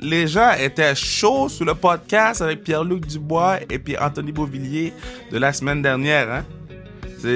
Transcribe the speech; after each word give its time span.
les 0.00 0.26
gens 0.26 0.52
étaient 0.52 0.94
chauds 0.94 1.48
sur 1.48 1.64
le 1.64 1.74
podcast 1.74 2.42
avec 2.42 2.62
Pierre-Luc 2.62 3.06
Dubois 3.06 3.58
et 3.70 3.78
puis 3.78 3.96
Anthony 3.98 4.32
Beauvillier 4.32 4.92
de 5.30 5.38
la 5.38 5.52
semaine 5.52 5.82
dernière. 5.82 6.30
Hein? 6.30 6.44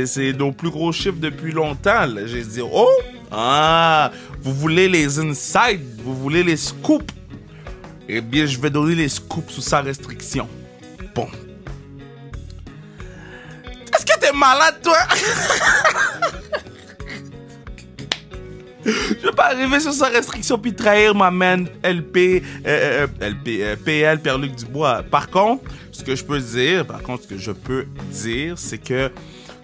C'est 0.06 0.32
nos 0.32 0.52
plus 0.52 0.70
gros 0.70 0.92
chiffres 0.92 1.18
depuis 1.18 1.52
longtemps. 1.52 2.06
J'ai 2.26 2.42
dit, 2.42 2.60
oh, 2.60 2.88
ah, 3.30 4.10
vous 4.40 4.54
voulez 4.54 4.88
les 4.88 5.18
insights, 5.18 5.80
vous 6.04 6.14
voulez 6.14 6.42
les 6.42 6.56
scoops? 6.56 7.14
Eh 8.08 8.20
bien, 8.20 8.46
je 8.46 8.58
vais 8.58 8.70
donner 8.70 8.94
les 8.94 9.08
scoops 9.08 9.52
sous 9.52 9.62
sa 9.62 9.80
restriction. 9.80 10.48
Bon. 11.14 11.28
Est-ce 13.94 14.04
que 14.04 14.18
t'es 14.18 14.32
malade, 14.32 14.76
toi? 14.82 14.98
Je 18.84 19.26
vais 19.26 19.32
pas 19.32 19.50
arriver 19.52 19.80
sur 19.80 19.92
sa 19.92 20.06
restriction 20.08 20.58
puis 20.58 20.72
trahir 20.74 21.14
ma 21.14 21.30
man 21.30 21.68
LP, 21.84 22.42
euh, 22.66 23.06
euh, 23.20 23.28
LP, 23.28 23.48
euh, 23.60 23.76
PL, 23.76 24.20
Pierre-Luc 24.20 24.56
Dubois. 24.56 25.02
Par 25.02 25.28
contre, 25.28 25.64
ce 25.92 26.02
que 26.02 26.16
je 26.16 26.24
peux 26.24 26.40
dire, 26.40 26.86
par 26.86 27.02
contre, 27.02 27.24
ce 27.24 27.28
que 27.28 27.36
je 27.36 27.52
peux 27.52 27.86
dire, 28.10 28.54
c'est 28.56 28.78
que 28.78 29.10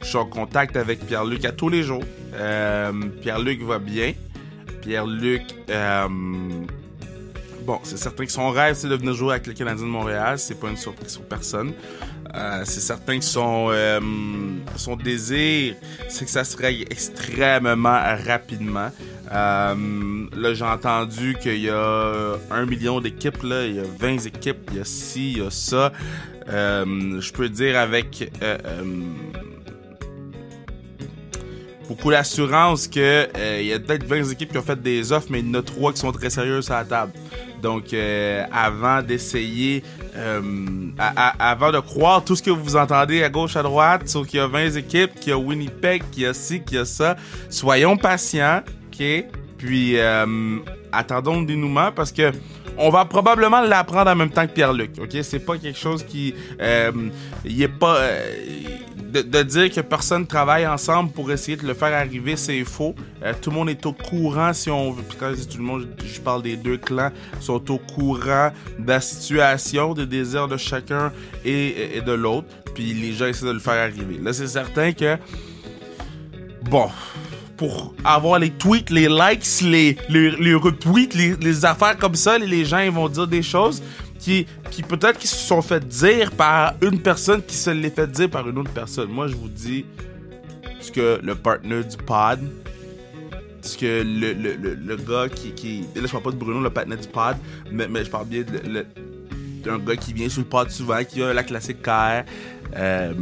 je 0.03 0.07
suis 0.07 0.19
en 0.19 0.27
contact 0.27 0.77
avec 0.77 1.07
Pierre-Luc 1.07 1.45
à 1.45 1.53
tous 1.53 1.69
les 1.69 1.83
jours. 1.83 2.05
Pierre-Luc 3.23 3.63
va 3.63 3.79
bien. 3.79 4.13
Pierre-Luc, 4.83 5.43
bon, 7.65 7.81
c'est 7.83 7.97
certain 7.97 8.27
que 8.27 8.33
son 8.33 8.51
rêve, 8.51 8.77
c'est 8.77 8.89
de 8.89 8.97
venir 8.97 9.15
jouer 9.15 9.33
avec 9.33 9.47
le 9.47 9.55
Canadien 9.55 9.87
de 9.87 9.91
Montréal. 9.91 10.39
C'est 10.39 10.61
pas 10.61 10.69
une 10.69 10.77
surprise 10.77 11.17
pour 11.17 11.27
personne. 11.27 11.73
Euh, 12.35 12.63
c'est 12.65 12.81
certain 12.81 13.19
que 13.19 13.25
son, 13.25 13.69
euh, 13.71 14.01
son 14.77 14.97
désir, 14.97 15.75
c'est 16.09 16.25
que 16.25 16.31
ça 16.31 16.45
serait 16.45 16.81
extrêmement 16.83 18.01
rapidement. 18.27 18.91
Euh, 19.33 20.27
là, 20.37 20.55
j'ai 20.55 20.65
entendu 20.65 21.37
qu'il 21.41 21.61
y 21.61 21.71
a 21.71 22.35
un 22.51 22.67
million 22.67 23.01
d'équipes, 23.01 23.39
il 23.43 23.77
y 23.77 23.81
a 23.81 23.85
20 23.99 24.27
équipes, 24.27 24.71
il 24.73 24.79
y 24.79 24.81
a 24.81 24.85
ci, 24.85 25.33
il 25.33 25.39
y 25.39 25.43
a 25.43 25.51
ça. 25.51 25.93
je 26.47 27.33
peux 27.33 27.49
dire 27.49 27.79
avec 27.79 28.31
beaucoup 31.89 32.11
d'assurance 32.11 32.89
que 32.89 33.29
il 33.61 33.67
y 33.67 33.73
a 33.73 33.79
peut-être 33.79 34.05
20 34.05 34.31
équipes 34.31 34.53
qui 34.53 34.59
ont 34.59 34.63
fait 34.63 34.81
des 34.81 35.13
offres, 35.13 35.29
mais 35.31 35.41
il 35.41 35.49
y 35.49 35.51
en 35.51 35.55
a 35.55 35.63
trois 35.63 35.93
qui 35.93 36.01
sont 36.01 36.13
très 36.13 36.31
sérieuses 36.31 36.71
à 36.71 36.79
la 36.79 36.85
table. 36.85 37.13
Donc, 37.63 37.95
avant 38.53 39.03
d'essayer 39.03 39.83
euh, 40.17 40.41
avant 41.39 41.73
de 41.73 41.79
croire 41.79 42.25
tout 42.25 42.37
ce 42.37 42.43
que 42.43 42.51
vous 42.51 42.77
entendez 42.77 43.23
à 43.23 43.29
gauche, 43.29 43.57
à 43.57 43.63
droite, 43.63 44.09
sur 44.09 44.27
qu'il 44.27 44.39
y 44.39 44.43
a 44.43 44.47
20 44.47 44.77
équipes, 44.77 45.15
qu'il 45.21 45.31
y 45.31 45.33
a 45.33 45.39
Winnipeg, 45.39 46.03
qu'il 46.11 46.23
y 46.23 46.27
a 46.27 46.33
ci, 46.33 46.63
qu'il 46.63 46.79
y 46.79 46.81
a 46.81 46.85
ça, 46.85 47.17
soyons 47.51 47.97
patients, 47.97 48.63
ok? 48.89 49.25
Puis 49.59 49.99
euh, 49.99 50.59
attendons 50.93 51.41
le 51.41 51.47
dénouement 51.47 51.93
parce 51.93 52.13
que 52.13 52.33
on 52.79 52.91
va 52.91 53.05
probablement 53.07 53.61
l'apprendre 53.63 54.11
en 54.11 54.17
même 54.17 54.31
temps 54.31 54.47
que 54.47 54.53
Pierre-Luc, 54.53 54.93
ok? 54.99 55.17
C'est 55.23 55.39
pas 55.39 55.59
quelque 55.59 55.79
chose 55.79 56.03
qui, 56.03 56.35
euh, 56.61 56.93
il 57.45 57.63
est 57.63 57.69
pas 57.69 57.99
de, 59.13 59.43
dire 59.43 59.71
que 59.71 59.81
personne 59.81 60.27
travaille 60.27 60.67
ensemble 60.67 61.11
pour 61.11 61.31
essayer 61.31 61.57
de 61.57 61.67
le 61.67 61.75
faire 61.75 61.95
arriver, 61.95 62.37
c'est 62.37 62.65
faux. 62.65 62.95
Euh, 63.23 63.33
tout 63.41 63.51
le 63.51 63.57
monde 63.57 63.71
est 63.71 63.87
au 63.87 63.93
courant, 63.93 64.53
si 64.53 64.71
on 64.71 64.93
veut. 64.93 65.03
Puis 65.03 65.17
quand 65.19 65.31
je 65.31 65.37
dis 65.37 65.49
tout 65.49 65.59
le 65.59 65.65
monde, 65.65 65.87
je, 66.05 66.21
parle 66.21 66.43
des 66.43 66.57
deux 66.57 66.77
clans, 66.77 67.11
sont 67.41 67.71
au 67.71 67.79
courant 67.79 68.51
de 68.79 68.89
la 68.89 69.01
situation, 69.01 69.95
des 69.95 70.07
désirs 70.07 70.49
de 70.49 70.57
chacun 70.57 71.13
et, 71.45 72.03
de 72.05 72.13
l'autre. 72.13 72.49
Puis 72.75 72.93
les 72.95 73.13
gens 73.13 73.27
essaient 73.27 73.47
de 73.47 73.53
le 73.53 73.59
faire 73.59 73.75
arriver. 73.75 74.19
Là, 74.23 74.33
c'est 74.33 74.49
certain 74.49 74.93
que. 74.93 75.17
Bon 76.63 76.91
pour 77.57 77.95
avoir 78.05 78.39
les 78.39 78.51
tweets, 78.51 78.91
les 78.91 79.09
likes, 79.09 79.63
les, 79.63 79.97
les, 80.11 80.55
retweets, 80.55 81.15
les, 81.15 81.37
les, 81.37 81.65
affaires 81.65 81.97
comme 81.97 82.15
ça, 82.15 82.37
les 82.37 82.67
gens 82.67 82.81
ils 82.81 82.91
vont 82.91 83.09
dire 83.09 83.27
des 83.27 83.43
choses 83.43 83.83
qui, 84.71 84.83
peut-être 84.83 85.19
qui 85.19 85.29
se 85.29 85.37
sont 85.37 85.63
fait 85.63 85.87
dire 85.87 86.33
par 86.33 86.75
une 86.83 87.01
personne 87.01 87.43
qui 87.43 87.57
se 87.57 87.71
l'est 87.71 87.95
fait 87.95 88.11
dire 88.11 88.29
par 88.29 88.49
une 88.49 88.59
autre 88.59 88.73
personne. 88.73 89.09
Moi, 89.09 89.29
je 89.29 89.37
vous 89.37 89.49
dis 89.49 89.85
ce 90.81 90.91
que 90.91 91.21
le 91.23 91.35
partner 91.37 91.85
du 91.85 91.97
pod, 91.97 92.41
ce 93.63 93.77
que 93.77 94.03
le, 94.03 94.33
le, 94.33 94.75
le, 94.75 94.97
gars 94.97 95.29
qui, 95.29 95.53
qui. 95.53 95.81
Là, 95.95 96.03
je 96.07 96.11
parle 96.11 96.25
pas 96.25 96.31
de 96.33 96.37
Bruno, 96.37 96.61
le 96.61 96.71
partner 96.71 96.97
du 96.97 97.09
pod, 97.09 97.37
mais, 97.71 97.87
mais 97.89 98.05
je 98.05 98.11
parle 98.11 98.27
bien 98.27 98.45
d'un 99.65 99.79
gars 99.79 99.97
qui 99.97 100.13
vient 100.13 100.29
sur 100.29 100.41
le 100.41 100.49
pod 100.49 100.71
souvent, 100.71 101.03
qui 101.05 101.23
a 101.23 101.33
la 101.33 101.45
classique. 101.45 101.87
Euh, 102.77 103.13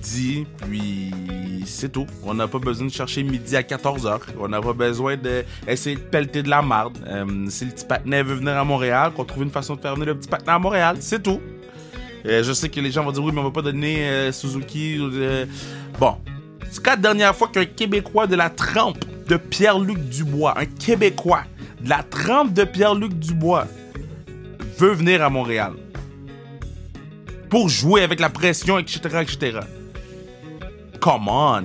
puis 0.00 1.62
c'est 1.66 1.90
tout. 1.90 2.06
On 2.24 2.34
n'a 2.34 2.48
pas 2.48 2.58
besoin 2.58 2.86
de 2.86 2.92
chercher 2.92 3.22
midi 3.22 3.56
à 3.56 3.62
14h. 3.62 4.20
On 4.38 4.48
n'a 4.48 4.60
pas 4.60 4.72
besoin 4.72 5.16
d'essayer 5.16 5.96
de, 5.96 6.00
de 6.00 6.06
pelleter 6.06 6.42
de 6.42 6.48
la 6.48 6.62
marde. 6.62 6.98
Euh, 7.06 7.46
si 7.48 7.64
le 7.64 7.72
petit 7.72 7.84
patinet 7.84 8.22
veut 8.22 8.34
venir 8.34 8.56
à 8.56 8.64
Montréal, 8.64 9.12
qu'on 9.14 9.24
trouve 9.24 9.42
une 9.42 9.50
façon 9.50 9.76
de 9.76 9.80
faire 9.80 9.94
venir 9.94 10.08
le 10.08 10.18
petit 10.18 10.28
patinet 10.28 10.52
à 10.52 10.58
Montréal, 10.58 10.96
c'est 11.00 11.22
tout. 11.22 11.40
Euh, 12.26 12.42
je 12.42 12.52
sais 12.52 12.68
que 12.68 12.80
les 12.80 12.90
gens 12.90 13.04
vont 13.04 13.12
dire 13.12 13.22
oui, 13.24 13.32
mais 13.32 13.40
on 13.40 13.44
va 13.44 13.50
pas 13.50 13.62
donner 13.62 14.08
euh, 14.08 14.32
Suzuki. 14.32 14.98
Bon. 15.98 16.16
C'est 16.70 16.86
la 16.86 16.96
dernière 16.96 17.34
fois 17.34 17.48
qu'un 17.48 17.64
Québécois 17.64 18.28
de 18.28 18.36
la 18.36 18.48
trempe 18.48 19.04
de 19.26 19.36
Pierre-Luc 19.36 19.98
Dubois, 20.08 20.54
un 20.56 20.66
Québécois 20.66 21.42
de 21.80 21.88
la 21.88 22.02
trempe 22.04 22.52
de 22.52 22.62
Pierre-Luc 22.62 23.12
Dubois, 23.18 23.66
veut 24.78 24.92
venir 24.92 25.22
à 25.22 25.30
Montréal 25.30 25.72
pour 27.48 27.68
jouer 27.68 28.02
avec 28.02 28.20
la 28.20 28.30
pression, 28.30 28.78
etc., 28.78 29.00
etc. 29.22 29.60
Come 31.00 31.28
on. 31.28 31.64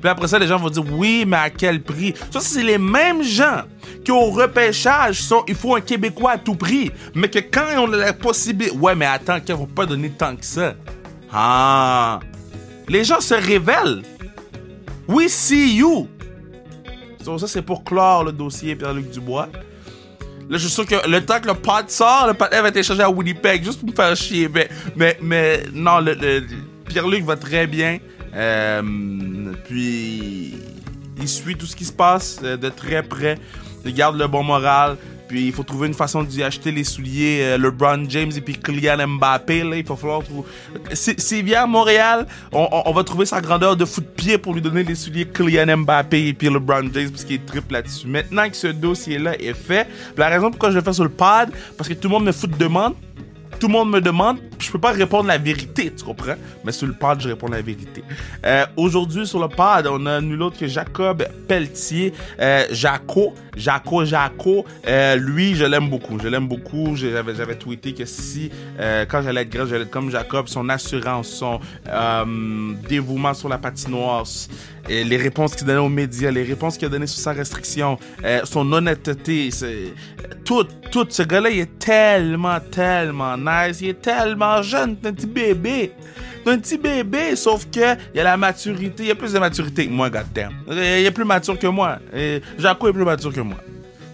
Puis 0.00 0.08
après 0.08 0.28
ça, 0.28 0.38
les 0.38 0.46
gens 0.46 0.58
vont 0.58 0.70
dire 0.70 0.84
oui, 0.92 1.24
mais 1.26 1.36
à 1.36 1.50
quel 1.50 1.82
prix? 1.82 2.14
Ça, 2.30 2.40
c'est 2.40 2.62
les 2.62 2.78
mêmes 2.78 3.22
gens 3.22 3.62
qui 4.04 4.10
au 4.10 4.30
repêchage 4.30 5.20
sont 5.20 5.42
il 5.46 5.54
faut 5.54 5.74
un 5.76 5.80
Québécois 5.80 6.32
à 6.32 6.38
tout 6.38 6.54
prix, 6.54 6.90
mais 7.14 7.28
que 7.28 7.38
quand 7.38 7.64
ils 7.72 7.78
ont 7.78 7.86
la 7.86 8.12
possibilité, 8.12 8.76
ouais, 8.76 8.94
mais 8.94 9.06
attends, 9.06 9.40
qu'ils 9.40 9.54
vont 9.54 9.66
pas 9.66 9.86
donner 9.86 10.10
tant 10.10 10.36
que 10.36 10.44
ça. 10.44 10.74
Ah, 11.32 12.20
les 12.88 13.04
gens 13.04 13.20
se 13.20 13.34
révèlent. 13.34 14.02
We 15.06 15.28
see 15.28 15.76
you. 15.76 16.08
ça, 17.24 17.46
c'est 17.46 17.62
pour 17.62 17.84
clore 17.84 18.24
le 18.24 18.32
dossier 18.32 18.76
Pierre-Luc 18.76 19.10
Dubois. 19.10 19.48
Là, 20.48 20.58
je 20.58 20.66
suis 20.66 20.70
sûr 20.70 20.86
que 20.86 21.08
le 21.08 21.24
temps 21.24 21.40
que 21.40 21.46
le 21.46 21.54
pod 21.54 21.88
sort, 21.88 22.26
le 22.26 22.34
pod 22.34 22.48
va 22.50 22.68
être 22.68 22.76
échangé 22.76 23.02
à 23.02 23.10
Winnipeg 23.10 23.64
juste 23.64 23.80
pour 23.80 23.88
me 23.88 23.94
faire 23.94 24.16
chier. 24.16 24.48
Mais, 24.48 24.68
mais, 24.96 25.16
mais 25.22 25.62
non, 25.72 26.04
Pierre-Luc 26.86 27.24
va 27.24 27.36
très 27.36 27.66
bien. 27.66 27.98
Euh, 28.34 28.82
puis 29.64 30.54
il 31.20 31.28
suit 31.28 31.56
tout 31.56 31.66
ce 31.66 31.76
qui 31.76 31.84
se 31.84 31.92
passe 31.92 32.40
euh, 32.42 32.56
de 32.56 32.68
très 32.68 33.02
près. 33.02 33.38
Il 33.84 33.94
garde 33.94 34.18
le 34.18 34.26
bon 34.26 34.42
moral. 34.42 34.96
Puis 35.28 35.46
il 35.46 35.52
faut 35.52 35.62
trouver 35.62 35.86
une 35.86 35.94
façon 35.94 36.24
d'y 36.24 36.42
acheter 36.42 36.72
les 36.72 36.82
souliers 36.82 37.42
euh, 37.42 37.56
LeBron 37.56 38.04
James 38.08 38.32
et 38.36 38.40
puis 38.40 38.56
Kylian 38.56 39.06
Mbappé. 39.06 39.62
Là, 39.62 39.76
il 39.76 39.86
va 39.86 39.94
falloir 39.94 40.24
trouver. 40.24 40.48
S'il 40.92 41.44
vient 41.44 41.62
à 41.62 41.66
Montréal, 41.66 42.26
on, 42.50 42.92
va 42.92 43.04
trouver 43.04 43.26
sa 43.26 43.40
grandeur 43.40 43.76
de 43.76 43.84
foot 43.84 44.04
de 44.04 44.10
pied 44.10 44.38
pour 44.38 44.54
lui 44.54 44.60
donner 44.60 44.82
les 44.82 44.96
souliers 44.96 45.26
Kylian 45.26 45.76
Mbappé 45.78 46.26
et 46.26 46.34
puis 46.34 46.48
LeBron 46.48 46.90
James 46.92 47.10
parce 47.10 47.22
qu'il 47.24 47.36
est 47.36 47.46
triple 47.46 47.74
là-dessus. 47.74 48.08
Maintenant 48.08 48.50
que 48.50 48.56
ce 48.56 48.66
dossier-là 48.66 49.40
est 49.40 49.54
fait, 49.54 49.86
la 50.16 50.28
raison 50.28 50.50
pourquoi 50.50 50.72
je 50.72 50.78
le 50.78 50.82
fais 50.82 50.92
sur 50.92 51.04
le 51.04 51.10
pad, 51.10 51.52
parce 51.78 51.88
que 51.88 51.94
tout 51.94 52.08
le 52.08 52.14
monde 52.14 52.24
me 52.24 52.32
fout 52.32 52.50
de 52.50 52.56
demande 52.56 52.94
tout 53.60 53.66
le 53.66 53.74
monde 53.74 53.90
me 53.90 54.00
demande, 54.00 54.38
je 54.60 54.70
peux 54.70 54.78
pas 54.78 54.92
répondre 54.92 55.26
la 55.28 55.38
vérité, 55.38 55.92
tu 55.96 56.04
comprends? 56.04 56.34
Mais 56.64 56.72
sur 56.72 56.86
le 56.86 56.92
pad, 56.92 57.20
je 57.20 57.28
réponds 57.28 57.48
la 57.48 57.62
vérité. 57.62 58.02
Euh, 58.44 58.66
aujourd'hui, 58.76 59.26
sur 59.26 59.40
le 59.40 59.48
pad, 59.48 59.86
on 59.86 60.04
a 60.06 60.20
nul 60.20 60.42
autre 60.42 60.58
que 60.58 60.66
Jacob 60.66 61.26
Pelletier, 61.48 62.12
euh, 62.40 62.64
Jaco, 62.70 63.34
Jaco, 63.56 64.04
Jaco. 64.04 64.64
Euh, 64.86 65.16
lui, 65.16 65.54
je 65.54 65.64
l'aime 65.64 65.88
beaucoup. 65.88 66.18
Je 66.18 66.28
l'aime 66.28 66.48
beaucoup. 66.48 66.96
J'avais, 66.96 67.54
tweeté 67.56 67.94
que 67.94 68.04
si, 68.04 68.50
quand 69.08 69.22
j'allais 69.22 69.42
être 69.42 69.50
grand, 69.50 69.66
j'allais 69.66 69.82
être 69.82 69.90
comme 69.90 70.10
Jacob, 70.10 70.48
son 70.48 70.68
assurance, 70.68 71.28
son 71.28 71.60
dévouement 72.88 73.34
sur 73.34 73.48
la 73.48 73.58
patinoire, 73.58 74.24
et 74.88 75.04
les 75.04 75.16
réponses 75.16 75.54
qu'il 75.54 75.66
donnait 75.66 75.78
aux 75.78 75.88
médias, 75.88 76.30
les 76.30 76.42
réponses 76.42 76.76
qu'il 76.76 76.86
a 76.86 76.88
données 76.88 77.06
sur 77.06 77.20
sa 77.20 77.32
restriction, 77.32 77.98
son 78.44 78.72
honnêteté, 78.72 79.50
tout, 80.44 80.66
tout. 80.90 81.06
Ce 81.08 81.22
gars-là, 81.22 81.50
il 81.50 81.60
est 81.60 81.78
tellement, 81.78 82.58
tellement 82.60 83.36
nice. 83.36 83.80
Il 83.80 83.90
est 83.90 84.00
tellement 84.00 84.49
jeune, 84.62 84.96
c'est 85.00 85.08
un 85.08 85.12
petit 85.12 85.26
bébé. 85.26 85.92
C'est 86.44 86.52
un 86.52 86.58
petit 86.58 86.78
bébé, 86.78 87.36
sauf 87.36 87.66
que 87.70 87.94
il 88.14 88.16
y 88.16 88.20
a 88.20 88.24
la 88.24 88.36
maturité. 88.36 89.02
Il 89.02 89.08
y 89.08 89.10
a 89.10 89.14
plus 89.14 89.32
de 89.32 89.38
maturité 89.38 89.86
que 89.86 89.92
moi, 89.92 90.08
goddamn. 90.08 90.52
Il 90.68 90.78
est 90.78 91.10
plus 91.10 91.24
mature 91.24 91.58
que 91.58 91.66
moi. 91.66 91.98
Jaco 92.58 92.88
est 92.88 92.92
plus 92.92 93.04
mature 93.04 93.32
que 93.32 93.40
moi. 93.40 93.58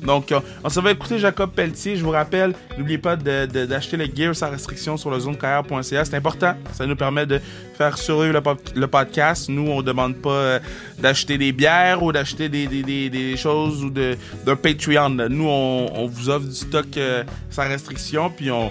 Donc, 0.07 0.31
euh, 0.33 0.41
on 0.63 0.71
se 0.71 0.81
va 0.81 0.93
écouter 0.93 1.19
Jacob 1.19 1.51
Pelletier. 1.51 1.97
Je 1.97 2.05
vous 2.05 2.11
rappelle, 2.11 2.55
n'oubliez 2.79 2.99
pas 2.99 3.17
d'acheter 3.17 3.97
le 3.97 4.07
gear 4.07 4.35
sans 4.35 4.51
restriction 4.51 4.97
sur 4.97 5.11
le 5.11 5.19
zonecarrière.ca. 5.19 6.05
C'est 6.05 6.15
important. 6.15 6.55
Ça 6.73 6.87
nous 6.87 6.97
permet 6.97 7.27
de 7.27 7.41
faire 7.77 7.99
survivre 7.99 8.41
le, 8.75 8.87
podcast. 8.87 9.49
Nous, 9.49 9.67
on 9.69 9.79
ne 9.79 9.83
demande 9.83 10.17
pas 10.17 10.31
euh, 10.31 10.59
d'acheter 10.99 11.39
des 11.39 11.53
bières 11.53 12.03
ou 12.03 12.13
d'acheter 12.13 12.49
des, 12.49 13.37
choses 13.37 13.85
ou 13.85 13.91
d'un 13.91 14.57
Patreon. 14.57 15.11
Nous, 15.29 15.49
on, 15.49 16.07
vous 16.07 16.31
offre 16.31 16.47
du 16.47 16.55
stock 16.55 16.87
euh, 16.97 17.25
sans 17.51 17.69
restriction. 17.69 18.31
Puis, 18.31 18.51
on 18.51 18.71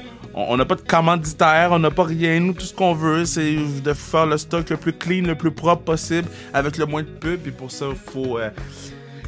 n'a 0.57 0.65
pas 0.65 0.75
de 0.75 0.81
commanditaire, 0.81 1.69
on 1.71 1.79
n'a 1.79 1.91
pas 1.91 2.03
rien. 2.03 2.39
Nous, 2.39 2.53
tout 2.53 2.65
ce 2.65 2.73
qu'on 2.73 2.93
veut, 2.93 3.25
c'est 3.25 3.55
de 3.83 3.93
faire 3.93 4.25
le 4.25 4.37
stock 4.37 4.69
le 4.69 4.77
plus 4.77 4.93
clean, 4.93 5.25
le 5.25 5.35
plus 5.35 5.51
propre 5.51 5.83
possible, 5.83 6.27
avec 6.53 6.77
le 6.77 6.85
moins 6.85 7.03
de 7.03 7.07
pub. 7.07 7.47
Et 7.47 7.51
pour 7.51 7.71
ça, 7.71 7.85
il 7.89 8.11
faut 8.11 8.37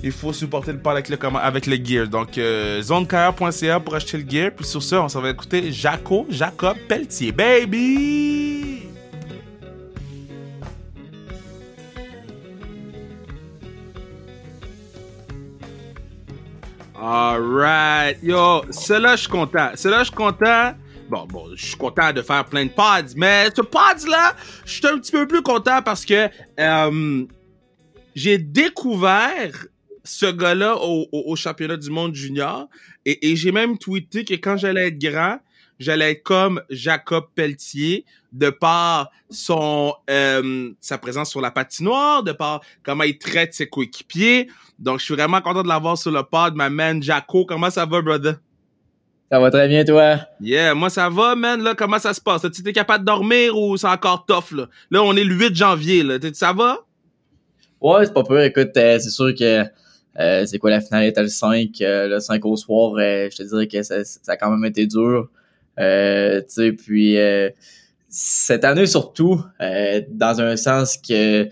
il 0.04 0.12
faut 0.12 0.33
supporter 0.33 0.71
le 0.74 0.80
pod 0.80 0.94
avec 0.94 1.09
le, 1.09 1.18
avec 1.38 1.86
gear. 1.86 2.07
Donc, 2.07 2.38
euh, 2.38 2.81
zonekaya.ca 2.81 3.80
pour 3.80 3.95
acheter 3.95 4.18
le 4.18 4.30
gear. 4.30 4.51
Puis 4.56 4.65
sur 4.65 4.83
ça, 4.83 5.01
on 5.01 5.09
s'en 5.09 5.21
va 5.21 5.30
écouter 5.30 5.71
Jaco, 5.71 6.25
Jacob 6.30 6.77
Pelletier. 6.88 7.31
Baby! 7.31 8.83
Alright, 17.00 18.18
yo, 18.24 18.63
cela 18.71 19.15
je 19.15 19.21
suis 19.21 19.30
content. 19.30 19.69
Cela 19.75 20.00
je 20.00 20.06
suis 20.06 20.15
content. 20.15 20.74
Bon, 21.09 21.25
bon, 21.25 21.56
je 21.56 21.65
suis 21.65 21.77
content 21.77 22.12
de 22.12 22.21
faire 22.21 22.44
plein 22.45 22.65
de 22.65 22.71
pods, 22.71 23.13
mais 23.15 23.48
ce 23.56 23.62
pod 23.62 24.07
là, 24.09 24.36
je 24.65 24.71
suis 24.74 24.88
un 24.88 24.98
petit 24.98 25.13
peu 25.13 25.25
plus 25.25 25.42
content 25.42 25.81
parce 25.81 26.04
que 26.04 26.27
euh, 26.59 27.25
j'ai 28.13 28.38
découvert 28.38 29.68
ce 30.04 30.25
gars-là 30.25 30.75
au, 30.77 31.36
championnat 31.36 31.77
du 31.77 31.89
monde 31.89 32.13
junior 32.13 32.68
et, 33.06 33.36
j'ai 33.38 33.54
même 33.54 33.77
tweeté 33.77 34.25
que 34.25 34.33
quand 34.33 34.57
j'allais 34.57 34.88
être 34.88 35.00
grand, 35.00 35.39
j'allais 35.80 36.12
être 36.12 36.24
comme 36.24 36.62
Jacob 36.69 37.27
Pelletier 37.36 38.04
de 38.33 38.50
par 38.50 39.09
son 39.30 39.94
euh, 40.09 40.71
sa 40.81 40.98
présence 40.98 41.30
sur 41.30 41.39
la 41.39 41.51
patinoire, 41.51 42.24
de 42.24 42.33
par 42.33 42.62
comment 42.83 43.04
il 43.04 43.18
traite 43.18 43.54
ses 43.54 43.68
coéquipiers. 43.68 44.50
Donc, 44.77 45.00
je 45.00 45.06
suis 45.06 45.15
vraiment 45.15 45.39
content 45.39 45.63
de 45.63 45.69
l'avoir 45.69 45.98
sur 45.98 46.12
le 46.12 46.24
pod, 46.24 46.54
ma 46.56 46.69
man 46.69 47.01
Jaco. 47.01 47.45
Comment 47.45 47.69
ça 47.69 47.86
va, 47.86 48.01
brother? 48.01 48.36
Ça 49.29 49.39
va 49.39 49.51
très 49.51 49.68
bien, 49.68 49.83
toi? 49.83 50.19
Yeah, 50.39 50.74
moi 50.74 50.89
ça 50.89 51.09
va, 51.09 51.35
man. 51.35 51.62
Là, 51.62 51.75
comment 51.75 52.00
ça 52.00 52.13
se 52.13 52.21
passe? 52.21 52.45
Tu 52.53 52.68
es 52.68 52.71
capable 52.71 53.01
de 53.03 53.07
dormir 53.07 53.57
ou 53.57 53.75
c'est 53.75 53.88
encore 53.88 54.25
tough, 54.25 54.56
là? 54.56 54.69
Là, 54.89 55.03
on 55.03 55.15
est 55.18 55.25
le 55.25 55.35
8 55.35 55.53
janvier, 55.53 56.01
là. 56.01 56.18
Ça 56.31 56.53
va? 56.53 56.79
Ouais, 57.81 58.06
c'est 58.06 58.13
pas 58.13 58.24
peur. 58.24 58.41
Écoute, 58.41 58.75
euh, 58.77 59.00
c'est 59.00 59.09
sûr 59.09 59.35
que 59.35 59.65
euh, 60.19 60.45
c'est 60.45 60.57
quoi 60.59 60.69
la 60.69 60.79
finale 60.79 61.03
était 61.03 61.21
le 61.21 61.27
5, 61.27 61.69
euh, 61.81 62.07
le 62.07 62.19
5 62.21 62.44
au 62.45 62.56
soir, 62.56 62.94
je 62.97 63.35
te 63.35 63.44
dirais 63.44 63.68
que 63.68 63.83
ça, 63.83 64.03
ça, 64.06 64.31
a 64.31 64.38
quand 64.38 64.50
même 64.50 64.63
été 64.63 64.88
dur. 64.88 65.30
tu 65.77 65.83
sais, 66.47 66.71
puis 66.71 67.18
cette 68.07 68.63
année 68.63 68.85
surtout, 68.88 69.44
dans 69.59 70.41
un 70.41 70.56
sens 70.56 70.97
que 70.97 71.50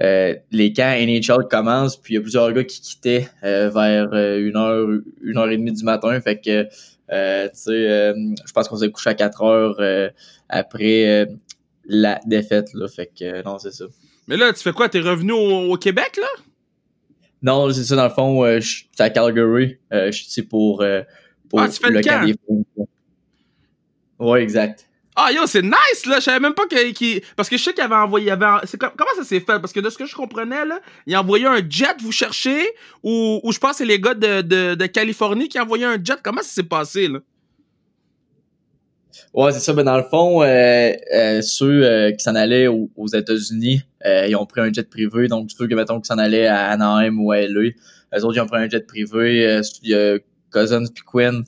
les 0.00 0.72
camps 0.72 0.96
NHL 0.98 1.46
commencent, 1.48 1.98
puis 1.98 2.14
il 2.14 2.16
y 2.16 2.18
a 2.18 2.22
plusieurs 2.22 2.52
gars 2.52 2.64
qui 2.64 2.80
quittaient 2.80 3.28
vers 3.42 4.12
une 4.14 4.56
heure, 4.56 4.88
une 5.22 5.38
heure 5.38 5.50
et 5.50 5.58
demie 5.58 5.72
du 5.72 5.84
matin. 5.84 6.18
Fait 6.20 6.40
que 6.40 6.66
tu 7.08 7.14
sais, 7.54 8.14
je 8.14 8.52
pense 8.52 8.68
qu'on 8.68 8.76
s'est 8.76 8.90
couché 8.90 9.10
à 9.10 9.14
4 9.14 9.42
heures 9.42 10.10
après 10.48 11.26
la 11.84 12.20
défaite. 12.26 12.72
Là, 12.74 12.88
fait 12.88 13.10
que 13.18 13.42
non, 13.44 13.58
c'est 13.58 13.72
ça. 13.72 13.86
Mais 14.28 14.36
là, 14.36 14.52
tu 14.52 14.62
fais 14.62 14.72
quoi? 14.72 14.88
T'es 14.88 15.00
revenu 15.00 15.32
au, 15.32 15.76
Québec, 15.76 16.18
là? 16.20 16.28
Non, 17.42 17.70
c'est 17.72 17.84
ça, 17.84 17.96
dans 17.96 18.04
le 18.04 18.10
fond, 18.10 18.44
euh, 18.44 18.60
je 18.60 18.68
suis 18.68 18.88
à 18.98 19.10
Calgary. 19.10 19.78
Euh, 19.92 20.12
je 20.12 20.24
suis 20.24 20.42
pour, 20.42 20.82
euh, 20.82 21.02
pour 21.48 21.60
ah, 21.60 21.68
tu 21.68 21.80
fais 21.80 21.90
le, 21.90 22.02
camp? 22.02 22.30
Ouais, 24.18 24.42
exact. 24.42 24.87
Ah 25.20 25.32
yo, 25.32 25.48
c'est 25.48 25.62
nice 25.62 26.06
là, 26.06 26.20
je 26.20 26.24
savais 26.24 26.38
même 26.38 26.54
pas 26.54 26.66
qu'il 26.68 27.20
parce 27.34 27.48
que 27.48 27.56
je 27.56 27.64
sais 27.64 27.72
qu'il 27.74 27.82
avait 27.82 27.96
envoyé 27.96 28.30
avait 28.30 28.46
comment 28.78 29.10
ça 29.16 29.24
s'est 29.24 29.40
fait? 29.40 29.58
Parce 29.58 29.72
que 29.72 29.80
de 29.80 29.90
ce 29.90 29.98
que 29.98 30.06
je 30.06 30.14
comprenais 30.14 30.64
là, 30.64 30.80
il 31.06 31.14
a 31.16 31.20
envoyé 31.20 31.44
un 31.46 31.60
jet 31.68 31.96
vous 32.00 32.12
chercher 32.12 32.68
ou, 33.02 33.40
ou 33.42 33.50
je 33.50 33.58
pense 33.58 33.72
que 33.72 33.76
c'est 33.78 33.84
les 33.84 33.98
gars 33.98 34.14
de, 34.14 34.42
de, 34.42 34.76
de 34.76 34.86
Californie 34.86 35.48
qui 35.48 35.58
ont 35.58 35.64
envoyé 35.64 35.86
un 35.86 35.96
jet. 36.02 36.20
Comment 36.22 36.40
ça 36.42 36.50
s'est 36.50 36.62
passé 36.62 37.08
là? 37.08 37.18
Ouais, 39.34 39.50
c'est 39.50 39.58
ça. 39.58 39.72
Ben, 39.72 39.82
dans 39.82 39.96
le 39.96 40.04
fond, 40.04 40.42
euh, 40.42 40.92
euh, 41.14 41.42
ceux 41.42 41.84
euh, 41.84 42.12
qui 42.12 42.22
s'en 42.22 42.36
allaient 42.36 42.68
aux, 42.68 43.08
États-Unis, 43.12 43.82
ils 44.04 44.36
ont 44.36 44.46
pris 44.46 44.60
un 44.60 44.72
jet 44.72 44.88
privé. 44.88 45.26
Donc, 45.26 45.50
ceux 45.50 45.66
que, 45.66 45.74
mettons, 45.74 46.00
qui 46.00 46.06
s'en 46.06 46.18
allaient 46.18 46.46
à 46.46 46.70
Anaheim 46.70 47.18
ou 47.18 47.32
à 47.32 47.40
LA, 47.40 47.70
eux 48.16 48.24
autres, 48.24 48.36
ils 48.36 48.40
ont 48.40 48.46
pris 48.46 48.62
un 48.62 48.68
jet 48.68 48.86
privé. 48.86 49.60
Il 49.82 49.90
y 49.90 49.94
a 49.94 50.18
Cousins 50.52 50.86
puis 50.94 51.02
Quinn 51.04 51.44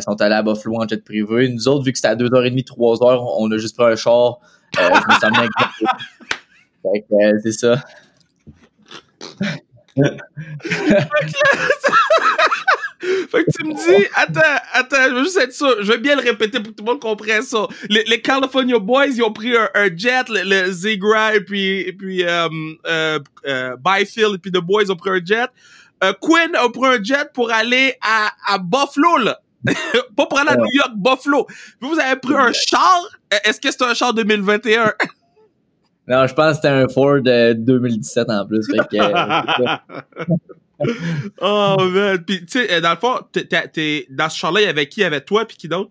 sont 0.00 0.20
allés 0.20 0.34
à 0.34 0.42
Buffalo 0.42 0.76
en 0.76 0.88
jet 0.88 1.04
privé. 1.04 1.48
Nous 1.48 1.68
autres, 1.68 1.84
vu 1.84 1.92
que 1.92 1.98
c'était 1.98 2.08
à 2.08 2.16
2h30, 2.16 2.64
3h, 2.64 3.34
on 3.38 3.48
a 3.50 3.58
juste 3.58 3.76
pris 3.76 3.92
un 3.92 3.96
char. 3.96 4.38
je 4.74 4.80
me 4.80 5.18
c'est 7.42 7.52
ça. 7.52 7.84
fait 13.30 13.44
que 13.44 13.50
tu 13.56 13.64
me 13.64 13.74
dis, 13.74 14.06
attends, 14.14 14.40
attends, 14.72 15.08
je 15.08 15.14
veux 15.14 15.24
juste 15.24 15.40
être 15.40 15.52
sûr, 15.52 15.82
je 15.82 15.92
vais 15.92 15.98
bien 15.98 16.16
le 16.16 16.22
répéter 16.22 16.60
pour 16.60 16.72
que 16.72 16.76
tout 16.76 16.84
le 16.84 16.90
monde 16.90 17.00
comprenne 17.00 17.42
ça. 17.42 17.66
Les, 17.88 18.20
California 18.20 18.78
Boys, 18.78 19.08
ils 19.08 19.22
ont 19.22 19.32
pris 19.32 19.56
un, 19.56 19.96
jet, 19.96 20.28
le, 20.28 20.42
le 20.44 20.70
Zigra 20.72 21.34
et 21.34 21.40
puis, 21.40 21.96
euh, 22.24 22.48
euh, 22.86 23.18
euh, 23.46 23.76
Byfield 23.76 24.34
et 24.34 24.38
puis 24.38 24.50
The 24.50 24.58
Boys 24.58 24.90
ont 24.90 24.96
pris 24.96 25.10
un 25.10 25.20
jet. 25.24 25.48
Euh, 26.02 26.12
Quinn 26.20 26.54
a 26.54 26.68
pris 26.68 26.86
un 26.86 27.02
jet 27.02 27.32
pour 27.32 27.50
aller 27.50 27.94
à, 28.00 28.30
à 28.46 28.58
Buffalo, 28.58 29.18
là. 29.18 29.40
Pas 29.64 30.26
pour 30.26 30.38
aller 30.38 30.50
à 30.50 30.56
New 30.56 30.72
York, 30.72 30.92
Buffalo. 30.96 31.46
Vous 31.80 31.98
avez 31.98 32.18
pris 32.20 32.34
un 32.34 32.52
char? 32.52 33.08
Est-ce 33.44 33.60
que 33.60 33.70
c'est 33.70 33.82
un 33.82 33.94
char 33.94 34.14
2021? 34.14 34.92
Non, 36.10 36.26
je 36.26 36.32
pense 36.32 36.52
que 36.52 36.54
c'était 36.56 36.68
un 36.68 36.88
Ford 36.88 37.20
2017 37.20 38.30
en 38.30 38.46
plus. 38.46 38.66
Fait 38.66 38.78
que, 38.78 38.96
oh, 41.42 41.76
man. 41.78 42.24
Puis, 42.24 42.46
tu 42.46 42.60
sais, 42.60 42.72
euh, 42.72 42.80
dans 42.80 42.92
le 42.92 42.96
fond, 42.96 43.16
dans 44.08 44.30
ce 44.30 44.38
char-là, 44.38 44.62
il 44.62 44.64
y 44.64 44.68
avait 44.68 44.88
qui? 44.88 45.00
Il 45.00 45.02
y 45.02 45.06
avait 45.06 45.20
toi, 45.20 45.44
puis 45.46 45.58
qui 45.58 45.68
d'autre? 45.68 45.90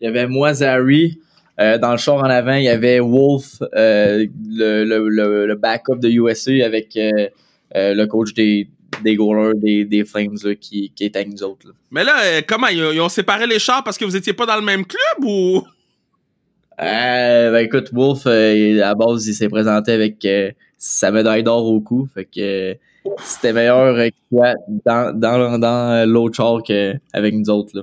Il 0.00 0.06
y 0.06 0.08
avait 0.08 0.26
moi, 0.26 0.54
Zary. 0.54 1.20
Euh, 1.60 1.76
dans 1.76 1.90
le 1.90 1.98
char 1.98 2.14
en 2.14 2.22
avant, 2.22 2.54
il 2.54 2.64
y 2.64 2.70
avait 2.70 2.98
Wolf, 2.98 3.60
euh, 3.74 4.26
le, 4.48 4.84
le, 4.84 5.46
le, 5.46 5.54
backup 5.54 5.96
de 5.96 6.08
USA 6.08 6.64
avec 6.64 6.96
le 6.96 8.04
coach 8.06 8.32
des, 8.32 8.70
des 9.02 9.16
goalers, 9.16 9.54
des, 9.56 9.84
des 9.84 10.04
Flames 10.04 10.36
qui, 10.60 10.92
qui 10.94 11.04
est 11.04 11.16
avec 11.16 11.28
nous 11.28 11.42
autres. 11.42 11.72
Mais 11.90 12.04
là, 12.04 12.42
comment? 12.42 12.68
Ils, 12.68 13.00
ont 13.00 13.08
séparé 13.08 13.46
les 13.46 13.58
chars 13.58 13.84
parce 13.84 13.98
que 13.98 14.04
vous 14.04 14.16
étiez 14.16 14.32
pas 14.32 14.46
dans 14.46 14.56
le 14.56 14.62
même 14.62 14.84
club 14.84 15.24
ou? 15.24 15.64
Euh, 16.80 17.52
ben 17.52 17.64
écoute, 17.64 17.90
Wolf, 17.92 18.26
à 18.26 18.54
la 18.54 18.94
base, 18.94 19.26
il 19.26 19.34
s'est 19.34 19.48
présenté 19.48 19.92
avec 19.92 20.26
sa 20.78 21.10
médaille 21.10 21.42
d'or 21.42 21.66
au 21.66 21.80
cou. 21.80 22.08
Fait 22.14 22.24
que 22.24 22.76
c'était 23.18 23.52
meilleur 23.52 24.10
dans, 24.30 25.18
dans, 25.18 25.58
dans 25.58 26.08
l'autre 26.08 26.36
char 26.36 26.62
qu'avec 26.62 27.34
nous 27.34 27.50
autres. 27.50 27.76
Là. 27.76 27.82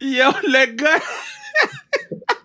Yo, 0.00 0.30
le 0.44 0.76
gars! 0.76 1.02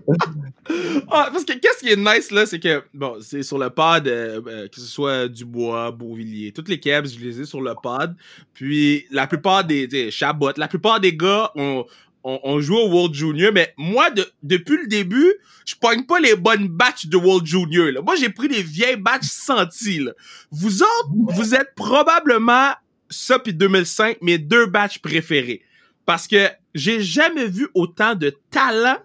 ah, 1.10 1.30
parce 1.32 1.46
que 1.46 1.54
qu'est-ce 1.54 1.80
qui 1.80 1.90
est 1.90 1.96
nice 1.96 2.32
là, 2.32 2.46
c'est 2.46 2.60
que 2.60 2.84
bon, 2.94 3.18
c'est 3.22 3.44
sur 3.44 3.58
le 3.58 3.70
pod, 3.70 4.08
euh, 4.08 4.42
euh, 4.48 4.68
que 4.68 4.80
ce 4.80 4.86
soit 4.86 5.28
Dubois, 5.28 5.92
Beauvilliers, 5.92 6.52
toutes 6.52 6.70
les 6.70 6.80
cabs, 6.80 7.08
je 7.08 7.20
les 7.20 7.42
ai 7.42 7.46
sur 7.46 7.62
le 7.62 7.74
pod. 7.82 8.16
Puis 8.54 9.06
la 9.12 9.28
plupart 9.28 9.64
des, 9.64 9.88
des 9.88 10.12
Chabot, 10.12 10.52
la 10.58 10.68
plupart 10.68 11.00
des 11.00 11.16
gars 11.16 11.52
ont, 11.56 11.86
on, 12.24 12.62
joue 12.62 12.76
au 12.76 12.90
World 12.90 13.14
Junior, 13.14 13.52
mais 13.54 13.74
moi, 13.78 14.10
depuis 14.44 14.78
le 14.78 14.88
début, 14.88 15.34
je 15.66 15.76
pogne 15.76 16.04
pas 16.04 16.20
les 16.20 16.36
bonnes 16.36 16.68
batches 16.68 17.08
de 17.08 17.18
World 17.18 17.46
Junior. 17.46 17.92
Là. 17.92 18.02
Moi, 18.02 18.16
j'ai 18.16 18.30
pris 18.30 18.48
les 18.48 18.62
vieilles 18.62 18.98
batches 18.98 19.26
senties. 19.26 20.08
Vous 20.52 20.84
autres, 20.84 21.10
vous 21.10 21.56
êtes 21.56 21.74
probablement, 21.76 22.72
ça 23.10 23.40
puis 23.40 23.54
2005, 23.54 24.18
mes 24.22 24.38
deux 24.38 24.68
batches 24.68 25.00
préférés. 25.00 25.62
Parce 26.06 26.28
que 26.28 26.48
j'ai 26.76 27.02
jamais 27.02 27.48
vu 27.48 27.68
autant 27.74 28.16
de 28.16 28.36
talent, 28.50 28.98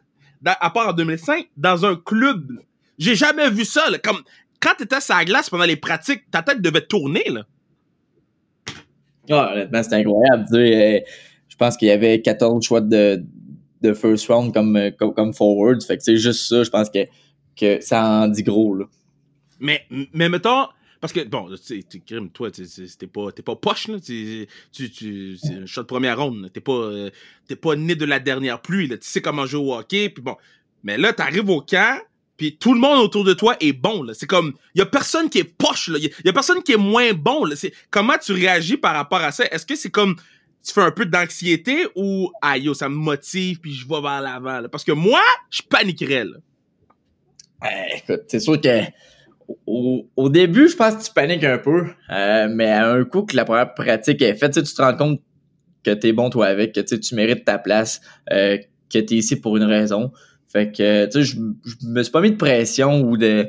à 0.45 0.71
part 0.71 0.89
en 0.89 0.93
2005, 0.93 1.49
dans 1.57 1.85
un 1.85 1.97
club. 1.97 2.61
J'ai 2.99 3.15
jamais 3.15 3.51
vu 3.51 3.65
ça. 3.65 3.87
Comme 4.03 4.23
quand 4.61 4.75
t'étais 4.79 5.01
sur 5.01 5.15
la 5.15 5.25
glace 5.25 5.51
pendant 5.51 5.65
les 5.65 5.77
pratiques, 5.77 6.31
ta 6.31 6.43
tête 6.43 6.61
devait 6.61 6.83
tourner. 6.83 7.25
Là. 7.29 7.45
Ah, 9.31 9.53
honnêtement, 9.53 9.83
c'était 9.83 9.97
incroyable. 9.97 10.47
Tu 10.51 11.03
je 11.49 11.57
pense 11.57 11.77
qu'il 11.77 11.89
y 11.89 11.91
avait 11.91 12.21
14 12.21 12.65
choix 12.65 12.81
de, 12.81 13.25
de 13.81 13.95
first 13.95 14.29
round 14.29 14.53
comme, 14.53 14.79
comme, 14.99 15.15
comme 15.15 15.33
forward. 15.33 15.83
Fait 15.83 15.97
que 15.97 16.03
c'est 16.03 16.17
juste 16.17 16.49
ça, 16.49 16.63
je 16.63 16.71
pense 16.71 16.91
que, 16.91 17.07
que 17.57 17.81
ça 17.81 18.03
en 18.05 18.29
dit 18.29 18.43
gros. 18.43 18.75
Là. 18.75 18.85
Mais, 19.59 19.83
mais 20.13 20.29
mettons, 20.29 20.67
parce 21.01 21.13
que, 21.13 21.21
bon, 21.25 21.49
tu 21.51 21.83
sais, 21.83 21.85
toi, 22.33 22.51
t'es 22.51 23.07
pas, 23.07 23.31
pas 23.33 23.57
poche, 23.57 23.89
là. 23.89 24.01
Tu, 24.01 24.47
tu, 24.73 25.37
c'est 25.37 25.55
un 25.55 25.67
shot 25.67 25.83
de 25.83 25.87
première 25.87 26.19
ronde. 26.19 26.51
T'es 26.53 26.61
pas, 26.61 26.73
euh, 26.73 27.11
pas 27.61 27.77
né 27.77 27.95
de 27.95 28.05
la 28.05 28.19
dernière 28.19 28.61
pluie, 28.63 28.87
là. 28.87 28.97
Tu 28.97 29.09
sais 29.09 29.21
comment 29.21 29.47
jouer 29.47 29.65
au 29.65 29.75
hockey, 29.75 30.09
puis 30.09 30.23
bon. 30.23 30.37
Mais 30.85 30.97
là, 30.97 31.13
t'arrives 31.13 31.51
au 31.51 31.61
camp, 31.61 32.01
puis 32.37 32.57
tout 32.57 32.73
le 32.73 32.81
monde 32.81 32.99
autour 32.99 33.25
de 33.25 33.35
toi 33.35 33.57
est 33.61 33.73
bon, 33.73 34.03
là. 34.03 34.15
C'est 34.15 34.27
comme, 34.27 34.55
il 34.75 34.79
y 34.79 34.83
a 34.83 34.87
personne 34.87 35.29
qui 35.29 35.39
est 35.39 35.45
poche, 35.45 35.89
là. 35.89 35.99
Il 35.99 36.11
y, 36.25 36.29
a 36.29 36.33
personne 36.33 36.63
qui 36.63 36.73
est 36.73 36.79
moins 36.79 37.13
bon, 37.13 37.45
là. 37.45 37.55
Comment 37.91 38.17
tu 38.19 38.33
réagis 38.33 38.77
par 38.77 38.95
rapport 38.95 39.21
à 39.21 39.33
ça? 39.33 39.45
Est-ce 39.47 39.67
que 39.67 39.77
c'est 39.77 39.91
comme, 39.91 40.17
tu 40.67 40.73
fais 40.73 40.83
un 40.83 40.91
peu 40.91 41.07
d'anxiété 41.07 41.87
ou 41.95 42.31
ah 42.43 42.59
yo 42.59 42.75
ça 42.75 42.89
me 42.89 42.97
motive 42.97 43.61
puis 43.61 43.73
je 43.73 43.87
vais 43.87 44.01
vers 44.01 44.21
l'avant 44.21 44.69
parce 44.69 44.83
que 44.83 44.91
moi 44.91 45.21
je 45.49 45.63
paniquerais 45.63 46.25
là. 46.25 46.37
Eh, 47.65 47.99
écoute 47.99 48.25
c'est 48.27 48.41
sûr 48.41 48.61
que 48.61 48.81
au, 49.67 50.29
début 50.29 50.69
je 50.69 50.77
pense 50.77 50.97
que 50.97 51.05
tu 51.05 51.13
paniques 51.13 51.45
un 51.45 51.59
peu 51.59 51.87
euh, 52.11 52.49
mais 52.51 52.71
à 52.71 52.91
un 52.91 53.05
coup 53.05 53.23
que 53.23 53.37
la 53.37 53.45
première 53.45 53.75
pratique 53.75 54.23
est 54.23 54.35
faite 54.35 54.53
tu 54.53 54.63
te 54.63 54.83
rends 54.83 54.97
compte 54.97 55.21
que 55.85 55.93
t'es 55.93 56.13
bon 56.13 56.31
toi 56.31 56.47
avec 56.47 56.75
que 56.75 56.81
tu 56.81 57.15
mérites 57.15 57.45
ta 57.45 57.59
place 57.59 58.01
euh, 58.33 58.59
que 58.93 58.99
t'es 58.99 59.15
ici 59.15 59.41
pour 59.41 59.57
une 59.57 59.65
raison 59.65 60.13
fait 60.49 60.73
que 60.73 61.07
tu 61.07 61.25
sais 61.25 61.37
je 61.65 61.89
me 61.89 62.03
suis 62.03 62.13
pas 62.13 62.21
mis 62.21 62.33
de 62.33 62.37
pression 62.37 63.03
ou 63.03 63.17
de 63.17 63.49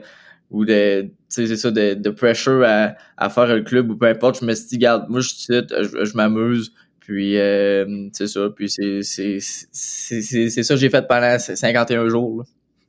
ou 0.49 0.65
de, 0.65 1.01
tu 1.29 1.47
c'est 1.47 1.55
ça, 1.57 1.71
de, 1.71 1.93
de 1.93 2.09
pressure 2.09 2.63
à, 2.65 2.95
à 3.17 3.29
faire 3.29 3.47
le 3.47 3.61
club 3.61 3.89
ou 3.91 3.95
peu 3.95 4.07
importe. 4.07 4.39
Je 4.39 4.45
me 4.45 4.53
suis 4.53 4.67
dit, 4.67 4.77
garde, 4.77 5.09
moi, 5.09 5.19
je 5.19 5.29
je, 5.29 6.05
je 6.05 6.15
m'amuse. 6.15 6.73
Puis, 6.99 7.37
euh, 7.37 8.09
c'est 8.13 8.27
ça. 8.27 8.49
Puis, 8.55 8.69
c'est, 8.69 9.01
c'est, 9.01 10.63
ça 10.63 10.75
j'ai 10.75 10.89
fait 10.89 11.07
pendant 11.07 11.37
51 11.39 12.09
jours. 12.09 12.39
Là. 12.39 12.43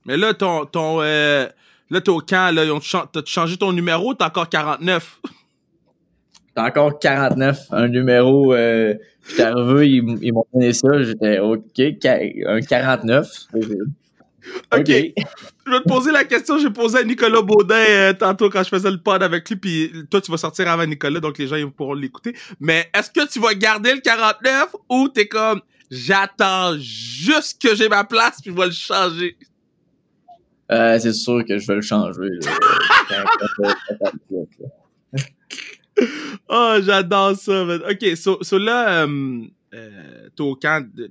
Mais 0.07 0.17
là, 0.17 0.35
ton, 0.35 0.65
ton, 0.67 1.03
euh, 1.03 1.47
là, 1.90 2.00
t'es 2.00 2.11
au 2.11 2.21
camp, 2.21 2.54
là, 2.54 2.64
t'as 3.12 3.21
changé 3.25 3.57
ton 3.57 3.73
numéro, 3.73 4.14
t'as 4.14 4.26
encore 4.26 4.49
49. 4.49 5.21
T'as 6.54 6.66
encore 6.66 6.99
49, 6.99 7.59
un 7.71 7.88
numéro, 7.88 8.52
euh, 8.52 8.95
j'étais 9.28 9.42
arrivé, 9.42 9.90
ils, 9.90 10.18
ils 10.23 10.33
m'ont 10.33 10.47
donné 10.52 10.73
ça, 10.73 11.02
j'étais 11.02 11.38
OK, 11.38 11.80
un 11.80 12.61
49. 12.61 13.28
OK. 14.75 14.87
Je 14.88 15.71
vais 15.71 15.80
te 15.80 15.88
poser 15.88 16.11
la 16.11 16.25
question 16.25 16.59
j'ai 16.59 16.71
posé 16.71 16.99
à 16.99 17.04
Nicolas 17.04 17.42
Baudin 17.42 17.75
euh, 17.75 18.12
tantôt 18.12 18.49
quand 18.49 18.62
je 18.62 18.68
faisais 18.68 18.90
le 18.90 18.99
pod 18.99 19.23
avec 19.23 19.49
lui, 19.49 19.57
puis 19.57 19.92
toi, 20.11 20.21
tu 20.21 20.30
vas 20.30 20.37
sortir 20.37 20.68
avant 20.68 20.87
Nicolas, 20.87 21.21
donc 21.21 21.38
les 21.38 21.47
gens 21.47 21.57
ils 21.57 21.71
pourront 21.71 21.95
l'écouter. 21.95 22.35
Mais 22.61 22.88
est-ce 22.95 23.11
que 23.11 23.28
tu 23.30 23.40
vas 23.40 23.54
garder 23.54 23.95
le 23.95 24.00
49 24.00 24.76
ou 24.88 25.09
t'es 25.09 25.28
comme 25.28 25.61
j'attends 25.90 26.76
juste 26.78 27.61
que 27.62 27.75
j'ai 27.75 27.88
ma 27.88 28.04
place 28.04 28.40
puis 28.42 28.50
je 28.50 28.57
vais 28.59 28.66
le 28.66 28.73
changer? 28.73 29.37
Euh, 30.70 30.98
c'est 30.98 31.12
sûr 31.12 31.44
que 31.46 31.58
je 31.58 31.66
vais 31.66 31.76
le 31.76 31.82
changer. 31.82 32.28
oh, 36.48 36.76
j'adore 36.82 37.37
ça. 37.37 37.64
OK, 37.64 38.16
so, 38.16 38.42
so 38.42 38.58
là, 38.58 39.04
euh, 39.04 39.46
euh, 39.75 40.28
t'es 40.37 40.42
au 40.42 40.54
camp... 40.56 40.87
De, 40.94 41.10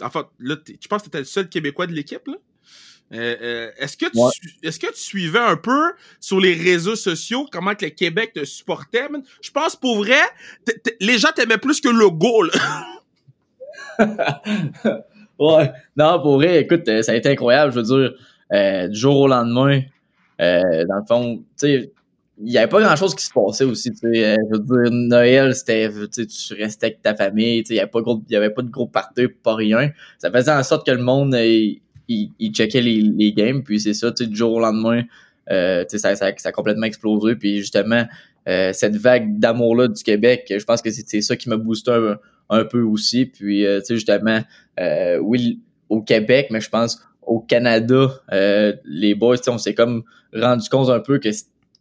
enfin, 0.00 0.28
là, 0.38 0.56
tu 0.56 0.88
penses 0.88 1.02
que 1.02 1.06
t'étais 1.06 1.18
le 1.18 1.24
seul 1.24 1.48
Québécois 1.48 1.86
de 1.86 1.92
l'équipe, 1.92 2.26
là? 2.26 2.34
Euh, 3.12 3.36
euh, 3.42 3.70
est-ce 3.78 3.96
que 3.96 4.06
tu 4.06 4.18
est-ce 4.66 4.80
que 4.80 4.86
tu 4.86 4.98
suivais 5.00 5.38
un 5.38 5.56
peu 5.56 5.92
sur 6.20 6.40
les 6.40 6.54
réseaux 6.54 6.96
sociaux 6.96 7.46
comment 7.52 7.74
que 7.74 7.84
le 7.84 7.90
Québec 7.90 8.32
te 8.34 8.44
supportait? 8.44 9.08
Je 9.42 9.50
pense 9.50 9.76
pour 9.76 9.98
vrai, 9.98 10.22
les 11.00 11.18
gens 11.18 11.28
t'aimaient 11.34 11.58
plus 11.58 11.80
que 11.80 11.90
le 11.90 12.08
goal. 12.08 12.50
ouais, 15.38 15.72
non 15.96 16.20
pour 16.22 16.36
vrai, 16.36 16.62
écoute, 16.62 16.88
euh, 16.88 17.02
ça 17.02 17.12
a 17.12 17.14
été 17.14 17.28
incroyable. 17.28 17.72
Je 17.72 17.80
veux 17.80 17.84
dire, 17.84 18.14
du 18.88 18.94
jour 18.96 19.20
au 19.20 19.28
lendemain, 19.28 19.80
dans 20.38 20.98
le 20.98 21.06
fond, 21.06 21.36
tu 21.36 21.44
sais, 21.56 21.92
il 22.38 22.46
n'y 22.46 22.58
avait 22.58 22.68
pas 22.68 22.80
grand 22.80 22.96
chose 22.96 23.14
qui 23.14 23.24
se 23.24 23.32
passait 23.32 23.64
aussi. 23.64 23.92
Sais, 23.94 24.36
je 24.36 24.50
veux 24.50 24.58
dire, 24.58 24.92
Noël, 24.92 25.54
c'était, 25.54 25.88
tu 25.88 26.54
restais 26.54 26.86
avec 26.86 27.02
ta 27.02 27.14
famille. 27.14 27.62
Il 27.68 27.72
n'y 27.72 27.78
avait 28.36 28.50
pas 28.50 28.62
de 28.62 28.70
gros 28.70 28.86
party, 28.86 29.28
pas 29.42 29.54
rien. 29.54 29.90
Ça 30.18 30.30
faisait 30.30 30.50
en 30.50 30.62
sorte 30.62 30.86
que 30.86 30.92
le 30.92 31.02
monde 31.02 31.34
il, 32.08 32.52
checkait 32.52 32.80
les, 32.80 33.32
games, 33.32 33.62
puis 33.62 33.80
c'est 33.80 33.94
ça, 33.94 34.10
du 34.10 34.34
jour 34.34 34.54
au 34.54 34.60
lendemain, 34.60 35.02
euh, 35.50 35.84
ça, 35.88 36.16
ça, 36.16 36.32
ça 36.36 36.48
a 36.48 36.52
complètement 36.52 36.86
explosé, 36.86 37.36
puis 37.36 37.58
justement, 37.58 38.04
euh, 38.48 38.72
cette 38.72 38.96
vague 38.96 39.38
d'amour-là 39.38 39.88
du 39.88 40.02
Québec, 40.02 40.52
je 40.56 40.64
pense 40.64 40.82
que 40.82 40.90
c'est 40.90 41.20
ça 41.20 41.36
qui 41.36 41.48
m'a 41.48 41.56
boosté 41.56 41.92
un, 41.92 42.18
un, 42.50 42.64
peu 42.64 42.82
aussi, 42.82 43.26
puis 43.26 43.66
euh, 43.66 43.80
tu 43.80 43.86
sais, 43.86 43.94
justement, 43.94 44.40
euh, 44.80 45.18
oui, 45.18 45.60
au 45.88 46.02
Québec, 46.02 46.48
mais 46.50 46.60
je 46.60 46.68
pense 46.68 47.00
au 47.26 47.40
Canada, 47.40 48.08
euh, 48.32 48.72
les 48.84 49.14
boys, 49.14 49.36
on 49.48 49.58
s'est 49.58 49.74
comme 49.74 50.04
rendu 50.34 50.68
compte 50.68 50.90
un 50.90 51.00
peu 51.00 51.18
que, 51.18 51.28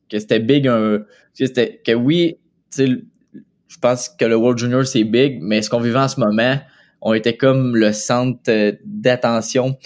que 0.10 0.20
c'était 0.20 0.40
big, 0.40 0.68
un, 0.68 1.04
que, 1.38 1.84
que 1.84 1.94
oui, 1.94 2.38
je 2.78 3.80
pense 3.82 4.10
que 4.10 4.26
le 4.26 4.36
World 4.36 4.60
Junior, 4.60 4.86
c'est 4.86 5.04
big, 5.04 5.40
mais 5.42 5.62
ce 5.62 5.70
qu'on 5.70 5.80
vivait 5.80 6.00
en 6.00 6.08
ce 6.08 6.20
moment, 6.20 6.58
on 7.02 7.14
était 7.14 7.36
comme 7.36 7.76
le 7.76 7.92
centre 7.92 8.78
d'attention 8.86 9.78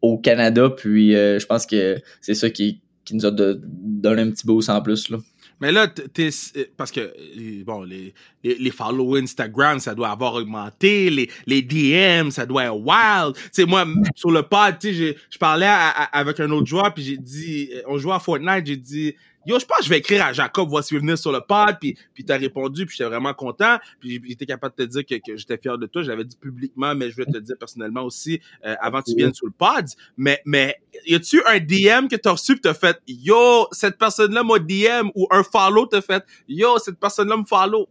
au 0.00 0.18
Canada. 0.18 0.70
Puis 0.70 1.16
euh, 1.16 1.38
je 1.38 1.46
pense 1.46 1.66
que 1.66 2.00
c'est 2.20 2.34
ça 2.34 2.50
qui, 2.50 2.80
qui 3.04 3.14
nous 3.16 3.26
a 3.26 3.30
donné 3.30 4.22
un 4.22 4.30
petit 4.30 4.46
boost 4.46 4.68
en 4.70 4.80
plus. 4.80 5.10
Là. 5.10 5.18
Mais 5.60 5.72
là, 5.72 5.88
t'es, 5.88 6.28
euh, 6.56 6.64
parce 6.76 6.90
que, 6.90 7.00
euh, 7.00 7.64
bon, 7.64 7.82
les, 7.82 8.12
les, 8.44 8.56
les 8.56 8.72
Instagram, 9.22 9.78
ça 9.80 9.94
doit 9.94 10.10
avoir 10.10 10.34
augmenté, 10.34 11.08
les, 11.08 11.30
les 11.46 11.62
DM, 11.62 12.30
ça 12.30 12.44
doit 12.44 12.64
être 12.64 12.76
wild. 12.76 13.36
Sais, 13.52 13.64
moi, 13.64 13.86
sur 14.14 14.30
le 14.30 14.42
pod, 14.42 14.74
je 14.82 15.38
parlais 15.38 15.68
avec 16.12 16.40
un 16.40 16.50
autre 16.50 16.66
joueur, 16.66 16.92
puis 16.92 17.04
j'ai 17.04 17.16
dit, 17.16 17.70
on 17.86 17.96
jouait 17.98 18.14
à 18.14 18.18
Fortnite, 18.18 18.66
j'ai 18.66 18.76
dit, 18.76 19.14
Yo, 19.46 19.58
je 19.58 19.64
pense 19.64 19.78
que 19.78 19.84
je 19.84 19.90
vais 19.90 19.98
écrire 19.98 20.24
à 20.24 20.32
Jacob, 20.32 20.68
voici 20.68 20.96
venir 20.96 21.16
sur 21.16 21.32
le 21.32 21.40
pod, 21.40 21.76
puis, 21.80 21.96
puis 22.12 22.24
t'as 22.24 22.36
répondu, 22.36 22.84
puis 22.84 22.96
j'étais 22.96 23.08
vraiment 23.08 23.32
content, 23.32 23.78
puis 24.00 24.20
j'étais 24.26 24.46
capable 24.46 24.74
de 24.76 24.84
te 24.84 24.90
dire 24.90 25.06
que, 25.06 25.14
que 25.14 25.36
j'étais 25.36 25.56
fier 25.56 25.78
de 25.78 25.86
toi, 25.86 26.02
je 26.02 26.08
l'avais 26.08 26.24
dit 26.24 26.36
publiquement, 26.36 26.94
mais 26.94 27.10
je 27.10 27.16
vais 27.16 27.24
te 27.24 27.32
le 27.32 27.40
dire 27.40 27.56
personnellement 27.58 28.02
aussi, 28.02 28.40
euh, 28.64 28.74
avant 28.80 29.00
que 29.00 29.10
tu 29.10 29.16
viennes 29.16 29.34
sur 29.34 29.46
le 29.46 29.52
pod. 29.52 29.86
Mais, 30.16 30.40
mais, 30.44 30.76
y 31.06 31.14
a-tu 31.14 31.42
un 31.46 31.58
DM 31.58 32.08
que 32.08 32.16
t'as 32.16 32.32
reçu 32.32 32.54
pis 32.56 32.62
t'as 32.62 32.74
fait, 32.74 32.98
yo, 33.06 33.68
cette 33.72 33.98
personne-là 33.98 34.42
m'a 34.42 34.58
DM, 34.58 35.10
ou 35.14 35.26
un 35.30 35.42
follow 35.42 35.86
t'as 35.86 36.02
fait, 36.02 36.24
yo, 36.48 36.78
cette 36.78 36.98
personne-là 36.98 37.36
me 37.36 37.44
follow? 37.44 37.88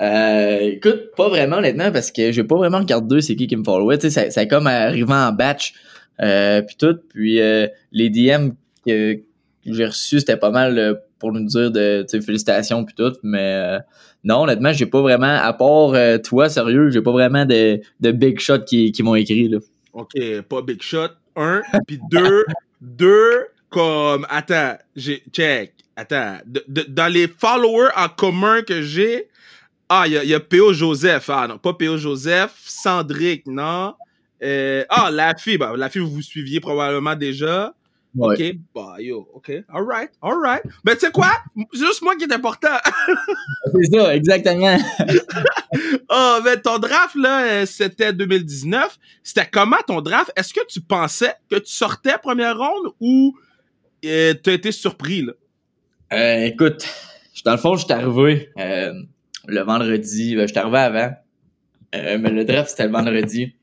Euh, 0.00 0.72
écoute, 0.72 1.14
pas 1.16 1.28
vraiment 1.28 1.56
honnêtement 1.56 1.92
parce 1.92 2.10
que 2.10 2.32
j'ai 2.32 2.42
pas 2.42 2.56
vraiment 2.56 2.78
regardé 2.78 3.20
c'est 3.20 3.36
qui 3.36 3.46
qui 3.46 3.56
me 3.56 3.64
followait. 3.64 3.98
Tu 3.98 4.10
sais, 4.10 4.10
ça, 4.10 4.30
ça 4.30 4.46
comme 4.46 4.66
arrivant 4.66 5.28
en 5.28 5.32
batch 5.32 5.74
euh, 6.20 6.62
puis 6.62 6.76
tout. 6.76 6.98
Puis 7.10 7.40
euh, 7.40 7.68
les 7.92 8.10
DM 8.10 8.50
que, 8.86 9.20
j'ai 9.66 9.86
reçu, 9.86 10.18
c'était 10.20 10.36
pas 10.36 10.50
mal 10.50 10.78
euh, 10.78 10.94
pour 11.18 11.32
nous 11.32 11.44
dire 11.44 11.70
de 11.70 12.06
félicitations 12.10 12.84
puis 12.84 12.94
tout, 12.94 13.12
mais 13.22 13.54
euh, 13.54 13.78
non, 14.24 14.42
honnêtement, 14.42 14.72
j'ai 14.72 14.86
pas 14.86 15.00
vraiment, 15.00 15.36
à 15.40 15.52
part 15.52 15.94
euh, 15.94 16.18
toi, 16.18 16.48
sérieux, 16.48 16.90
j'ai 16.90 17.00
pas 17.00 17.12
vraiment 17.12 17.44
de, 17.44 17.80
de 18.00 18.12
big 18.12 18.38
shot 18.40 18.60
qui, 18.60 18.92
qui 18.92 19.02
m'ont 19.02 19.14
écrit 19.14 19.48
là. 19.48 19.58
Ok, 19.92 20.12
pas 20.48 20.62
big 20.62 20.82
shot, 20.82 21.08
un, 21.36 21.62
puis 21.86 22.00
deux, 22.10 22.44
deux, 22.80 23.46
comme, 23.70 24.26
attends, 24.28 24.76
j'ai, 24.96 25.22
check, 25.32 25.72
attends, 25.96 26.38
dans 26.88 27.12
les 27.12 27.28
followers 27.28 27.90
en 27.96 28.08
commun 28.08 28.62
que 28.62 28.82
j'ai, 28.82 29.28
ah, 29.88 30.04
il 30.06 30.14
y 30.14 30.18
a, 30.18 30.24
y 30.24 30.34
a 30.34 30.40
P.O. 30.40 30.72
Joseph, 30.72 31.30
ah 31.30 31.46
non, 31.48 31.58
pas 31.58 31.74
P.O. 31.74 31.96
Joseph, 31.96 32.54
Cendric, 32.64 33.46
non, 33.46 33.94
ah, 34.42 35.10
la 35.12 35.34
fille, 35.36 35.58
bah, 35.58 35.72
la 35.76 35.88
fille, 35.88 36.02
vous 36.02 36.10
vous 36.10 36.22
suiviez 36.22 36.60
probablement 36.60 37.14
déjà. 37.14 37.72
OK, 38.18 38.42
bah 38.74 38.96
yo, 38.98 39.28
OK, 39.34 39.50
alright, 39.68 40.10
alright. 40.22 40.62
Mais 40.84 40.94
tu 40.94 41.00
sais 41.00 41.10
quoi? 41.10 41.32
Juste 41.72 42.02
moi 42.02 42.14
qui 42.16 42.24
est 42.24 42.32
important. 42.32 42.76
c'est 43.74 43.96
ça, 43.96 44.14
exactement. 44.14 44.76
oh, 46.08 46.38
mais 46.44 46.60
ton 46.60 46.78
draft, 46.78 47.14
là, 47.16 47.44
euh, 47.44 47.66
c'était 47.66 48.12
2019. 48.12 48.98
C'était 49.22 49.48
comment 49.50 49.78
ton 49.86 50.00
draft? 50.00 50.32
Est-ce 50.36 50.54
que 50.54 50.64
tu 50.68 50.80
pensais 50.80 51.34
que 51.50 51.56
tu 51.56 51.72
sortais 51.72 52.18
première 52.22 52.56
ronde 52.56 52.92
ou 53.00 53.36
euh, 54.04 54.34
tu 54.42 54.50
as 54.50 54.52
été 54.52 54.70
surpris, 54.70 55.22
là? 55.22 55.32
Euh, 56.12 56.44
écoute, 56.44 56.86
dans 57.44 57.52
le 57.52 57.58
fond, 57.58 57.76
je 57.76 57.84
suis 57.84 57.92
arrivé 57.92 58.50
euh, 58.58 58.92
le 59.46 59.60
vendredi. 59.62 60.36
Ben, 60.36 60.42
je 60.42 60.52
suis 60.52 60.58
arrivé 60.58 60.78
avant. 60.78 61.12
Euh, 61.94 62.18
mais 62.18 62.30
le 62.30 62.44
draft, 62.44 62.70
c'était 62.70 62.86
le 62.86 62.92
vendredi. 62.92 63.54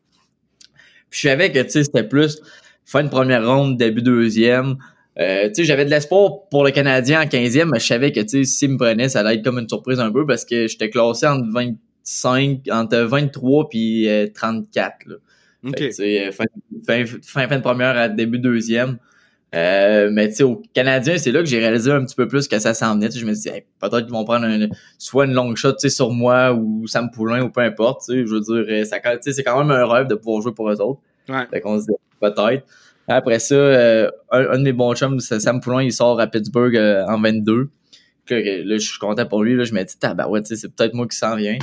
Puis 1.09 1.21
je 1.21 1.27
savais 1.29 1.51
que, 1.51 1.59
tu 1.59 1.69
sais, 1.69 1.83
c'était 1.83 2.07
plus 2.07 2.41
fin 2.85 3.03
de 3.03 3.09
première 3.09 3.45
ronde, 3.45 3.77
début 3.77 4.01
deuxième. 4.01 4.77
Euh, 5.19 5.47
tu 5.47 5.55
sais, 5.55 5.63
j'avais 5.65 5.85
de 5.85 5.89
l'espoir 5.89 6.47
pour 6.49 6.63
le 6.63 6.71
Canadien 6.71 7.21
en 7.21 7.25
15e, 7.25 7.65
mais 7.65 7.79
je 7.79 7.85
savais 7.85 8.11
que, 8.11 8.21
tu 8.21 8.29
sais, 8.29 8.43
s'il 8.45 8.71
me 8.71 8.77
prenait, 8.77 9.09
ça 9.09 9.19
allait 9.19 9.35
être 9.35 9.43
comme 9.43 9.59
une 9.59 9.67
surprise 9.67 9.99
un 9.99 10.11
peu 10.11 10.25
parce 10.25 10.45
que 10.45 10.67
j'étais 10.67 10.89
classé 10.89 11.27
entre 11.27 11.51
25, 11.51 12.61
entre 12.71 12.97
23 12.97 13.69
puis 13.69 14.07
34, 14.33 14.95
euh, 15.07 15.09
là. 15.09 15.15
Euh, 15.63 16.31
fin, 16.31 16.45
fin, 16.87 17.05
fin, 17.47 17.57
de 17.57 17.61
première 17.61 17.97
à 17.97 18.09
début 18.09 18.39
deuxième. 18.39 18.97
Euh, 19.53 20.09
mais 20.11 20.29
tu 20.29 20.35
sais, 20.35 20.43
au 20.43 20.63
Canadien, 20.73 21.17
c'est 21.17 21.31
là 21.31 21.41
que 21.41 21.45
j'ai 21.45 21.59
réalisé 21.59 21.91
un 21.91 22.03
petit 22.05 22.15
peu 22.15 22.27
plus 22.27 22.47
que 22.47 22.57
ça 22.57 22.73
s'en 22.73 22.95
venait. 22.95 23.11
Je 23.11 23.25
me 23.25 23.33
dis, 23.33 23.49
peut-être 23.79 24.03
qu'ils 24.03 24.11
vont 24.11 24.23
prendre 24.23 24.47
soit 24.97 25.25
une 25.25 25.33
longue 25.33 25.57
shot 25.57 25.77
sur 25.77 26.11
moi 26.11 26.53
ou 26.53 26.87
Sam 26.87 27.11
Poulain 27.11 27.43
ou 27.43 27.49
peu 27.49 27.61
importe. 27.61 28.03
Je 28.07 28.23
veux 28.23 28.39
dire, 28.39 28.87
ça, 28.87 28.97
c'est 29.19 29.43
quand 29.43 29.59
même 29.59 29.71
un 29.71 29.85
rêve 29.85 30.07
de 30.07 30.15
pouvoir 30.15 30.41
jouer 30.41 30.53
pour 30.53 30.71
eux 30.71 30.81
autres. 30.81 31.01
Ouais. 31.27 31.45
Fait 31.51 31.59
qu'on 31.59 31.79
se 31.79 31.85
dit, 31.85 31.93
peut-être. 32.21 32.65
Après 33.07 33.39
ça, 33.39 33.55
euh, 33.55 34.09
un, 34.29 34.57
de 34.57 34.63
mes 34.63 34.73
bons 34.73 34.95
chums, 34.95 35.19
Sam 35.19 35.59
Poulin, 35.59 35.83
il 35.83 35.91
sort 35.91 36.19
à 36.19 36.27
Pittsburgh 36.27 36.75
euh, 36.75 37.05
en 37.07 37.19
22. 37.19 37.69
Là, 38.29 38.77
je 38.77 38.77
suis 38.77 38.99
content 38.99 39.25
pour 39.25 39.43
lui. 39.43 39.55
Là, 39.55 39.65
je 39.65 39.73
me 39.73 39.83
dis, 39.83 39.97
tabarouette, 39.97 40.47
c'est 40.47 40.73
peut-être 40.73 40.93
moi 40.93 41.07
qui 41.07 41.17
s'en 41.17 41.35
viens. 41.35 41.57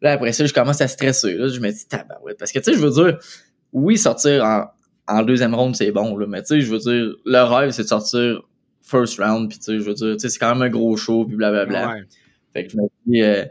Là, 0.00 0.12
après 0.12 0.32
ça, 0.32 0.46
je 0.46 0.52
commence 0.52 0.80
à 0.80 0.86
stresser. 0.86 1.34
Là, 1.34 1.48
je 1.48 1.58
me 1.58 1.70
dis, 1.70 1.88
tabarouette. 1.88 2.38
Parce 2.38 2.52
que, 2.52 2.60
tu 2.60 2.66
sais, 2.66 2.78
je 2.78 2.86
veux 2.86 2.90
dire, 2.90 3.18
oui, 3.72 3.98
sortir 3.98 4.44
en, 4.44 4.66
en 5.08 5.22
deuxième 5.22 5.54
round, 5.54 5.74
c'est 5.74 5.90
bon, 5.90 6.16
là, 6.16 6.26
mais 6.26 6.42
tu 6.42 6.48
sais, 6.48 6.60
je 6.60 6.70
veux 6.70 6.78
dire, 6.78 7.14
le 7.24 7.42
rêve, 7.42 7.70
c'est 7.70 7.82
de 7.82 7.88
sortir 7.88 8.42
first 8.82 9.18
round, 9.18 9.48
puis 9.48 9.58
tu 9.58 9.64
sais, 9.64 9.78
je 9.78 9.84
veux 9.84 9.94
dire, 9.94 10.14
tu 10.14 10.20
sais, 10.20 10.28
c'est 10.28 10.38
quand 10.38 10.54
même 10.54 10.62
un 10.62 10.70
gros 10.70 10.96
show, 10.96 11.24
puis 11.24 11.36
blablabla. 11.36 11.88
Ouais. 11.88 12.02
Fait 12.52 12.66
que 12.66 12.72
je 12.72 12.76
me 12.76 12.82
dis, 13.06 13.22
euh, 13.22 13.44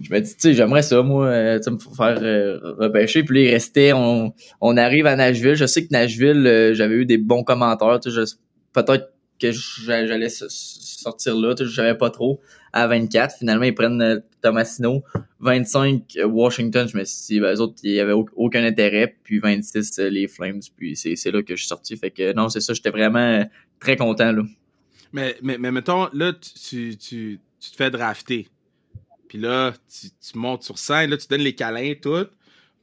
je 0.00 0.12
me 0.12 0.20
dis, 0.20 0.34
tu 0.34 0.40
sais, 0.40 0.54
j'aimerais 0.54 0.82
ça, 0.82 1.02
moi, 1.02 1.26
euh, 1.26 1.58
tu 1.58 1.70
me 1.70 1.78
faire 1.78 2.18
euh, 2.22 2.58
repêcher. 2.78 3.22
Puis 3.22 3.36
là, 3.36 3.48
il 3.48 3.52
restait, 3.52 3.92
on, 3.92 4.34
on 4.60 4.76
arrive 4.76 5.06
à 5.06 5.16
Nashville. 5.16 5.54
Je 5.54 5.66
sais 5.66 5.86
que 5.86 5.92
Nashville, 5.92 6.46
euh, 6.46 6.74
j'avais 6.74 6.96
eu 6.96 7.06
des 7.06 7.18
bons 7.18 7.44
commentaires. 7.44 7.98
Peut-être 8.72 9.12
que 9.40 9.52
j'allais 9.52 10.28
sortir 10.28 11.36
là, 11.36 11.54
je 11.58 11.64
savais 11.64 11.96
pas 11.96 12.10
trop. 12.10 12.40
À 12.72 12.86
24, 12.86 13.36
finalement, 13.38 13.64
ils 13.64 13.74
prennent 13.74 14.02
euh, 14.02 14.18
Tomasino. 14.42 15.02
25, 15.40 16.18
Washington, 16.26 16.86
je 16.86 16.98
me 16.98 17.04
suis 17.04 17.34
dit, 17.34 17.40
ben, 17.40 17.54
eux 17.54 17.60
autres, 17.60 17.76
il 17.82 17.92
y 17.92 18.00
avait 18.00 18.12
aucun 18.12 18.64
intérêt. 18.64 19.16
Puis 19.22 19.38
26, 19.38 19.98
les 19.98 20.28
Flames. 20.28 20.60
Puis 20.76 20.96
c'est 20.96 21.30
là 21.30 21.42
que 21.42 21.56
je 21.56 21.60
suis 21.60 21.68
sorti. 21.68 21.96
Fait 21.96 22.10
que 22.10 22.34
non, 22.34 22.50
c'est 22.50 22.60
ça, 22.60 22.74
j'étais 22.74 22.90
vraiment 22.90 23.48
très 23.80 23.96
content, 23.96 24.32
là. 24.32 24.42
Mais, 25.12 25.36
mais, 25.40 25.56
mais 25.56 25.70
mettons, 25.70 26.08
là, 26.12 26.34
tu, 26.34 26.96
tu, 26.98 27.40
tu 27.60 27.70
te 27.70 27.76
fais 27.76 27.90
drafter. 27.90 28.48
Puis 29.28 29.38
là, 29.38 29.72
tu, 29.88 30.08
tu, 30.08 30.38
montes 30.38 30.62
sur 30.62 30.78
scène, 30.78 31.10
là, 31.10 31.16
tu 31.16 31.26
donnes 31.28 31.40
les 31.40 31.54
câlins, 31.54 31.94
tout. 32.00 32.26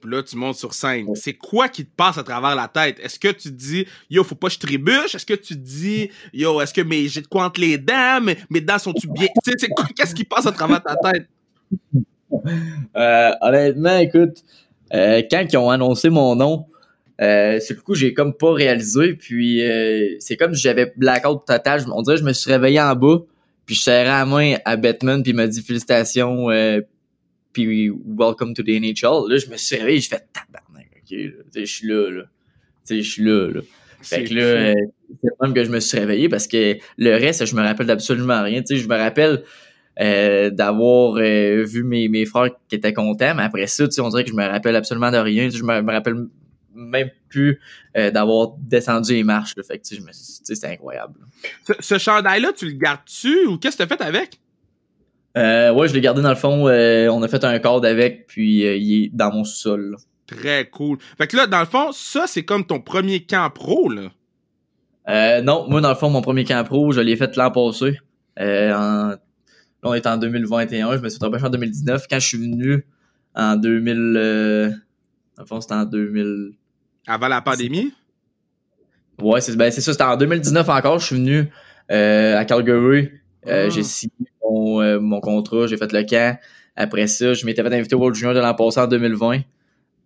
Puis 0.01 0.11
là, 0.11 0.21
tu 0.21 0.35
montes 0.35 0.57
sur 0.57 0.73
scène. 0.73 1.07
C'est 1.15 1.33
quoi 1.33 1.69
qui 1.69 1.85
te 1.85 1.95
passe 1.95 2.17
à 2.17 2.23
travers 2.23 2.55
la 2.55 2.67
tête? 2.67 2.99
Est-ce 2.99 3.17
que 3.17 3.29
tu 3.29 3.49
te 3.49 3.55
dis, 3.55 3.85
yo, 4.09 4.23
faut 4.23 4.35
pas 4.35 4.47
que 4.47 4.53
je 4.53 4.59
trébuche? 4.59 5.15
Est-ce 5.15 5.25
que 5.25 5.33
tu 5.33 5.55
te 5.55 5.59
dis, 5.59 6.09
yo, 6.33 6.59
est-ce 6.59 6.73
que 6.73 6.81
mes, 6.81 7.07
j'ai 7.07 7.21
de 7.21 7.27
quoi 7.27 7.45
entre 7.45 7.61
les 7.61 7.77
dents? 7.77 8.19
Mes, 8.21 8.37
mes 8.49 8.61
dents 8.61 8.79
sont-tu 8.79 9.07
bien? 9.07 9.27
Tu 9.43 9.53
sais, 9.57 9.69
qu'est-ce 9.95 10.13
qui 10.13 10.25
passe 10.25 10.45
à 10.45 10.51
travers 10.51 10.81
ta 10.83 10.95
tête? 10.95 11.27
Euh, 12.95 13.31
honnêtement, 13.41 13.99
écoute, 13.99 14.43
euh, 14.93 15.21
quand 15.29 15.45
ils 15.49 15.55
ont 15.55 15.69
annoncé 15.69 16.09
mon 16.09 16.35
nom, 16.35 16.65
euh, 17.21 17.59
c'est 17.59 17.75
le 17.75 17.81
coup 17.81 17.93
j'ai 17.93 18.13
comme 18.13 18.33
pas 18.33 18.51
réalisé 18.53 19.13
puis 19.13 19.63
euh, 19.63 20.15
c'est 20.19 20.35
comme 20.35 20.55
si 20.55 20.63
j'avais 20.63 20.91
blackout 20.97 21.45
total 21.45 21.85
on 21.93 22.01
dirait 22.01 22.15
que 22.15 22.21
je 22.21 22.25
me 22.25 22.33
suis 22.33 22.51
réveillé 22.51 22.81
en 22.81 22.95
bas 22.95 23.19
puis 23.65 23.75
je 23.75 23.81
serrais 23.81 24.05
la 24.05 24.25
main 24.25 24.55
à 24.65 24.75
Batman 24.75 25.23
puis 25.23 25.31
il 25.31 25.35
m'a 25.35 25.47
dit 25.47 25.61
félicitations 25.61 26.49
euh, 26.49 26.81
puis 27.51 27.89
welcome 27.89 28.53
to 28.53 28.63
the 28.63 28.69
NHL 28.69 29.29
là 29.29 29.37
je 29.37 29.49
me 29.49 29.57
suis 29.57 29.77
réveillé 29.77 30.01
je 30.01 30.09
fais 30.09 30.21
tabarnak 30.33 30.87
ok 30.97 31.17
je 31.55 31.65
suis 31.65 31.87
là 31.87 32.09
là. 32.09 32.23
Je 32.89 33.01
suis 33.01 33.23
là 33.23 33.47
là. 33.47 33.61
Fait 34.01 34.25
que 34.25 34.33
là 34.33 34.41
euh, 34.41 34.73
c'est 35.23 35.41
même 35.41 35.53
que 35.53 35.63
je 35.63 35.69
me 35.69 35.79
suis 35.79 35.97
réveillé 35.97 36.27
parce 36.27 36.47
que 36.47 36.77
le 36.97 37.11
reste 37.11 37.45
je 37.45 37.55
me 37.55 37.61
rappelle 37.61 37.85
d'absolument 37.85 38.43
rien. 38.43 38.61
Tu 38.61 38.75
sais 38.75 38.81
je 38.83 38.89
me 38.89 38.97
rappelle 38.97 39.43
euh, 40.01 40.49
d'avoir 40.49 41.15
euh, 41.17 41.63
vu 41.63 41.83
mes, 41.83 42.09
mes 42.09 42.25
frères 42.25 42.49
qui 42.67 42.75
étaient 42.75 42.93
contents 42.93 43.35
mais 43.35 43.43
après 43.43 43.67
ça 43.67 43.85
tu 43.87 43.93
sais 43.93 44.01
on 44.01 44.09
dirait 44.09 44.23
que 44.23 44.31
je 44.31 44.35
me 44.35 44.45
rappelle 44.45 44.75
absolument 44.75 45.11
de 45.11 45.17
rien. 45.17 45.49
Je 45.49 45.63
me, 45.63 45.81
me 45.81 45.91
rappelle 45.91 46.15
même 46.73 47.09
plus 47.29 47.59
euh, 47.97 48.11
d'avoir 48.11 48.55
descendu 48.59 49.13
les 49.13 49.23
marches. 49.23 49.55
Là. 49.57 49.63
Fait 49.63 49.79
que, 49.79 49.95
je 49.95 50.01
me 50.01 50.09
c'était 50.11 50.67
incroyable. 50.67 51.19
Ce, 51.67 51.73
ce 51.79 51.97
chandail-là, 51.97 52.51
tu 52.55 52.65
le 52.65 52.73
gardes-tu 52.73 53.45
ou 53.47 53.57
qu'est-ce 53.57 53.77
que 53.77 53.83
tu 53.83 53.93
as 53.93 53.97
fait 53.97 54.03
avec? 54.03 54.39
Euh, 55.35 55.73
ouais, 55.73 55.87
je 55.87 55.93
l'ai 55.93 56.01
gardé 56.01 56.21
dans 56.21 56.29
le 56.29 56.35
fond. 56.35 56.67
Euh, 56.67 57.07
on 57.09 57.21
a 57.23 57.27
fait 57.27 57.43
un 57.43 57.57
code 57.59 57.85
avec, 57.85 58.27
puis 58.27 58.65
euh, 58.65 58.75
il 58.75 59.05
est 59.05 59.09
dans 59.13 59.31
mon 59.31 59.43
sous-sol. 59.43 59.97
Très 60.27 60.69
cool. 60.69 60.97
Fait 61.17 61.27
que 61.27 61.35
là, 61.35 61.47
dans 61.47 61.59
le 61.59 61.65
fond, 61.65 61.91
ça, 61.91 62.25
c'est 62.27 62.43
comme 62.43 62.65
ton 62.65 62.79
premier 62.79 63.25
camp 63.25 63.49
pro, 63.49 63.89
là. 63.89 64.11
Euh, 65.09 65.41
non, 65.41 65.67
moi, 65.69 65.81
dans 65.81 65.89
le 65.89 65.95
fond, 65.95 66.09
mon 66.09 66.21
premier 66.21 66.45
camp 66.45 66.63
pro, 66.63 66.91
je 66.91 67.01
l'ai 67.01 67.15
fait 67.15 67.35
l'an 67.35 67.51
passé. 67.51 67.99
Euh, 68.39 68.73
en... 68.73 69.07
Là, 69.09 69.19
on 69.83 69.93
est 69.93 70.07
en 70.07 70.17
2021. 70.17 70.97
Je 70.97 71.01
me 71.01 71.09
suis 71.09 71.19
fait 71.19 71.25
en 71.25 71.49
2019. 71.49 72.05
Quand 72.09 72.19
je 72.19 72.27
suis 72.27 72.37
venu 72.37 72.85
en 73.35 73.57
2000... 73.57 74.15
Euh... 74.15 74.69
Dans 75.35 75.43
le 75.43 75.47
fond, 75.47 75.59
c'était 75.59 75.73
en 75.73 75.85
2000... 75.85 76.53
Avant 77.07 77.27
la 77.27 77.41
pandémie? 77.41 77.93
Ouais, 79.21 79.41
c'est 79.41 79.55
ben, 79.55 79.71
ça. 79.71 79.81
C'était 79.91 80.03
en 80.03 80.17
2019 80.17 80.67
encore. 80.69 80.99
Je 80.99 81.05
suis 81.07 81.15
venu 81.15 81.47
euh, 81.91 82.37
à 82.37 82.45
Calgary. 82.45 83.11
Euh, 83.47 83.65
Ah. 83.67 83.69
J'ai 83.69 83.83
signé 83.83 84.13
mon, 84.43 84.81
euh, 84.81 84.99
mon 84.99 85.19
contrat. 85.19 85.67
J'ai 85.67 85.77
fait 85.77 85.91
le 85.91 86.03
camp. 86.03 86.37
Après 86.75 87.07
ça, 87.07 87.33
je 87.33 87.45
m'étais 87.45 87.61
fait 87.61 87.73
inviter 87.73 87.95
au 87.95 87.99
World 87.99 88.15
Junior 88.15 88.33
de 88.33 88.39
l'an 88.39 88.53
passé 88.55 88.79
en 88.79 88.87
2020. 88.87 89.41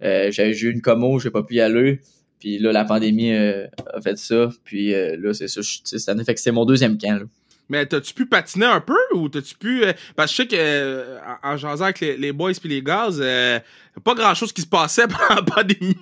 Euh, 0.03 0.31
J'avais 0.31 0.53
j'ai 0.53 0.67
eu 0.67 0.71
une 0.71 0.81
commo, 0.81 1.19
j'ai 1.19 1.29
pas 1.31 1.43
pu 1.43 1.55
y 1.55 1.61
aller. 1.61 2.01
Puis 2.39 2.59
là, 2.59 2.71
la 2.71 2.83
pandémie 2.85 3.33
a 3.33 3.67
fait 4.03 4.17
ça. 4.17 4.49
Puis 4.63 4.91
là, 4.91 5.33
c'est 5.33 5.47
ça. 5.47 5.61
Cette 5.63 6.09
année, 6.09 6.23
fait 6.23 6.33
que 6.33 6.39
c'est 6.39 6.51
mon 6.51 6.65
deuxième 6.65 6.97
camp. 6.97 7.19
Là. 7.19 7.25
Mais 7.69 7.85
t'as-tu 7.85 8.13
pu 8.13 8.25
patiner 8.25 8.65
un 8.65 8.79
peu 8.79 8.97
ou 9.13 9.27
t'as-tu 9.29 9.55
pu. 9.55 9.83
euh, 9.83 9.91
parce 10.15 10.31
que 10.31 10.37
je 10.37 10.41
sais 10.43 10.47
que 10.47 10.55
euh, 10.57 11.17
en, 11.43 11.53
en 11.53 11.57
jasant 11.57 11.83
avec 11.85 11.99
les, 11.99 12.15
les 12.17 12.31
boys 12.31 12.53
puis 12.59 12.69
les 12.69 12.81
gaz, 12.81 13.19
euh, 13.21 13.59
pas 14.03 14.13
grand 14.15 14.33
chose 14.35 14.53
qui 14.53 14.61
se 14.61 14.67
passait 14.67 15.05
pendant 15.07 15.35
la 15.35 15.41
pandémie. 15.41 15.97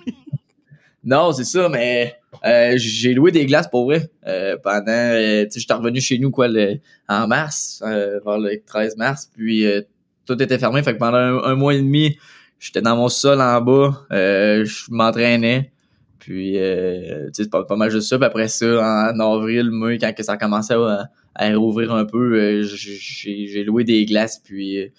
Non, 1.06 1.32
c'est 1.32 1.44
ça, 1.44 1.68
mais 1.68 2.16
euh, 2.44 2.74
j'ai 2.76 3.14
loué 3.14 3.30
des 3.30 3.46
glaces 3.46 3.68
pour 3.68 3.84
vrai. 3.84 4.10
Euh, 4.26 4.56
pendant, 4.60 4.88
euh, 4.88 5.44
tu 5.44 5.52
sais, 5.52 5.60
j'étais 5.60 5.74
revenu 5.74 6.00
chez 6.00 6.18
nous 6.18 6.32
quoi 6.32 6.48
le, 6.48 6.80
en 7.08 7.28
mars, 7.28 7.80
euh, 7.86 8.18
vers 8.26 8.38
le 8.40 8.60
13 8.66 8.96
mars, 8.96 9.30
puis 9.32 9.64
euh, 9.64 9.82
tout 10.26 10.42
était 10.42 10.58
fermé. 10.58 10.82
Fait 10.82 10.94
que 10.94 10.98
pendant 10.98 11.16
un, 11.16 11.54
mois 11.54 11.74
et 11.74 11.80
demi, 11.80 12.18
j'étais 12.58 12.80
dans 12.80 12.96
mon 12.96 13.08
sol 13.08 13.40
en 13.40 13.60
bas, 13.60 14.04
euh, 14.10 14.64
je 14.64 14.90
m'entraînais. 14.90 15.70
Puis, 16.18 16.54
tu 16.54 16.58
sais, 16.58 17.30
c'est 17.34 17.50
pas, 17.50 17.62
pas 17.62 17.76
mal 17.76 17.88
juste 17.88 18.08
ça. 18.08 18.18
Puis 18.18 18.26
après 18.26 18.48
ça, 18.48 19.12
en, 19.14 19.20
avril, 19.20 19.70
mai, 19.70 19.98
quand 19.98 20.12
que 20.12 20.24
ça 20.24 20.36
commençait 20.36 20.74
à, 20.74 21.08
à 21.36 21.54
rouvrir 21.54 21.94
un 21.94 22.04
peu, 22.04 22.62
j'ai 22.62 23.62
loué 23.62 23.84
des 23.84 24.04
glaces, 24.06 24.40
puis 24.40 24.90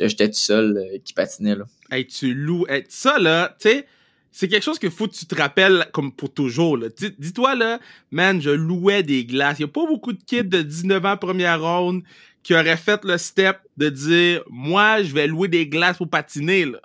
j'étais 0.00 0.28
tout 0.28 0.34
seul 0.34 0.98
qui 1.04 1.12
patinait, 1.12 1.56
là. 1.56 1.64
Hey, 1.90 2.06
tu 2.06 2.32
loues. 2.32 2.64
Hey, 2.70 2.84
ça, 2.88 3.18
là, 3.18 3.54
tu 3.60 3.68
sais, 3.68 3.86
c'est 4.32 4.48
quelque 4.48 4.62
chose 4.62 4.78
qu'il 4.78 4.90
faut 4.90 5.06
que 5.06 5.14
tu 5.14 5.26
te 5.26 5.34
rappelles 5.34 5.86
comme 5.92 6.10
pour 6.10 6.32
toujours. 6.32 6.78
Dis-toi, 7.18 7.54
là, 7.54 7.78
man, 8.10 8.40
je 8.40 8.50
louais 8.50 9.02
des 9.02 9.26
glaces. 9.26 9.58
Il 9.60 9.64
a 9.64 9.68
pas 9.68 9.86
beaucoup 9.86 10.14
de 10.14 10.22
kids 10.24 10.44
de 10.44 10.62
19 10.62 11.04
ans 11.04 11.16
première 11.18 11.60
ronde 11.60 12.02
qui 12.42 12.54
auraient 12.54 12.78
fait 12.78 13.04
le 13.04 13.18
step 13.18 13.58
de 13.76 13.90
dire 13.90 14.42
Moi, 14.50 15.02
je 15.02 15.12
vais 15.12 15.26
louer 15.26 15.48
des 15.48 15.66
glaces 15.68 15.98
pour 15.98 16.08
patiner. 16.08 16.64
Là. 16.64 16.80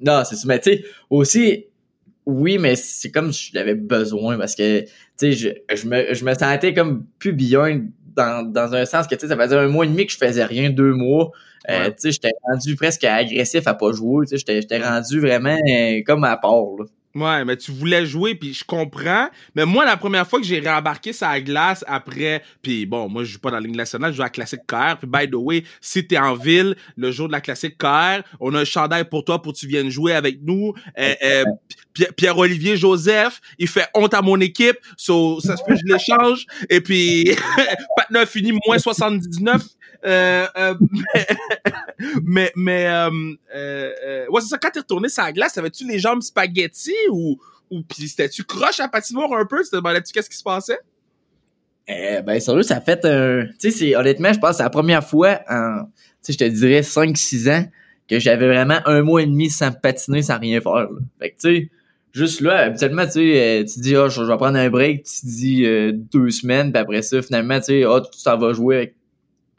Non, 0.00 0.24
c'est 0.24 0.36
ça. 0.36 0.48
Mais 0.48 0.58
tu 0.58 0.70
sais, 0.70 0.84
aussi, 1.10 1.66
oui, 2.24 2.56
mais 2.56 2.74
c'est 2.74 3.10
comme 3.10 3.32
je 3.32 3.50
l'avais 3.52 3.74
besoin 3.74 4.38
parce 4.38 4.54
que, 4.54 4.80
tu 4.80 4.88
sais, 5.16 5.32
je, 5.32 5.48
je, 5.74 5.86
me, 5.86 6.14
je 6.14 6.24
me 6.24 6.32
sentais 6.32 6.72
comme 6.72 7.04
plus 7.18 7.34
dans, 8.16 8.50
dans 8.50 8.74
un 8.74 8.84
sens 8.86 9.06
que, 9.06 9.14
tu 9.14 9.20
sais, 9.22 9.28
ça 9.28 9.36
faisait 9.36 9.56
un 9.56 9.68
mois 9.68 9.84
et 9.84 9.88
demi 9.88 10.06
que 10.06 10.12
je 10.12 10.18
faisais 10.18 10.44
rien, 10.44 10.70
deux 10.70 10.92
mois. 10.94 11.30
Euh, 11.70 11.84
Ouais. 11.86 11.90
tu 11.90 11.94
sais, 11.98 12.12
j'étais 12.12 12.30
rendu 12.48 12.76
presque 12.76 13.04
agressif 13.04 13.66
à 13.66 13.74
pas 13.74 13.92
jouer. 13.92 14.26
Tu 14.26 14.30
sais, 14.30 14.38
j'étais- 14.38 14.60
j'étais 14.62 14.78
rendu 14.86 15.20
vraiment 15.20 15.56
euh, 15.70 16.00
comme 16.06 16.24
à 16.24 16.36
part, 16.36 16.54
là. 16.78 16.84
Ouais, 17.16 17.46
mais 17.46 17.56
tu 17.56 17.72
voulais 17.72 18.04
jouer, 18.04 18.34
puis 18.34 18.52
je 18.52 18.62
comprends. 18.62 19.30
Mais 19.54 19.64
moi, 19.64 19.86
la 19.86 19.96
première 19.96 20.28
fois 20.28 20.38
que 20.38 20.44
j'ai 20.44 20.58
réembarqué 20.58 21.12
la 21.18 21.40
glace 21.40 21.82
après, 21.88 22.42
puis 22.60 22.84
bon, 22.84 23.08
moi, 23.08 23.24
je 23.24 23.32
joue 23.32 23.38
pas 23.38 23.50
dans 23.50 23.56
la 23.56 23.62
Ligue 23.66 23.74
nationale, 23.76 24.12
je 24.12 24.16
joue 24.16 24.22
à 24.22 24.26
la 24.26 24.30
Classique 24.30 24.66
KR. 24.66 24.96
Puis 25.00 25.08
by 25.10 25.30
the 25.30 25.34
way, 25.34 25.64
si 25.80 26.06
t'es 26.06 26.18
en 26.18 26.34
ville, 26.34 26.76
le 26.98 27.10
jour 27.12 27.28
de 27.28 27.32
la 27.32 27.40
Classique 27.40 27.78
KR, 27.78 28.20
on 28.38 28.54
a 28.54 28.60
un 28.60 28.64
chandail 28.66 29.04
pour 29.08 29.24
toi 29.24 29.40
pour 29.40 29.54
que 29.54 29.58
tu 29.58 29.66
viennes 29.66 29.88
jouer 29.88 30.12
avec 30.12 30.40
nous. 30.42 30.74
Euh, 30.98 31.14
euh, 31.24 31.44
Pi- 31.94 32.04
Pierre-Olivier 32.14 32.76
Joseph, 32.76 33.40
il 33.58 33.68
fait 33.68 33.86
honte 33.94 34.12
à 34.12 34.20
mon 34.20 34.38
équipe, 34.40 34.76
so, 34.98 35.40
ça 35.40 35.56
se 35.56 35.62
peut 35.66 35.74
je 35.74 35.90
l'échange. 35.90 36.44
Et 36.68 36.82
puis, 36.82 37.30
Patna 37.96 38.26
finit 38.26 38.52
moins 38.66 38.78
79. 38.78 39.62
Euh, 40.04 40.46
euh, 40.56 40.74
mais, 42.22 42.52
mais, 42.56 42.86
euh, 42.86 43.10
euh, 43.54 43.92
euh, 44.04 44.26
ouais, 44.28 44.40
c'est 44.40 44.48
ça, 44.48 44.58
quand 44.58 44.70
t'es 44.70 44.80
retourné 44.80 45.08
sur 45.08 45.22
la 45.22 45.32
glace, 45.32 45.56
avais-tu 45.58 45.86
les 45.86 45.98
jambes 45.98 46.22
spaghetti 46.22 46.94
ou, 47.10 47.38
ou 47.70 47.82
pis 47.82 48.08
c'était-tu 48.08 48.44
croche 48.44 48.80
à 48.80 48.88
patinoire 48.88 49.32
un 49.32 49.46
peu? 49.46 49.62
Tu 49.62 49.70
te 49.70 49.76
demandais-tu 49.76 50.12
qu'est-ce 50.12 50.30
qui 50.30 50.36
se 50.36 50.44
passait? 50.44 50.78
Eh 51.88 52.20
ben, 52.22 52.40
sérieux, 52.40 52.62
ça 52.62 52.80
fait 52.80 53.04
un. 53.04 53.46
Tu 53.60 53.70
sais, 53.70 53.94
honnêtement, 53.94 54.32
je 54.32 54.38
pense 54.40 54.50
que 54.50 54.56
c'est 54.56 54.62
la 54.64 54.70
première 54.70 55.06
fois 55.06 55.40
en. 55.48 55.84
Tu 56.22 56.32
sais, 56.32 56.32
je 56.32 56.38
te 56.38 56.44
dirais 56.44 56.80
5-6 56.80 57.50
ans 57.50 57.64
que 58.08 58.18
j'avais 58.18 58.46
vraiment 58.48 58.78
un 58.86 59.02
mois 59.02 59.22
et 59.22 59.26
demi 59.26 59.50
sans 59.50 59.72
patiner, 59.72 60.22
sans 60.22 60.38
rien 60.38 60.60
faire. 60.60 60.74
là. 60.74 60.88
Fait 61.20 61.30
que, 61.30 61.36
tu 61.36 61.56
sais, 61.56 61.70
juste 62.12 62.40
là, 62.40 62.56
habituellement, 62.64 63.04
tu 63.04 63.12
sais, 63.12 63.64
tu 63.72 63.80
dis, 63.80 63.94
ah, 63.94 64.08
je 64.08 64.24
je 64.24 64.26
vais 64.26 64.36
prendre 64.36 64.58
un 64.58 64.70
break, 64.70 65.04
tu 65.04 65.26
dis 65.26 65.64
euh, 65.64 65.92
deux 65.92 66.30
semaines, 66.30 66.72
puis 66.72 66.80
après 66.80 67.02
ça, 67.02 67.22
finalement, 67.22 67.58
tu 67.58 67.66
sais, 67.66 67.84
ah, 67.84 68.00
tu 68.00 68.22
t'en 68.22 68.38
vas 68.38 68.52
jouer 68.52 68.76
avec 68.76 68.95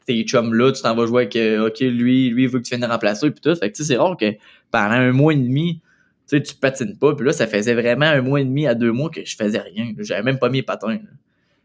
tes 0.08 0.22
chums 0.22 0.54
là, 0.54 0.72
tu 0.72 0.80
t'en 0.80 0.94
vas 0.94 1.06
jouer 1.06 1.24
avec, 1.24 1.36
euh, 1.36 1.66
ok, 1.66 1.80
lui, 1.80 2.30
lui, 2.30 2.44
il 2.44 2.48
veut 2.48 2.60
que 2.60 2.64
tu 2.64 2.74
viennes 2.74 2.90
remplacer, 2.90 3.30
puis 3.30 3.42
tout. 3.42 3.54
Fait 3.54 3.70
que, 3.70 3.76
tu 3.76 3.84
sais, 3.84 3.92
c'est 3.92 3.98
rare 3.98 4.16
que 4.16 4.32
pendant 4.70 4.94
un 4.94 5.12
mois 5.12 5.34
et 5.34 5.36
demi, 5.36 5.82
tu 6.26 6.38
sais, 6.38 6.42
tu 6.42 6.54
patines 6.54 6.96
pas, 6.96 7.14
puis 7.14 7.26
là, 7.26 7.32
ça 7.32 7.46
faisait 7.46 7.74
vraiment 7.74 8.06
un 8.06 8.22
mois 8.22 8.40
et 8.40 8.44
demi 8.44 8.66
à 8.66 8.74
deux 8.74 8.90
mois 8.90 9.10
que 9.10 9.22
je 9.22 9.36
faisais 9.36 9.60
rien. 9.60 9.92
J'avais 9.98 10.22
même 10.22 10.38
pas 10.38 10.48
mis 10.48 10.58
les 10.58 10.62
patins. 10.62 10.98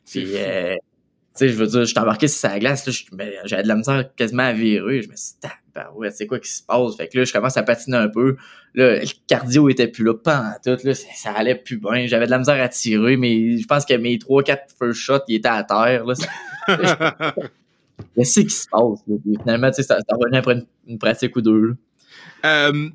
Puis, 0.05 0.25
euh, 0.35 0.73
tu 0.75 0.79
sais, 1.35 1.49
je 1.49 1.55
veux 1.55 1.67
dire, 1.67 1.85
je 1.85 1.97
embarqué 1.97 2.27
sur 2.27 2.37
sa 2.37 2.59
glace, 2.59 2.85
j'avais 3.45 3.63
de 3.63 3.67
la 3.69 3.75
misère 3.75 4.13
quasiment 4.13 4.43
à 4.43 4.51
virer. 4.51 5.01
Je 5.01 5.09
me 5.09 5.15
suis 5.15 5.35
dit, 5.41 5.49
ben 5.73 5.85
ouais, 5.95 6.11
c'est 6.11 6.27
quoi 6.27 6.39
qui 6.39 6.49
se 6.49 6.61
passe? 6.61 6.97
Fait 6.97 7.07
que 7.07 7.17
là, 7.17 7.23
je 7.23 7.31
commence 7.31 7.55
à 7.55 7.63
patiner 7.63 7.95
un 7.95 8.09
peu. 8.09 8.35
Là, 8.75 8.99
le 8.99 9.07
cardio 9.25 9.69
était 9.69 9.87
plus 9.87 10.03
là, 10.03 10.15
pas 10.15 10.57
tout, 10.65 10.77
là, 10.83 10.93
ça, 10.93 11.07
ça 11.15 11.31
allait 11.31 11.55
plus 11.55 11.77
bien. 11.77 12.07
J'avais 12.07 12.25
de 12.25 12.31
la 12.31 12.39
misère 12.39 12.61
à 12.61 12.67
tirer, 12.67 13.15
mais 13.15 13.57
je 13.57 13.65
pense 13.65 13.85
que 13.85 13.93
mes 13.93 14.17
3-4 14.17 14.57
first 14.77 14.99
shots, 14.99 15.23
ils 15.29 15.37
étaient 15.37 15.47
à 15.47 15.63
terre, 15.63 16.03
là. 16.05 16.13
Qu'est-ce 18.15 18.39
qui 18.41 18.49
se 18.49 18.67
passe, 18.67 18.99
là? 19.07 19.15
Puis 19.23 19.37
finalement, 19.41 19.69
tu 19.69 19.75
sais, 19.75 19.83
ça, 19.83 19.97
ça 19.97 20.15
revenait 20.15 20.37
après 20.37 20.53
une, 20.53 20.65
une 20.87 20.99
pratique 20.99 21.35
ou 21.35 21.41
deux. 21.41 21.75
Euh, 22.45 22.89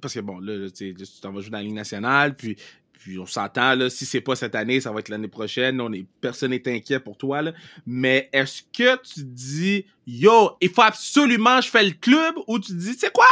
Parce 0.00 0.14
que 0.14 0.20
bon, 0.20 0.38
là, 0.38 0.70
tu 0.70 0.94
t'en 1.20 1.32
vas 1.32 1.40
jouer 1.40 1.50
dans 1.50 1.58
la 1.58 1.64
Ligue 1.64 1.74
nationale, 1.74 2.36
puis, 2.36 2.56
puis 2.92 3.18
on 3.18 3.26
s'entend, 3.26 3.74
là, 3.74 3.90
si 3.90 4.06
c'est 4.06 4.20
pas 4.20 4.36
cette 4.36 4.54
année, 4.54 4.80
ça 4.80 4.92
va 4.92 5.00
être 5.00 5.08
l'année 5.08 5.28
prochaine. 5.28 5.80
On 5.80 5.92
est, 5.92 6.06
personne 6.20 6.50
n'est 6.50 6.62
inquiet 6.68 7.00
pour 7.00 7.16
toi, 7.16 7.42
là. 7.42 7.52
Mais 7.86 8.28
est-ce 8.32 8.62
que 8.62 9.00
tu 9.02 9.24
dis, 9.24 9.86
yo, 10.06 10.52
il 10.60 10.68
faut 10.68 10.82
absolument 10.82 11.58
que 11.58 11.64
je 11.66 11.70
fais 11.70 11.84
le 11.84 11.92
club, 11.92 12.34
ou 12.46 12.58
tu 12.58 12.74
dis, 12.74 12.92
tu 12.92 12.98
sais 12.98 13.10
quoi? 13.10 13.26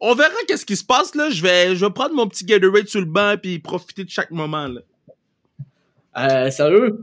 On 0.00 0.14
verra 0.14 0.34
qu'est-ce 0.48 0.66
qui 0.66 0.76
se 0.76 0.84
passe, 0.84 1.14
là. 1.14 1.28
Je 1.30 1.42
vais, 1.42 1.76
je 1.76 1.84
vais 1.84 1.92
prendre 1.92 2.14
mon 2.14 2.26
petit 2.26 2.44
Gatorade 2.44 2.88
sur 2.88 3.00
le 3.00 3.06
banc, 3.06 3.36
puis 3.40 3.58
profiter 3.58 4.04
de 4.04 4.10
chaque 4.10 4.30
moment, 4.30 4.68
là. 4.68 4.80
Euh, 6.16 6.50
sérieux? 6.50 7.02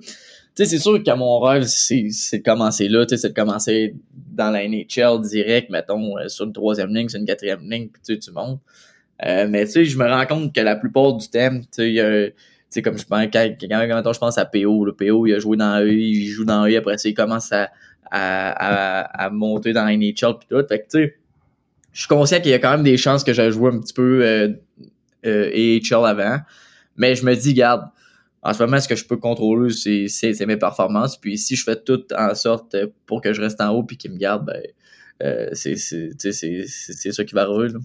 Sais, 0.53 0.65
c'est 0.65 0.79
sûr 0.79 1.01
que 1.01 1.15
mon 1.15 1.39
rêve, 1.39 1.63
c'est 1.63 2.03
de 2.03 2.43
commencer 2.43 2.89
là, 2.89 3.05
tu 3.05 3.15
sais, 3.15 3.21
c'est 3.21 3.29
de 3.29 3.33
commencer 3.33 3.95
dans 4.13 4.51
la 4.51 4.67
NHL 4.67 5.21
direct, 5.21 5.69
mettons, 5.69 6.17
euh, 6.17 6.27
sur 6.27 6.45
une 6.45 6.53
troisième 6.53 6.93
ligne, 6.93 7.07
sur 7.07 7.19
une 7.19 7.25
quatrième 7.25 7.61
ligne, 7.61 7.87
puis 7.87 8.01
tu 8.05 8.13
sais, 8.13 8.19
tu 8.19 8.31
montes. 8.31 8.59
Euh, 9.25 9.47
mais 9.47 9.65
tu 9.65 9.71
sais, 9.71 9.85
je 9.85 9.97
me 9.97 10.05
rends 10.05 10.25
compte 10.25 10.53
que 10.53 10.61
la 10.61 10.75
plupart 10.75 11.13
du 11.13 11.27
temps, 11.29 11.61
tu 11.73 11.95
sais, 12.69 12.81
comme 12.81 12.97
je 12.97 13.05
pense, 13.05 13.25
quand, 13.31 13.49
quand, 13.61 14.13
je 14.13 14.19
pense 14.19 14.37
à 14.37 14.45
PO, 14.45 14.85
le 14.85 14.93
PO, 14.93 15.25
il 15.27 15.35
a 15.35 15.39
joué 15.39 15.55
dans 15.57 15.81
eux, 15.81 15.93
il 15.93 16.27
joue 16.27 16.45
dans 16.45 16.67
eux, 16.67 16.75
après 16.75 16.97
ça, 16.97 17.07
il 17.07 17.13
commence 17.13 17.51
à, 17.51 17.69
à, 18.11 19.25
à, 19.25 19.29
monter 19.29 19.73
dans 19.73 19.85
NHL 19.85 20.37
pis 20.39 20.47
tout. 20.49 20.63
Fait 20.67 20.79
que, 20.79 20.83
tu 20.83 21.05
sais, 21.05 21.15
je 21.93 21.99
suis 21.99 22.07
conscient 22.07 22.39
qu'il 22.39 22.51
y 22.51 22.53
a 22.53 22.59
quand 22.59 22.71
même 22.71 22.83
des 22.83 22.97
chances 22.97 23.23
que 23.23 23.33
j'aille 23.33 23.51
joué 23.51 23.71
un 23.71 23.79
petit 23.79 23.93
peu 23.93 24.23
euh, 24.23 24.49
euh, 25.25 25.79
avant. 26.05 26.37
Mais 26.97 27.15
je 27.15 27.25
me 27.25 27.35
dis, 27.35 27.53
garde, 27.53 27.83
en 28.43 28.53
ce 28.53 28.63
moment, 28.63 28.79
ce 28.79 28.87
que 28.87 28.95
je 28.95 29.05
peux 29.05 29.17
contrôler, 29.17 29.71
c'est 29.71 30.45
mes 30.45 30.57
performances. 30.57 31.17
Puis 31.17 31.37
si 31.37 31.55
je 31.55 31.63
fais 31.63 31.75
tout 31.75 32.03
en 32.17 32.33
sorte 32.33 32.75
pour 33.05 33.21
que 33.21 33.33
je 33.33 33.41
reste 33.41 33.61
en 33.61 33.69
haut 33.69 33.83
puis 33.83 33.97
qu'il 33.97 34.11
me 34.11 34.17
garde, 34.17 34.45
ben, 34.45 34.61
euh, 35.23 35.49
c'est 35.53 35.75
ça 35.77 37.23
qui 37.23 37.35
va 37.35 37.43
arriver. 37.43 37.73
Là. 37.73 37.79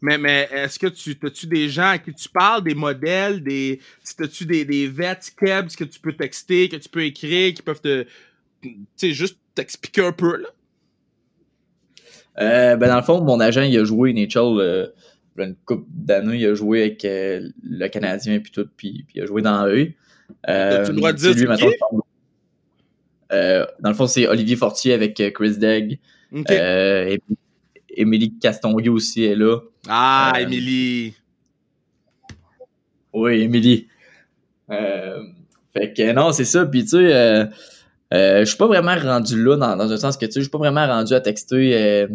Mais, 0.00 0.18
mais 0.18 0.48
est-ce 0.52 0.78
que 0.78 0.86
tu 0.86 1.18
as-tu 1.22 1.46
des 1.46 1.68
gens 1.68 1.88
à 1.88 1.98
qui 1.98 2.12
tu 2.12 2.28
parles, 2.28 2.62
des 2.62 2.74
modèles, 2.74 3.42
des. 3.42 3.80
As-tu 4.20 4.44
des, 4.44 4.64
des 4.64 4.86
vets 4.86 5.18
kebs 5.36 5.74
que 5.74 5.84
tu 5.84 5.98
peux 5.98 6.12
texter, 6.12 6.68
que 6.68 6.76
tu 6.76 6.88
peux 6.88 7.04
écrire, 7.04 7.54
qui 7.54 7.62
peuvent 7.62 7.80
te. 7.80 8.04
Tu 8.62 8.76
sais, 8.96 9.12
juste 9.12 9.38
t'expliquer 9.54 10.04
un 10.04 10.12
peu, 10.12 10.36
là? 10.36 10.48
Euh, 12.40 12.76
ben 12.76 12.88
dans 12.88 12.96
le 12.96 13.02
fond, 13.02 13.20
mon 13.24 13.40
agent, 13.40 13.62
il 13.62 13.76
a 13.78 13.84
joué 13.84 14.12
Euh, 15.38 15.44
une 15.44 15.56
coupe 15.64 15.86
d'années, 15.90 16.36
il 16.36 16.46
a 16.46 16.54
joué 16.54 16.82
avec 16.82 17.04
euh, 17.04 17.48
le 17.62 17.88
Canadien 17.88 18.38
puis 18.40 18.52
tout, 18.52 18.68
puis, 18.76 19.04
puis 19.06 19.18
il 19.18 19.22
a 19.22 19.26
joué 19.26 19.42
dans 19.42 19.66
eux. 19.66 19.92
Euh, 20.48 20.86
tu 20.86 20.92
dois 20.92 21.12
dire 21.12 21.34
lui, 21.34 21.46
euh, 23.30 23.66
dans 23.80 23.90
le 23.90 23.94
fond, 23.94 24.06
c'est 24.06 24.26
Olivier 24.26 24.56
Fortier 24.56 24.94
avec 24.94 25.22
Chris 25.34 25.58
Degg. 25.58 25.98
et 26.32 27.20
Émilie 27.90 28.38
Castonguay 28.38 28.88
aussi 28.88 29.24
est 29.24 29.34
là. 29.34 29.60
Ah, 29.88 30.32
Émilie! 30.40 31.14
Oui, 33.12 33.40
Émilie. 33.40 33.88
fait 34.68 35.92
que 35.94 36.12
non, 36.12 36.32
c'est 36.32 36.44
ça. 36.44 36.64
Puis 36.66 36.84
tu 36.84 36.90
sais, 36.90 37.48
euh, 38.14 38.40
je 38.40 38.44
suis 38.46 38.56
pas 38.56 38.66
vraiment 38.66 38.96
rendu 38.96 39.42
là 39.42 39.56
dans, 39.56 39.76
dans 39.76 39.92
un 39.92 39.96
sens 39.98 40.16
que 40.16 40.24
tu 40.24 40.32
sais, 40.32 40.40
je 40.40 40.44
suis 40.44 40.50
pas 40.50 40.58
vraiment 40.58 40.86
rendu 40.86 41.12
à 41.12 41.20
texter 41.20 41.76
euh, 41.76 42.08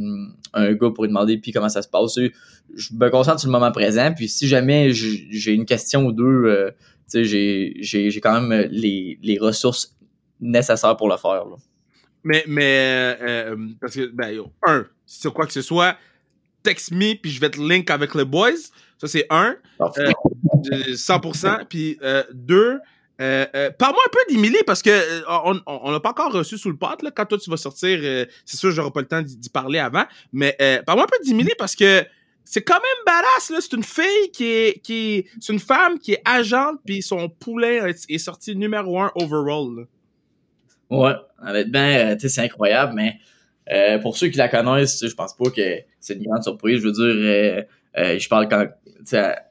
un 0.54 0.74
gars 0.74 0.90
pour 0.90 1.04
lui 1.04 1.10
demander 1.10 1.38
puis 1.38 1.52
comment 1.52 1.70
ça 1.70 1.84
se 1.84 1.88
passe. 1.88 2.18
Je 2.18 2.90
me 2.94 3.10
concentre 3.10 3.40
sur 3.40 3.50
le 3.50 3.52
moment 3.52 3.72
présent. 3.72 4.12
Puis 4.16 4.28
si 4.28 4.48
jamais 4.48 4.92
j'ai 4.92 5.52
une 5.52 5.66
question 5.66 6.06
ou 6.06 6.12
deux, 6.12 6.24
euh, 6.24 6.72
tu 7.12 7.24
sais, 7.26 7.74
j'ai 7.82 8.22
quand 8.22 8.42
même 8.42 8.68
les, 8.72 9.20
les 9.22 9.38
ressources 9.38 9.96
nécessaires 10.40 10.98
pour 10.98 11.10
le 11.10 11.18
faire. 11.18 11.46
Là. 11.46 11.58
Mais 12.24 12.44
mais 12.48 13.18
parce 13.80 13.94
que 13.94 14.08
ben 14.08 14.42
un, 14.66 14.86
si 15.06 15.20
tu 15.22 15.30
quoi 15.30 15.46
que 15.46 15.54
ce 15.54 15.62
soit, 15.62 15.96
text 16.64 16.92
me 16.92 17.14
puis 17.16 17.30
je 17.30 17.40
vais 17.40 17.52
te 17.52 17.62
link 17.62 17.92
avec 17.92 18.16
les 18.16 18.26
boys. 18.26 18.52
Ça 18.98 19.08
c'est 19.08 19.28
un. 19.30 19.58
100%. 19.80 21.66
Puis 21.70 22.00
deux. 22.34 22.80
Euh, 23.24 23.46
euh, 23.56 23.72
parle-moi 23.72 24.02
un 24.06 24.12
peu 24.12 24.34
d'Emily 24.34 24.58
parce 24.68 24.82
que 24.82 24.90
euh, 24.90 25.60
on 25.66 25.92
l'a 25.92 26.00
pas 26.02 26.10
encore 26.10 26.34
reçu 26.34 26.58
sous 26.58 26.70
le 26.70 26.76
pot. 26.76 26.88
Quand 27.16 27.26
toi 27.26 27.38
tu 27.38 27.50
vas 27.50 27.56
sortir, 27.56 28.28
c'est 28.44 28.58
sûr 28.58 28.72
j'aurai 28.72 28.92
pas 28.92 29.00
le 29.00 29.08
temps 29.08 29.22
d'y 29.22 29.50
parler 29.50 29.80
avant. 29.80 30.04
Mais 30.34 30.58
parle-moi 30.86 31.06
un 31.06 31.18
peu 31.18 31.26
d'Emily 31.26 31.52
parce 31.58 31.76
que 31.76 32.04
c'est 32.44 32.64
quand 32.64 32.76
même 32.76 33.06
badass. 33.06 33.62
C'est 33.62 33.76
une 33.76 33.84
fille 33.84 34.32
qui 34.34 34.46
est. 34.46 34.82
qui 34.82 35.26
C'est 35.40 35.54
une 35.54 35.60
femme 35.60 36.00
qui 36.00 36.14
est 36.14 36.22
agente, 36.26 36.80
puis 36.86 37.02
son 37.02 37.30
poulet 37.30 37.96
est, 38.10 38.18
sorti 38.18 38.56
numéro 38.56 39.00
un 39.00 39.12
overall. 39.16 39.78
Là. 39.78 39.84
Ouais, 40.90 41.16
honnêtement, 41.42 42.16
c'est 42.20 42.42
incroyable, 42.42 42.94
mais 42.94 44.00
pour 44.02 44.18
ceux 44.18 44.28
qui 44.28 44.38
la 44.38 44.50
connaissent, 44.50 45.06
je 45.08 45.16
pense 45.16 45.34
pas 45.34 45.50
que 45.50 45.78
c'est 46.02 46.16
une 46.16 46.24
grande 46.24 46.44
surprise. 46.44 46.82
Je 46.82 46.88
veux 46.88 46.92
dire, 46.92 47.66
je 47.96 48.28
parle 48.28 48.50
quand, 48.50 48.68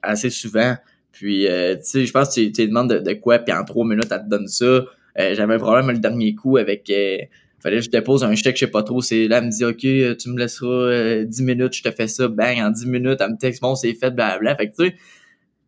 assez 0.03 0.29
souvent. 0.29 0.77
Puis, 1.13 1.47
euh, 1.47 1.77
tu 1.77 1.83
sais, 1.85 2.07
je 2.07 2.13
pense 2.13 2.35
que 2.35 2.41
tu, 2.41 2.53
tu 2.53 2.67
demandes 2.67 2.93
de, 2.93 3.13
quoi, 3.15 3.39
puis 3.39 3.53
en 3.53 3.65
trois 3.65 3.87
minutes, 3.87 4.09
elle 4.11 4.23
te 4.25 4.29
donne 4.29 4.49
ça. 4.49 4.65
Euh, 4.65 4.85
j'avais 5.35 5.55
un 5.55 5.59
problème 5.59 5.91
le 5.91 5.99
dernier 5.99 6.35
coup 6.35 6.57
avec... 6.57 6.89
Euh, 6.91 7.19
fallait 7.61 7.77
que 7.77 7.85
je 7.85 7.91
dépose 7.91 8.25
un 8.25 8.35
chèque, 8.35 8.57
je 8.57 8.65
sais 8.65 8.71
pas 8.71 8.83
trop. 8.83 9.01
C'est 9.03 9.29
là, 9.29 9.39
elle 9.39 9.45
me 9.45 9.51
dit, 9.51 9.65
OK, 9.65 10.17
tu 10.19 10.31
me 10.31 10.39
laisseras 10.39 11.23
10 11.23 11.43
minutes, 11.43 11.75
je 11.77 11.83
te 11.85 11.91
fais 11.93 12.09
ça. 12.09 12.27
Bang, 12.27 12.59
en 12.59 12.71
10 12.71 12.87
minutes, 12.87 13.19
elle 13.21 13.31
me 13.31 13.39
texte, 13.39 13.63
bon, 13.63 13.77
c'est 13.77 13.95
fait, 13.95 14.11
blablabla. 14.11 14.57
Fait 14.57 14.71
que, 14.71 14.75
tu 14.77 14.89
sais, 14.89 14.97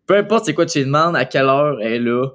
peu 0.07 0.17
importe 0.17 0.47
c'est 0.47 0.55
quoi 0.55 0.67
tu 0.67 0.79
lui 0.79 0.87
demandes, 0.87 1.17
à 1.17 1.25
quelle 1.25 1.47
heure 1.47 1.81
elle 1.81 1.93
est 1.93 1.99
là. 2.01 2.27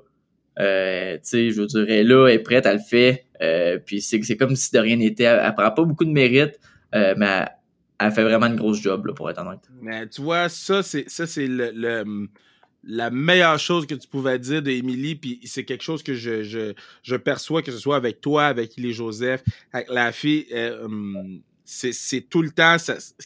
Euh, 0.60 1.13
tu 1.15 1.19
sais, 1.24 1.52
je 1.52 1.62
veux 1.62 1.67
dire, 1.67 1.86
elle 1.88 1.91
est 1.91 2.04
là, 2.04 2.28
elle 2.28 2.36
est 2.36 2.39
prête, 2.39 2.65
elle 2.65 2.78
le 2.78 2.82
fait. 2.82 3.26
Euh, 3.41 3.80
puis 3.84 4.02
c'est, 4.02 4.22
c'est 4.24 4.36
comme 4.36 4.56
si 4.56 4.72
de 4.72 4.80
rien 4.80 4.98
n'était. 4.98 5.24
Elle, 5.24 5.41
elle, 5.43 5.56
prend 5.56 5.72
pas 5.72 5.84
beaucoup 5.84 6.06
de 6.06 6.12
mérite, 6.12 6.60
euh, 6.95 7.13
mais 7.17 7.26
elle, 7.26 7.48
elle, 8.00 8.12
fait 8.12 8.24
vraiment 8.24 8.48
une 8.48 8.58
grosse 8.58 8.82
job, 8.82 9.06
là, 9.06 9.13
pour 9.13 9.30
être 9.30 9.39
honnête. 9.39 9.62
Mais 9.82 10.08
tu 10.08 10.22
vois, 10.22 10.50
ça, 10.50 10.84
c'est, 10.84 11.10
ça, 11.10 11.26
c'est 11.28 11.48
le, 11.48 11.72
le 11.74 12.28
la 12.84 13.10
meilleure 13.10 13.60
chose 13.60 13.86
que 13.86 13.96
tu 13.96 14.08
pouvais 14.08 14.39
dire 14.39 14.62
d'Émilie, 14.62 15.15
puis 15.15 15.39
c'est 15.44 15.65
quelque 15.65 15.84
chose 15.84 16.04
que 16.04 16.13
je, 16.13 16.44
je, 16.44 16.74
je, 17.04 17.15
perçois, 17.15 17.62
que 17.62 17.72
ce 17.72 17.78
soit 17.78 17.96
avec 17.96 18.22
toi, 18.22 18.46
avec 18.46 18.78
les 18.78 18.94
Joseph, 18.94 19.44
avec 19.74 19.89
la 19.89 20.12
fille, 20.12 20.48
euh, 20.52 20.86
hum, 20.86 21.42
c'est 21.71 22.21
tout 22.29 22.41
le 22.41 22.49
temps. 22.49 22.77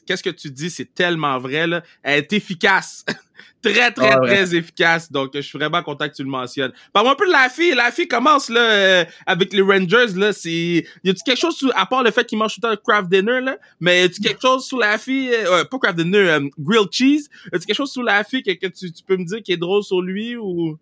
Qu'est-ce 0.06 0.22
que 0.22 0.30
tu 0.30 0.52
dis? 0.52 0.70
C'est 0.70 0.94
tellement 0.94 1.40
vrai. 1.40 1.66
Là. 1.66 1.82
Elle 2.02 2.20
est 2.20 2.34
efficace. 2.34 3.06
très, 3.62 3.92
très, 3.92 4.12
ah, 4.12 4.20
très 4.22 4.54
efficace. 4.54 5.10
Donc, 5.10 5.32
je 5.34 5.42
suis 5.42 5.58
vraiment 5.58 5.82
content 5.82 6.10
que 6.10 6.14
tu 6.14 6.24
le 6.24 6.30
mentionnes. 6.30 6.74
Parle-moi 6.92 7.14
un 7.14 7.16
peu 7.16 7.26
de 7.26 7.32
la 7.32 7.48
fille. 7.48 7.74
La 7.74 7.90
fille 7.90 8.08
commence 8.08 8.50
là, 8.50 8.60
euh, 8.60 9.06
avec 9.26 9.54
les 9.54 9.62
Rangers. 9.62 10.14
Là, 10.16 10.34
c'est... 10.34 10.86
Y 11.04 11.10
a-tu 11.10 11.24
quelque 11.26 11.40
chose, 11.40 11.56
sous... 11.56 11.72
à 11.74 11.86
part 11.86 12.04
le 12.04 12.12
fait 12.12 12.26
qu'il 12.26 12.38
mange 12.38 12.56
tout 12.56 12.62
le 12.68 12.76
temps 12.76 12.82
craft 12.86 13.10
dinner, 13.10 13.40
là, 13.40 13.58
mais 13.80 14.02
y 14.02 14.04
a-tu 14.04 14.20
quelque 14.20 14.42
chose 14.42 14.68
sous 14.68 14.78
la 14.78 14.98
fille, 14.98 15.32
euh, 15.34 15.64
pas 15.64 15.80
craft 15.80 15.98
dinner, 15.98 16.30
euh, 16.30 16.50
grilled 16.60 16.92
cheese, 16.92 17.30
y 17.46 17.56
a-tu 17.56 17.66
quelque 17.66 17.78
chose 17.78 17.94
sous 17.94 18.04
la 18.04 18.26
fille 18.26 18.44
que, 18.44 18.52
que 18.52 18.68
tu, 18.68 18.92
tu, 18.92 19.04
peux 19.04 19.16
me 19.16 19.24
dire 19.24 19.42
qui 19.42 19.54
est 19.54 19.58
drôle 19.58 19.84
sur 19.84 20.02
lui 20.02 20.36
ou... 20.36 20.78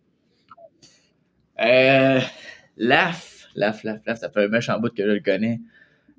Euh, 1.59 2.19
Laf, 2.77 3.47
Laf, 3.55 3.83
Laf, 3.83 3.99
Laf, 4.05 4.19
ça 4.19 4.31
fait 4.31 4.45
un 4.45 4.47
méchant 4.47 4.79
bout 4.79 4.89
que 4.89 5.03
je 5.03 5.11
le 5.11 5.19
connais. 5.19 5.59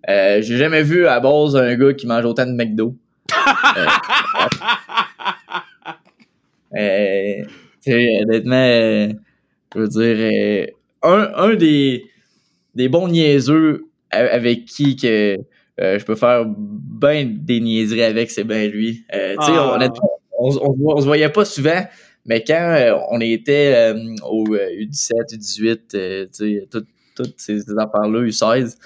Euh, 0.09 0.43
j'ai 0.43 0.57
jamais 0.57 0.83
vu 0.83 1.07
à 1.07 1.21
base 1.21 1.55
un 1.57 1.75
gars 1.77 1.93
qui 1.95 2.07
mange 2.07 2.25
autant 2.25 2.47
de 2.47 2.53
McDo. 2.53 2.97
euh, 6.77 7.45
euh, 7.89 8.23
honnêtement, 8.23 8.55
euh, 8.57 9.09
je 9.75 9.81
veux 9.81 9.89
dire, 9.89 10.69
un, 11.03 11.33
un 11.37 11.55
des, 11.55 12.05
des 12.75 12.89
bons 12.89 13.09
niaiseux 13.09 13.87
avec 14.11 14.67
qui 14.67 14.97
que 14.97 15.37
je 15.79 16.05
peux 16.05 16.17
faire 16.17 16.45
ben 16.47 17.39
des 17.45 17.61
niaiseries 17.61 18.03
avec, 18.03 18.31
c'est 18.31 18.45
ben 18.45 18.71
lui. 18.71 19.05
Ah. 19.11 19.79
on, 20.39 20.51
on, 20.85 21.01
se 21.01 21.07
voyait 21.07 21.29
pas 21.31 21.45
souvent, 21.45 21.83
mais 22.27 22.45
quand 22.45 22.99
on 23.11 23.21
était 23.21 23.95
au 24.23 24.45
U17, 24.45 25.39
U18, 25.39 26.85
toutes 27.15 27.35
ces 27.39 27.63
affaires-là, 27.71 28.21
U16, 28.23 28.77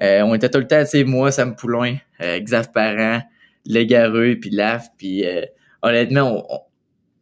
euh, 0.00 0.22
on 0.22 0.34
était 0.34 0.48
tout 0.48 0.58
le 0.58 0.66
temps, 0.66 0.82
tu 0.82 0.90
sais, 0.90 1.04
moi, 1.04 1.30
Sam 1.30 1.54
Poulain, 1.54 1.96
euh, 2.20 2.38
Xav 2.40 2.72
Parent, 2.72 3.22
Légareux, 3.66 4.36
puis 4.40 4.50
Laf, 4.50 4.88
puis 4.96 5.26
euh, 5.26 5.42
honnêtement, 5.82 6.46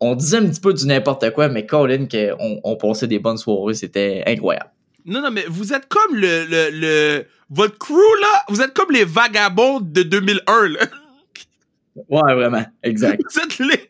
on, 0.01 0.15
disait 0.15 0.39
un 0.39 0.47
petit 0.47 0.61
peu 0.61 0.73
du 0.73 0.87
n'importe 0.87 1.31
quoi, 1.33 1.49
mais 1.49 1.67
Colin, 1.67 2.07
qu'on 2.07 2.61
on 2.63 2.77
passait 2.77 3.09
des 3.09 3.19
bonnes 3.19 3.37
soirées, 3.37 3.75
c'était 3.75 4.23
incroyable. 4.27 4.71
Non, 5.05 5.21
non, 5.21 5.31
mais 5.31 5.45
vous 5.49 5.73
êtes 5.73 5.89
comme 5.89 6.15
le, 6.15 6.47
le, 6.49 6.71
le, 6.73 7.27
Votre 7.51 7.79
crew, 7.79 8.21
là, 8.21 8.45
vous 8.49 8.63
êtes 8.63 8.73
comme 8.75 8.93
les 8.93 9.05
vagabonds 9.05 9.81
de 9.81 10.03
2001, 10.03 10.69
là. 10.69 10.81
Ouais, 12.09 12.35
vraiment, 12.35 12.65
exact. 12.83 13.21
Vous 13.31 13.41
êtes 13.41 13.59
les... 13.59 13.87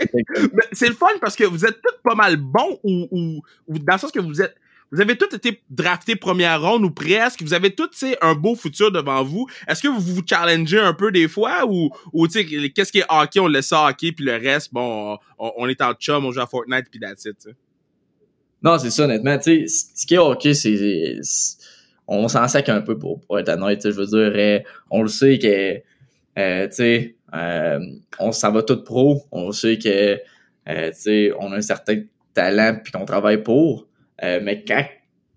C'est 0.72 0.88
le 0.88 0.94
fun 0.94 1.06
parce 1.20 1.36
que 1.36 1.44
vous 1.44 1.64
êtes 1.66 1.80
tous 1.82 1.94
pas 2.02 2.14
mal 2.14 2.36
bons 2.38 2.80
ou, 2.82 3.06
ou, 3.10 3.42
ou 3.68 3.78
dans 3.78 3.92
le 3.92 3.98
sens 3.98 4.10
que 4.10 4.18
vous 4.18 4.40
êtes 4.40 4.56
vous 4.92 5.00
avez 5.00 5.16
tous 5.16 5.34
été 5.34 5.62
draftés 5.70 6.16
première 6.16 6.60
ronde 6.60 6.84
ou 6.84 6.90
presque. 6.90 7.42
Vous 7.42 7.54
avez 7.54 7.74
tous 7.74 8.04
un 8.20 8.34
beau 8.34 8.56
futur 8.56 8.90
devant 8.90 9.22
vous. 9.22 9.46
Est-ce 9.68 9.82
que 9.82 9.88
vous 9.88 10.00
vous 10.00 10.22
challengez 10.26 10.80
un 10.80 10.94
peu 10.94 11.12
des 11.12 11.28
fois 11.28 11.64
ou, 11.66 11.90
ou 12.12 12.26
qu'est-ce 12.26 12.90
qui 12.90 12.98
est 12.98 13.06
hockey, 13.08 13.38
on 13.38 13.46
laisse 13.46 13.70
hockey, 13.70 14.10
puis 14.12 14.24
le 14.24 14.32
reste, 14.32 14.72
bon, 14.72 15.16
on, 15.38 15.68
est 15.68 15.80
en 15.80 15.94
chum, 15.94 16.24
on 16.24 16.32
joue 16.32 16.40
à 16.40 16.46
Fortnite, 16.46 16.86
puis 16.90 16.98
that's 16.98 17.24
it, 17.24 17.36
Non, 18.62 18.78
c'est 18.78 18.90
ça, 18.90 19.04
honnêtement. 19.04 19.38
Tu 19.38 19.68
sais, 19.68 19.90
ce 19.94 20.06
qui 20.06 20.14
est 20.14 20.18
hockey, 20.18 20.54
c'est. 20.54 21.20
On 22.12 22.26
s'en 22.26 22.48
sac 22.48 22.68
un 22.68 22.80
peu 22.80 22.98
pour, 22.98 23.20
pour 23.20 23.38
être 23.38 23.50
honnête. 23.50 23.88
Je 23.88 23.94
veux 23.94 24.06
dire, 24.06 24.32
euh, 24.34 24.58
on 24.90 25.02
le 25.02 25.08
sait 25.08 25.38
que. 25.38 25.80
Euh, 26.38 26.66
tu 26.66 26.74
sais, 26.74 27.16
euh, 27.32 27.78
on 28.18 28.32
s'en 28.32 28.50
va 28.50 28.64
tout 28.64 28.82
pro. 28.82 29.22
On 29.30 29.52
sait 29.52 29.78
que. 29.78 30.16
tu 30.16 30.22
sais, 30.94 31.32
on 31.38 31.52
a 31.52 31.58
un 31.58 31.60
certain 31.60 32.02
talent 32.34 32.80
puis 32.82 32.92
qu'on 32.92 33.04
travaille 33.04 33.44
pour. 33.44 33.86
Euh, 34.22 34.40
mais 34.42 34.64
quand 34.66 34.84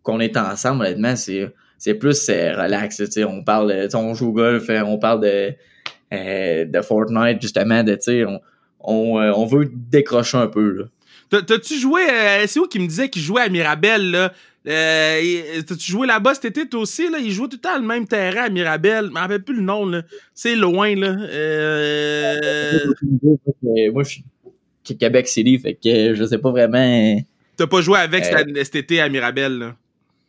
on 0.05 0.19
est 0.19 0.35
ensemble, 0.37 0.85
honnêtement, 0.85 1.15
c'est 1.15 1.49
c'est 1.77 1.95
plus 1.95 2.29
euh, 2.29 2.53
relax. 2.55 3.01
On 3.27 3.43
parle, 3.43 3.87
on 3.93 4.13
joue 4.13 4.29
au 4.29 4.33
golf, 4.33 4.69
euh, 4.69 4.81
on 4.81 4.97
parle 4.97 5.21
de, 5.21 5.53
de 6.65 6.81
Fortnite, 6.81 7.41
justement, 7.41 7.83
de 7.83 7.97
on, 8.25 8.39
on, 8.79 9.17
on 9.17 9.45
veut 9.45 9.69
décrocher 9.73 10.37
un 10.37 10.47
peu. 10.47 10.85
T'as-tu 11.29 11.79
joué, 11.79 12.01
c'est 12.47 12.59
où 12.59 12.67
qui 12.67 12.79
me 12.79 12.87
disait 12.87 13.09
qu'il 13.09 13.21
jouait 13.21 13.41
à 13.41 13.49
Mirabel, 13.49 14.11
là? 14.11 14.31
T'as-tu 14.65 15.91
joué 15.91 16.05
là-bas 16.05 16.35
cet 16.35 16.45
été, 16.45 16.69
toi 16.69 16.81
aussi, 16.81 17.09
là? 17.09 17.17
Il 17.19 17.31
jouait 17.31 17.47
tout 17.47 17.57
le 17.57 17.61
temps 17.61 17.77
le 17.77 17.85
même 17.85 18.07
terrain 18.07 18.43
à 18.43 18.49
Mirabel. 18.49 19.05
Je 19.05 19.09
me 19.09 19.19
rappelle 19.19 19.43
plus 19.43 19.55
le 19.55 19.61
nom, 19.63 19.85
là. 19.85 20.03
C'est 20.35 20.55
loin, 20.55 20.95
là. 20.95 21.15
Moi, 23.91 24.03
je 24.03 24.09
suis 24.09 24.97
Québec 24.97 25.27
City, 25.27 25.57
fait 25.57 25.73
que 25.73 26.13
je 26.13 26.23
sais 26.25 26.37
pas 26.37 26.51
vraiment 26.51 27.17
T'as 27.57 27.67
pas 27.67 27.81
joué 27.81 27.99
avec 27.99 28.23
Euh. 28.25 28.53
cet- 28.63 28.75
été 28.75 29.01
à 29.01 29.09
Mirabel, 29.09 29.57
là? 29.59 29.75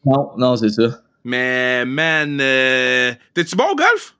Non, 0.05 0.31
non, 0.37 0.57
c'est 0.57 0.69
ça. 0.69 1.01
Mais, 1.25 1.85
man, 1.87 2.39
euh, 2.41 3.13
t'es-tu 3.33 3.57
bon 3.57 3.65
au 3.73 3.75
golf? 3.77 4.15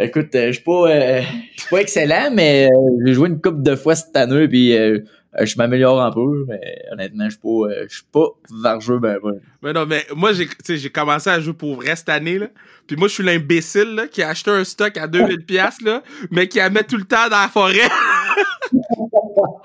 Écoute, 0.00 0.32
euh, 0.34 0.48
je 0.48 0.52
suis 0.52 0.62
pas, 0.62 0.90
euh, 0.90 1.22
pas 1.70 1.78
excellent, 1.80 2.30
mais 2.32 2.68
euh, 2.70 2.76
j'ai 3.04 3.14
joué 3.14 3.28
une 3.30 3.40
couple 3.40 3.62
de 3.62 3.74
fois 3.74 3.96
cette 3.96 4.14
année, 4.16 4.46
puis 4.46 4.70
je 4.72 5.56
m'améliore 5.56 6.00
un 6.00 6.12
peu, 6.12 6.44
mais 6.46 6.60
honnêtement, 6.92 7.24
je 7.24 7.30
suis 7.30 7.40
pas, 7.40 7.82
je 7.88 7.94
suis 7.94 8.04
pas 8.12 8.26
vargeux, 8.62 8.98
ben, 8.98 9.18
ben. 9.22 9.40
Mais 9.62 9.72
non, 9.72 9.86
mais 9.86 10.06
moi, 10.14 10.30
j'ai, 10.32 10.90
commencé 10.90 11.30
à 11.30 11.40
jouer 11.40 11.54
pour 11.54 11.74
vrai 11.76 11.96
cette 11.96 12.08
année, 12.10 12.38
là. 12.38 12.46
Puis 12.86 12.96
moi, 12.96 13.08
je 13.08 13.14
suis 13.14 13.24
l'imbécile, 13.24 13.94
là, 13.96 14.06
qui 14.06 14.22
a 14.22 14.28
acheté 14.28 14.50
un 14.50 14.62
stock 14.64 14.96
à 14.96 15.06
2000 15.08 15.44
pièces 15.44 15.80
là, 15.82 16.02
mais 16.30 16.46
qui 16.46 16.58
la 16.58 16.70
met 16.70 16.84
tout 16.84 16.96
le 16.96 17.04
temps 17.04 17.28
dans 17.28 17.40
la 17.40 17.48
forêt. 17.48 17.74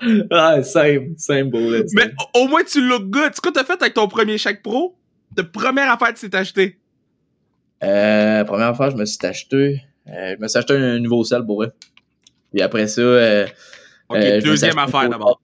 Ah, 0.30 0.62
simple, 0.62 1.10
simple, 1.16 1.50
pour 1.50 1.60
vrai, 1.60 1.82
mais 1.94 2.10
au- 2.34 2.40
au 2.44 2.48
moins, 2.48 2.62
tu 2.64 2.80
look 2.86 3.04
good. 3.10 3.30
Tu 3.30 3.34
sais 3.34 3.40
quoi 3.42 3.52
t'as 3.52 3.64
fait 3.64 3.80
avec 3.80 3.94
ton 3.94 4.08
premier 4.08 4.38
chèque 4.38 4.62
pro? 4.62 4.96
Ta 5.36 5.44
première 5.44 5.90
affaire 5.90 6.14
que 6.14 6.18
tu 6.18 6.30
t'es 6.30 6.36
acheté? 6.36 6.78
Euh, 7.82 8.44
première 8.44 8.74
fois, 8.76 8.90
je 8.90 8.96
me 8.96 9.04
suis 9.04 9.24
acheté, 9.26 9.82
euh, 10.08 10.34
je 10.36 10.42
me 10.42 10.48
suis 10.48 10.58
acheté 10.58 10.74
un 10.74 10.98
nouveau 11.00 11.24
sel 11.24 11.44
pour 11.44 11.56
vrai. 11.56 11.72
Puis 12.52 12.62
après 12.62 12.86
ça, 12.86 13.00
euh, 13.02 13.46
Ok, 14.08 14.16
euh, 14.18 14.40
deuxième 14.40 14.78
affaire 14.78 15.08
d'abord. 15.08 15.40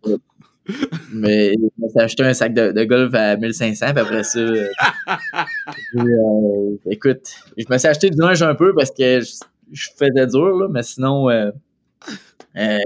Mais 1.12 1.52
je 1.54 1.82
me 1.82 1.88
suis 1.88 2.00
acheté 2.00 2.22
un 2.22 2.34
sac 2.34 2.54
de, 2.54 2.70
de 2.72 2.84
golf 2.84 3.12
à 3.14 3.36
1500, 3.36 3.86
puis 3.92 4.00
après 4.00 4.22
ça, 4.22 4.40
écoute, 6.90 7.34
je 7.56 7.64
me 7.68 7.78
suis 7.78 7.88
acheté 7.88 8.10
du 8.10 8.18
linge 8.18 8.42
un 8.42 8.54
peu 8.54 8.74
parce 8.74 8.90
que 8.90 9.20
je, 9.20 9.32
je 9.72 9.88
faisais 9.96 10.26
dur, 10.26 10.56
là, 10.58 10.68
mais 10.70 10.82
sinon, 10.82 11.28
euh, 12.56 12.78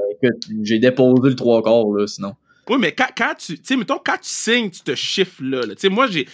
j'ai 0.63 0.79
déposé 0.79 1.31
le 1.31 1.37
trois 1.37 1.63
quarts, 1.63 1.87
là, 1.93 2.07
sinon. 2.07 2.35
Oui, 2.69 2.77
mais 2.79 2.93
quand, 2.93 3.09
quand 3.17 3.35
tu. 3.39 3.57
Tu 3.59 3.61
sais, 3.65 3.77
mettons, 3.77 3.99
quand 4.05 4.17
tu 4.17 4.29
signes, 4.31 4.71
tu 4.71 4.81
te 4.81 4.95
chiffres 4.95 5.43
là. 5.43 5.61
là. 5.67 5.75
Tu 5.75 5.83
sais, 5.83 5.89
moi, 5.91 6.07
j'ai, 6.07 6.27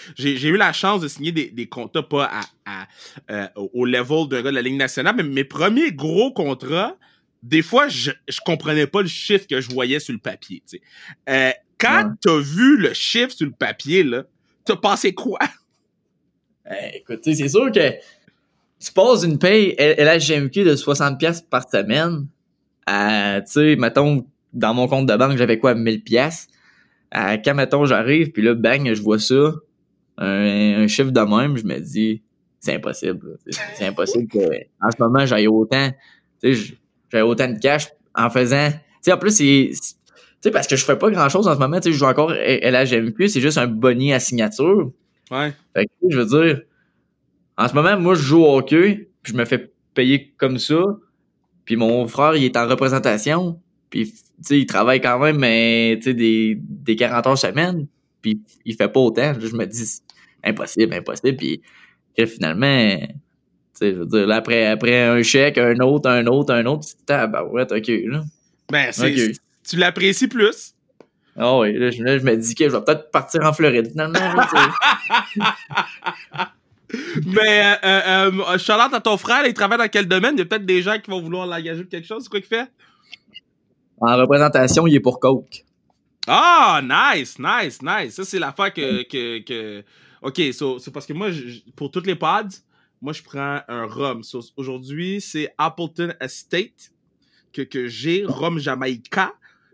eu 0.46 0.56
la 0.56 0.72
chance 0.72 1.00
de 1.00 1.08
signer 1.08 1.32
des, 1.32 1.50
des 1.50 1.66
contrats 1.66 2.08
pas 2.08 2.30
à, 2.32 2.40
à, 2.66 2.86
euh, 3.30 3.48
au 3.72 3.84
level 3.84 4.28
d'un 4.28 4.40
gars 4.42 4.50
de 4.50 4.54
la 4.54 4.62
Ligue 4.62 4.76
nationale, 4.76 5.16
mais 5.16 5.24
mes 5.24 5.42
premiers 5.44 5.90
gros 5.90 6.32
contrats, 6.32 6.96
des 7.42 7.62
fois, 7.62 7.88
je, 7.88 8.12
je 8.28 8.38
comprenais 8.44 8.86
pas 8.86 9.02
le 9.02 9.08
chiffre 9.08 9.46
que 9.48 9.60
je 9.60 9.70
voyais 9.70 9.98
sur 9.98 10.12
le 10.12 10.20
papier. 10.20 10.62
Tu 10.68 10.76
sais. 10.76 10.82
Euh, 11.28 11.50
quand 11.78 12.04
Ouais. 12.04 12.14
t'as 12.20 12.38
vu 12.38 12.76
le 12.76 12.92
chiffre 12.94 13.32
sur 13.32 13.46
le 13.46 13.52
papier, 13.52 14.04
là, 14.04 14.22
t'as 14.64 14.76
pensé 14.76 15.12
quoi? 15.14 15.38
Écoute, 16.94 17.20
c'est 17.24 17.48
sûr 17.48 17.72
que 17.72 17.90
tu 18.78 18.92
passes 18.94 19.24
une 19.24 19.38
paye 19.38 19.74
LHGMQ 19.78 20.62
de 20.64 20.76
60$ 20.76 21.16
piastres 21.18 21.48
par 21.48 21.68
semaine 21.68 22.26
tu 23.40 23.52
sais, 23.52 23.76
mettons, 23.76 24.26
dans 24.52 24.74
mon 24.74 24.88
compte 24.88 25.06
de 25.06 25.16
banque, 25.16 25.36
j'avais 25.36 25.58
quoi, 25.58 25.74
1000$. 25.74 26.02
piastres? 26.02 26.52
À, 27.10 27.38
quand, 27.38 27.54
mettons, 27.54 27.84
j'arrive, 27.86 28.30
puis 28.30 28.42
là, 28.42 28.54
bang, 28.54 28.92
je 28.92 29.02
vois 29.02 29.18
ça, 29.18 29.52
un, 30.18 30.82
un 30.82 30.86
chiffre 30.86 31.10
de 31.10 31.20
même, 31.20 31.56
je 31.56 31.64
me 31.64 31.78
dis, 31.80 32.22
c'est 32.60 32.74
impossible. 32.74 33.38
C'est- 33.48 33.86
impossible 33.86 34.28
que, 34.28 34.38
en 34.38 34.90
ce 34.90 35.02
moment, 35.02 35.26
j'aille 35.26 35.48
autant, 35.48 35.90
tu 36.42 36.54
sais, 37.10 37.22
autant 37.22 37.48
de 37.48 37.58
cash 37.58 37.88
en 38.14 38.30
faisant, 38.30 38.70
tu 38.70 38.76
sais, 39.02 39.12
en 39.12 39.18
plus, 39.18 39.32
c'est, 39.36 39.70
tu 39.72 39.80
sais, 40.40 40.50
parce 40.52 40.66
que 40.68 40.76
je 40.76 40.84
fais 40.84 40.96
pas 40.96 41.10
grand 41.10 41.28
chose 41.28 41.48
en 41.48 41.54
ce 41.54 41.58
moment, 41.58 41.80
tu 41.80 41.88
sais, 41.88 41.92
je 41.92 41.98
joue 41.98 42.04
encore 42.06 42.32
LHGMQ, 42.32 43.28
c'est 43.28 43.40
juste 43.40 43.58
un 43.58 43.66
boni 43.66 44.12
à 44.12 44.20
signature. 44.20 44.92
Ouais. 45.30 45.52
Fait 45.74 45.86
que, 45.86 45.90
je 46.10 46.18
veux 46.18 46.26
dire, 46.44 46.62
en 47.56 47.66
ce 47.68 47.74
moment, 47.74 47.98
moi, 47.98 48.14
je 48.14 48.22
joue 48.22 48.42
au 48.44 48.56
hockey, 48.58 49.10
puis 49.22 49.32
je 49.32 49.36
me 49.36 49.44
fais 49.44 49.72
payer 49.94 50.32
comme 50.38 50.58
ça. 50.58 50.80
Puis 51.70 51.76
mon 51.76 52.08
frère, 52.08 52.34
il 52.34 52.42
est 52.42 52.56
en 52.56 52.66
représentation, 52.66 53.60
puis, 53.90 54.10
tu 54.10 54.18
sais, 54.42 54.58
il 54.58 54.66
travaille 54.66 55.00
quand 55.00 55.20
même, 55.20 55.38
mais, 55.38 55.94
tu 55.98 56.10
sais, 56.10 56.14
des, 56.14 56.58
des 56.60 56.96
40 56.96 57.26
heures 57.28 57.38
semaine, 57.38 57.86
puis 58.20 58.40
il 58.64 58.74
fait 58.74 58.88
pas 58.88 58.98
autant. 58.98 59.34
Je 59.38 59.54
me 59.54 59.64
dis, 59.66 60.00
impossible, 60.42 60.92
impossible. 60.92 61.36
Puis 61.36 61.62
finalement, 62.26 62.96
tu 62.98 63.06
sais, 63.74 63.92
je 63.92 63.98
veux 64.00 64.06
dire, 64.06 64.26
là, 64.26 64.34
après, 64.34 64.66
après 64.66 65.00
un 65.00 65.22
chèque, 65.22 65.58
un 65.58 65.78
autre, 65.78 66.10
un 66.10 66.26
autre, 66.26 66.52
un 66.52 66.66
autre, 66.66 66.88
tu 66.88 66.96
te 67.06 67.26
bah 67.28 67.44
ouais, 67.44 67.72
ok, 67.72 67.88
là. 68.10 68.24
Ben, 68.72 68.90
c'est, 68.90 69.30
tu 69.62 69.76
l'apprécies 69.76 70.26
plus. 70.26 70.74
Ah 71.36 71.56
oui, 71.56 71.72
là, 71.78 71.92
je, 71.92 72.02
là, 72.02 72.18
je 72.18 72.24
me 72.24 72.36
dis 72.36 72.56
que 72.56 72.64
je 72.64 72.70
vais 72.70 72.82
peut-être 72.82 73.12
partir 73.12 73.44
en 73.44 73.52
Floride, 73.52 73.92
finalement. 73.92 74.18
là. 74.18 74.48
Mais, 77.26 77.64
euh, 77.64 77.74
euh, 77.84 78.30
euh, 78.54 78.58
Charlotte, 78.58 78.92
à 78.94 79.00
ton 79.00 79.16
frère, 79.16 79.46
il 79.46 79.54
travaille 79.54 79.78
dans 79.78 79.88
quel 79.88 80.06
domaine? 80.06 80.34
Il 80.34 80.38
y 80.38 80.42
a 80.42 80.44
peut-être 80.44 80.66
des 80.66 80.82
gens 80.82 80.98
qui 80.98 81.10
vont 81.10 81.20
vouloir 81.20 81.46
l'engager 81.46 81.82
pour 81.82 81.90
quelque 81.90 82.06
chose. 82.06 82.24
C'est 82.24 82.28
quoi 82.30 82.40
qu'il 82.40 82.48
fait? 82.48 82.68
en 84.02 84.16
représentation, 84.16 84.86
il 84.86 84.94
est 84.94 85.00
pour 85.00 85.20
Coke. 85.20 85.64
Ah, 86.26 86.80
nice, 86.82 87.38
nice, 87.38 87.80
nice. 87.82 88.14
Ça, 88.14 88.24
c'est 88.24 88.38
l'affaire 88.38 88.72
que, 88.72 89.02
que, 89.02 89.38
que... 89.44 89.84
OK, 90.22 90.40
so, 90.52 90.78
c'est 90.78 90.90
parce 90.90 91.04
que 91.06 91.12
moi, 91.12 91.30
je- 91.30 91.60
pour 91.76 91.90
toutes 91.90 92.06
les 92.06 92.14
pods, 92.14 92.48
moi, 93.02 93.12
je 93.12 93.22
prends 93.22 93.60
un 93.68 93.84
rhum. 93.86 94.22
So, 94.22 94.40
Aujourd'hui, 94.56 95.20
c'est 95.20 95.52
Appleton 95.58 96.14
Estate 96.20 96.92
que, 97.52 97.62
que 97.62 97.88
j'ai, 97.88 98.24
rhum 98.26 98.58
Jamaica. 98.58 99.32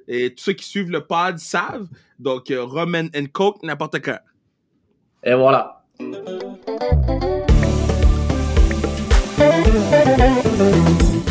Et 0.09 0.35
tous 0.35 0.45
ceux 0.45 0.53
qui 0.55 0.65
suivent 0.65 0.91
le 0.91 1.05
pod 1.05 1.39
savent. 1.39 1.89
Donc, 2.19 2.51
euh, 2.51 2.65
rhum 2.65 2.95
and, 2.97 3.09
and 3.17 3.27
coke, 3.33 3.63
n'importe 3.63 4.01
quand. 4.01 4.19
Et 5.23 5.35
voilà. 5.35 5.85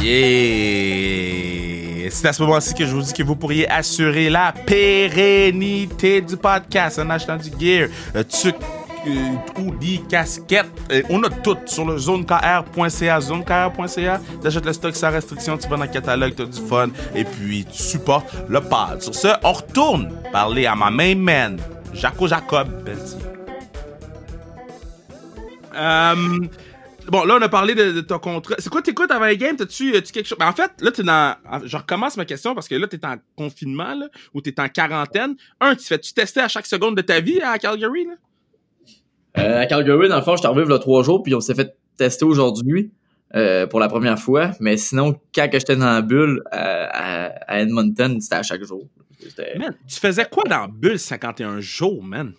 Yeah! 0.01 1.25
C'est 2.09 2.27
à 2.27 2.33
ce 2.33 2.41
moment-ci 2.43 2.73
que 2.73 2.85
je 2.85 2.95
vous 2.95 3.01
dis 3.01 3.13
que 3.13 3.23
vous 3.23 3.35
pourriez 3.35 3.69
assurer 3.69 4.29
la 4.29 4.53
pérennité 4.65 6.21
du 6.21 6.37
podcast 6.37 6.99
en 6.99 7.09
achetant 7.09 7.37
du 7.37 7.49
gear, 7.59 7.89
euh, 8.15 8.23
tuc, 8.23 8.55
euh, 9.07 9.61
ou 9.61 9.71
des 9.75 10.01
casquettes. 10.09 10.65
Euh, 10.91 11.03
on 11.09 11.21
a 11.23 11.29
tout 11.29 11.57
sur 11.65 11.85
le 11.85 11.97
zonekr.ca. 11.97 13.21
Zonekr.ca, 13.21 14.21
t'achètes 14.41 14.65
le 14.65 14.73
stock 14.73 14.95
sans 14.95 15.11
restriction, 15.11 15.57
tu 15.57 15.67
vas 15.67 15.77
dans 15.77 15.83
le 15.83 15.89
catalogue, 15.89 16.33
t'as 16.35 16.45
du 16.45 16.59
fun, 16.59 16.89
et 17.13 17.23
puis 17.23 17.65
tu 17.65 17.83
supportes 17.83 18.33
le 18.47 18.61
pod. 18.61 19.01
Sur 19.01 19.13
ce, 19.13 19.27
on 19.43 19.51
retourne 19.53 20.11
parler 20.31 20.65
à 20.65 20.75
ma 20.75 20.89
main 20.89 21.15
man, 21.15 21.59
Jaco 21.93 22.27
Jacob 22.27 22.83
Pelletier. 22.83 23.34
Euh, 25.75 26.47
Bon, 27.07 27.23
là, 27.23 27.35
on 27.37 27.41
a 27.43 27.49
parlé 27.49 27.75
de, 27.75 27.91
de 27.91 28.01
ton 28.01 28.17
contrat. 28.17 28.55
C'est 28.57 28.69
quoi 28.71 28.81
t'écoutes 28.81 29.11
avant 29.11 29.27
les 29.27 29.37
games? 29.37 29.55
T'as-tu 29.55 29.95
as-tu 29.95 30.11
quelque 30.11 30.25
chose? 30.25 30.39
Ben, 30.39 30.47
en 30.47 30.53
fait, 30.53 30.71
là, 30.81 30.89
t'es 30.89 31.03
dans. 31.03 31.35
Je 31.63 31.77
recommence 31.77 32.17
ma 32.17 32.25
question 32.25 32.55
parce 32.55 32.67
que 32.67 32.73
là, 32.73 32.87
t'es 32.87 33.05
en 33.05 33.17
confinement, 33.35 33.93
là, 33.93 34.09
ou 34.33 34.41
t'es 34.41 34.59
en 34.59 34.67
quarantaine. 34.69 35.35
Un, 35.59 35.75
tu 35.75 35.85
fais-tu 35.85 36.13
tester 36.15 36.39
à 36.39 36.47
chaque 36.47 36.65
seconde 36.65 36.97
de 36.97 37.03
ta 37.03 37.19
vie 37.19 37.39
à 37.41 37.59
Calgary, 37.59 38.05
là? 38.07 38.13
Euh, 39.37 39.61
à 39.61 39.65
Calgary, 39.67 40.09
dans 40.09 40.15
le 40.15 40.23
fond, 40.23 40.31
je 40.35 40.37
suis 40.39 40.47
arrivé 40.47 40.73
a 40.73 40.79
trois 40.79 41.03
jours, 41.03 41.21
puis 41.21 41.35
on 41.35 41.41
s'est 41.41 41.53
fait 41.53 41.75
tester 41.95 42.25
aujourd'hui 42.25 42.89
euh, 43.35 43.67
pour 43.67 43.79
la 43.79 43.87
première 43.87 44.17
fois. 44.17 44.49
Mais 44.59 44.75
sinon, 44.75 45.19
quand 45.35 45.47
que 45.47 45.59
j'étais 45.59 45.75
dans 45.75 45.85
la 45.85 46.01
bulle 46.01 46.41
à, 46.51 47.27
à- 47.27 47.27
à 47.53 47.59
Edmonton, 47.59 48.19
c'était 48.19 48.37
à 48.37 48.43
chaque 48.43 48.63
jour. 48.63 48.87
Man, 49.59 49.75
tu 49.87 49.99
faisais 49.99 50.25
quoi 50.25 50.43
dans 50.49 50.67
Bulle 50.67 50.97
51 50.97 51.59
jours, 51.59 52.01
man? 52.03 52.33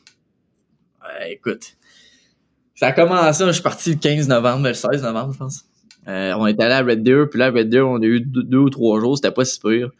Euh, 1.05 1.25
écoute, 1.29 1.77
ça 2.76 2.88
a 2.88 2.92
commencé, 2.92 3.44
je 3.46 3.50
suis 3.52 3.62
parti 3.62 3.90
le 3.90 3.96
15 3.96 4.28
novembre, 4.28 4.68
le 4.68 4.74
16 4.74 5.02
novembre, 5.02 5.32
je 5.32 5.38
pense. 5.38 5.64
Euh, 6.06 6.34
on 6.38 6.46
est 6.46 6.60
allé 6.60 6.72
à 6.74 6.82
Red 6.82 7.02
Deer, 7.02 7.24
puis 7.28 7.40
là, 7.40 7.46
à 7.46 7.50
Red 7.50 7.68
Deer, 7.68 7.80
on 7.88 8.00
a 8.00 8.04
eu 8.04 8.20
deux, 8.20 8.58
ou 8.58 8.70
trois 8.70 9.00
jours, 9.00 9.16
c'était 9.16 9.32
pas 9.32 9.44
si 9.44 9.58
pire. 9.58 9.90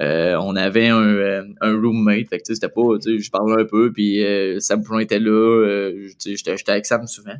Euh, 0.00 0.36
on 0.42 0.56
avait 0.56 0.88
un, 0.88 1.00
euh, 1.02 1.44
un 1.60 1.72
roommate, 1.80 2.28
fait 2.28 2.40
que 2.40 2.52
c'était 2.52 2.68
pas, 2.68 2.82
tu 3.00 3.16
sais, 3.16 3.18
je 3.18 3.30
parlais 3.30 3.62
un 3.62 3.64
peu, 3.64 3.90
puis 3.92 4.22
Sam 4.58 4.82
Poulin 4.82 5.00
était 5.00 5.20
là, 5.20 5.90
j'étais 6.18 6.70
avec 6.70 6.84
Sam 6.84 7.06
souvent. 7.06 7.36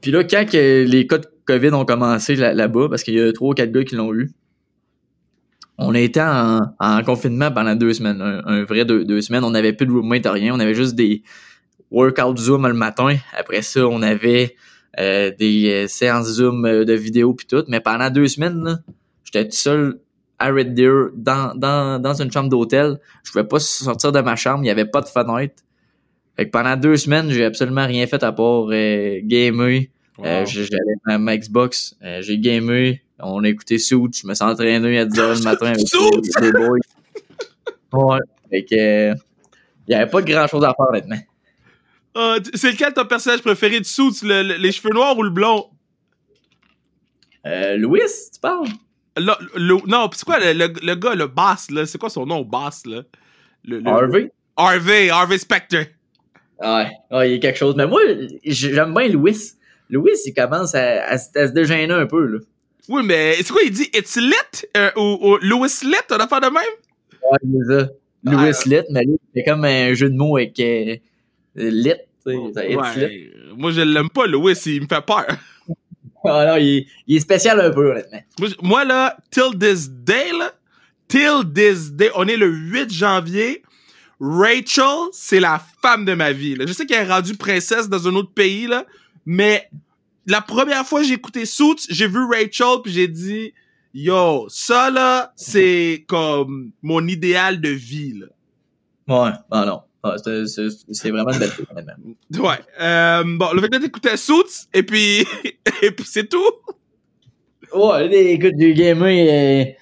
Puis 0.00 0.12
là, 0.12 0.22
quand 0.24 0.52
les 0.52 1.06
cas 1.08 1.18
de 1.18 1.26
COVID 1.44 1.70
ont 1.74 1.84
commencé 1.84 2.36
là- 2.36 2.54
là-bas, 2.54 2.88
parce 2.88 3.02
qu'il 3.02 3.14
y 3.14 3.20
a 3.20 3.32
trois 3.32 3.50
ou 3.50 3.54
quatre 3.54 3.72
gars 3.72 3.82
qui 3.84 3.96
l'ont 3.96 4.14
eu, 4.14 4.30
on 5.76 5.94
été 5.94 6.20
en, 6.20 6.60
en 6.78 7.02
confinement 7.02 7.50
pendant 7.52 7.74
deux 7.74 7.92
semaines, 7.92 8.20
un, 8.20 8.44
un 8.46 8.64
vrai 8.64 8.84
deux, 8.84 9.04
deux 9.04 9.20
semaines. 9.20 9.44
On 9.44 9.50
n'avait 9.50 9.72
plus 9.72 9.86
de 9.86 9.92
roommate, 9.92 10.26
rien. 10.26 10.52
On 10.54 10.58
avait 10.58 10.74
juste 10.74 10.94
des 10.96 11.22
workout 11.90 12.38
Zoom 12.38 12.66
le 12.66 12.74
matin. 12.74 13.16
Après 13.36 13.62
ça, 13.62 13.86
on 13.86 14.02
avait 14.02 14.56
euh, 14.98 15.30
des 15.38 15.84
euh, 15.84 15.86
séances 15.88 16.26
Zoom 16.26 16.64
euh, 16.64 16.84
de 16.84 16.92
vidéo 16.92 17.34
puis 17.34 17.46
tout. 17.46 17.64
Mais 17.68 17.80
pendant 17.80 18.10
deux 18.10 18.28
semaines, 18.28 18.62
là, 18.64 18.78
j'étais 19.24 19.44
tout 19.46 19.56
seul 19.56 20.00
à 20.38 20.50
Red 20.50 20.74
Deer 20.74 21.10
dans, 21.14 21.54
dans, 21.56 22.00
dans 22.00 22.14
une 22.22 22.30
chambre 22.30 22.48
d'hôtel. 22.48 22.98
Je 23.24 23.32
pouvais 23.32 23.44
pas 23.44 23.58
sortir 23.58 24.12
de 24.12 24.20
ma 24.20 24.36
chambre. 24.36 24.62
Il 24.64 24.66
y 24.66 24.70
avait 24.70 24.84
pas 24.84 25.00
de 25.00 25.08
fenêtre. 25.08 25.62
Fait 26.36 26.46
que 26.46 26.50
pendant 26.50 26.76
deux 26.76 26.96
semaines, 26.96 27.30
j'ai 27.30 27.44
absolument 27.44 27.86
rien 27.86 28.06
fait 28.06 28.22
à 28.22 28.30
part 28.32 28.66
euh, 28.70 29.18
gamer. 29.24 29.82
Euh, 30.24 30.44
j'ai- 30.46 30.64
J'allais 30.64 30.94
à 31.06 31.16
ma 31.18 31.36
Xbox, 31.36 31.96
euh, 32.02 32.20
j'ai 32.22 32.38
gamé, 32.40 33.02
on 33.20 33.44
a 33.44 33.48
écouté 33.48 33.78
Suits, 33.78 34.10
je 34.20 34.26
me 34.26 34.34
suis 34.34 34.44
entraîné 34.44 34.98
à 34.98 35.04
10h 35.06 35.38
le 35.38 35.44
matin 35.44 35.66
avec 35.66 35.86
Suits! 35.86 36.00
les, 36.40 36.46
les 36.46 36.52
boys. 36.52 36.78
Ouais. 37.92 38.18
Fait 38.50 38.64
que, 38.64 38.74
euh, 39.12 39.14
il 39.86 39.92
y 39.92 39.94
avait 39.94 40.10
pas 40.10 40.20
grand 40.22 40.46
chose 40.48 40.64
à 40.64 40.74
faire 40.76 40.86
honnêtement. 40.90 41.18
Ah, 42.14 42.36
c'est 42.54 42.72
lequel 42.72 42.92
ton 42.92 43.04
personnage 43.04 43.42
préféré 43.42 43.78
de 43.80 43.84
Suits? 43.84 44.20
Le- 44.22 44.42
le- 44.42 44.56
les 44.56 44.72
cheveux 44.72 44.92
noirs 44.92 45.16
ou 45.16 45.22
le 45.22 45.30
blond? 45.30 45.66
Euh, 47.46 47.76
Louis, 47.76 48.00
tu 48.32 48.40
parles? 48.40 48.66
Le- 49.16 49.32
le- 49.56 49.86
non, 49.86 50.08
c'est 50.12 50.24
quoi 50.24 50.38
le, 50.40 50.94
gars, 50.94 51.14
le 51.14 51.26
boss, 51.26 51.70
là? 51.70 51.86
C'est 51.86 51.98
quoi 51.98 52.10
son 52.10 52.26
nom, 52.26 52.42
boss, 52.42 52.84
là? 52.86 53.02
Harvey? 53.84 54.30
Harvey, 54.56 55.10
Harvey 55.10 55.38
Specter. 55.38 55.84
Ouais, 56.60 56.88
ouais, 57.10 57.30
il 57.30 57.34
y 57.34 57.36
a 57.36 57.38
quelque 57.38 57.58
chose. 57.58 57.74
Mais 57.76 57.86
moi, 57.86 58.00
j'aime 58.44 58.92
bien 58.94 59.08
Louis. 59.08 59.36
Louis, 59.90 60.12
il 60.26 60.34
commence 60.34 60.74
à, 60.74 61.04
à, 61.06 61.18
se- 61.18 61.38
à 61.38 61.46
se 61.48 61.52
dégêner 61.52 61.92
un 61.94 62.06
peu, 62.06 62.24
là. 62.26 62.38
Oui, 62.88 63.02
mais 63.04 63.34
c'est 63.36 63.50
quoi, 63.50 63.62
il 63.64 63.70
dit 63.70 63.88
It's 63.94 64.16
lit 64.16 64.32
euh, 64.76 64.90
ou, 64.96 65.18
ou 65.20 65.36
Louis 65.42 65.68
lit, 65.82 65.94
on 66.10 66.14
a 66.16 66.26
fait 66.28 66.40
de 66.40 66.46
même? 66.46 66.74
Ouais, 67.30 67.38
c'est 67.42 67.74
ça. 67.74 67.88
Louis 68.24 68.52
Ah, 68.54 68.62
Lit, 68.66 68.82
mais 68.90 69.02
lui, 69.04 69.16
c'est 69.34 69.44
comme 69.44 69.64
un 69.64 69.94
jeu 69.94 70.10
de 70.10 70.16
mots 70.16 70.36
avec 70.36 70.58
euh, 70.58 70.96
Lit. 71.58 71.94
Ouais. 72.76 73.30
Moi, 73.56 73.70
je 73.72 73.80
l'aime 73.80 74.10
pas, 74.10 74.26
Louis, 74.26 74.52
il 74.66 74.82
me 74.82 74.86
fait 74.86 75.04
peur. 75.04 75.26
Ah 76.24 76.44
non, 76.46 76.56
il, 76.56 76.78
est- 76.78 76.86
il 77.06 77.16
est 77.16 77.20
spécial 77.20 77.60
un 77.60 77.70
peu, 77.70 77.92
honnêtement. 77.92 78.18
Moi, 78.60 78.84
là, 78.84 79.16
till 79.30 79.56
this 79.58 79.88
day, 79.88 80.32
là, 80.36 80.52
till 81.06 81.44
this 81.54 81.92
day, 81.92 82.10
on 82.16 82.26
est 82.26 82.36
le 82.36 82.48
8 82.48 82.92
janvier. 82.92 83.62
Rachel, 84.20 85.08
c'est 85.12 85.38
la 85.38 85.62
femme 85.80 86.04
de 86.04 86.14
ma 86.14 86.32
vie. 86.32 86.56
là. 86.56 86.66
Je 86.66 86.72
sais 86.72 86.86
qu'elle 86.86 87.06
est 87.06 87.10
rendue 87.10 87.36
princesse 87.36 87.88
dans 87.88 88.08
un 88.08 88.14
autre 88.16 88.32
pays, 88.32 88.66
là, 88.66 88.84
mais 89.24 89.70
la 90.26 90.40
première 90.40 90.84
fois 90.84 91.00
que 91.02 91.06
j'ai 91.06 91.14
écouté 91.14 91.46
Suits, 91.46 91.86
j'ai 91.88 92.08
vu 92.08 92.18
Rachel, 92.24 92.78
puis 92.82 92.92
j'ai 92.92 93.06
dit, 93.08 93.54
yo, 93.94 94.46
ça, 94.50 94.90
là, 94.90 95.32
c'est 95.36 96.04
comme 96.08 96.72
mon 96.82 97.06
idéal 97.06 97.60
de 97.60 97.70
vie, 97.70 98.14
là. 98.18 98.26
Ouais, 99.24 99.30
ah 99.52 99.64
non. 99.64 99.82
Ah, 100.02 100.14
c'est- 100.18 101.10
vraiment 101.10 101.32
une 101.32 101.38
belle 101.40 101.50
fille, 101.50 101.66
honnêtement. 101.70 101.94
Ouais. 102.48 102.56
Euh, 102.80 103.24
bon, 103.26 103.52
le 103.52 103.60
fait 103.62 103.68
que 103.68 103.78
t'écoutais 103.78 104.16
Suits, 104.16 104.68
et 104.72 104.82
puis, 104.84 105.20
et 105.82 105.90
puis 105.90 106.04
c'est 106.06 106.28
tout. 106.28 106.38
Ouais, 107.74 108.08
les- 108.08 108.32
écoute, 108.32 108.54
j'ai 108.58 108.74
gamé. 108.74 109.76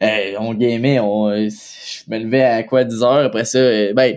Euh, 0.00 0.06
euh, 0.06 0.34
on 0.40 0.54
gamait, 0.54 0.98
on, 1.00 1.28
euh, 1.28 1.48
je 1.48 2.10
me 2.10 2.18
levais 2.18 2.42
à 2.42 2.62
quoi, 2.62 2.84
10 2.84 3.02
heures 3.02 3.24
après 3.26 3.44
ça. 3.44 3.58
euh, 3.58 3.92
ben, 3.94 4.16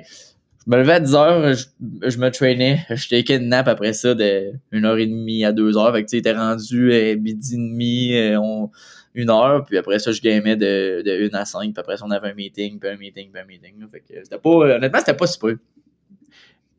je 0.66 0.72
me 0.72 0.78
levais 0.78 0.94
à 0.94 1.00
10 1.00 1.14
heures, 1.16 1.54
je, 1.54 1.66
je 2.10 2.18
me 2.18 2.30
traînais. 2.32 2.86
Je 2.90 3.08
take 3.10 3.36
une 3.36 3.50
nap 3.50 3.68
après 3.68 3.94
ça 3.94 4.14
de 4.16 4.54
1 4.72 4.84
heure 4.86 4.98
et 4.98 5.06
demie 5.08 5.44
à 5.46 5.52
2 5.52 5.78
heures. 5.78 5.94
Fait 5.94 6.04
que 6.04 6.08
tu 6.10 6.12
sais, 6.12 6.18
était 6.20 6.34
rendu 6.34 6.92
euh, 6.92 7.16
midi 7.18 7.54
et 7.54 7.58
demi, 7.58 8.14
euh, 8.16 8.40
on, 8.40 8.72
une 9.15 9.30
heure. 9.30 9.65
Puis 9.65 9.78
après 9.78 9.99
ça, 9.99 10.12
je 10.12 10.21
gamais 10.21 10.56
de, 10.56 11.01
de 11.04 11.30
1 11.32 11.34
à 11.38 11.45
5. 11.45 11.62
Puis 11.62 11.73
après 11.78 11.97
ça, 11.97 12.06
on 12.06 12.12
avait 12.12 12.30
un 12.30 12.34
meeting, 12.34 12.80
puis 12.80 12.89
un 12.89 12.97
meeting, 12.97 13.32
puis 13.32 13.41
un 13.41 13.45
meeting. 13.45 13.80
là. 13.80 13.88
Fait 13.91 13.99
que 14.01 14.23
c'était 14.23 14.38
pas, 14.38 14.49
euh, 14.49 14.75
honnêtement, 14.78 14.99
c'était 14.99 15.13
pas 15.15 15.28
super. 15.28 15.56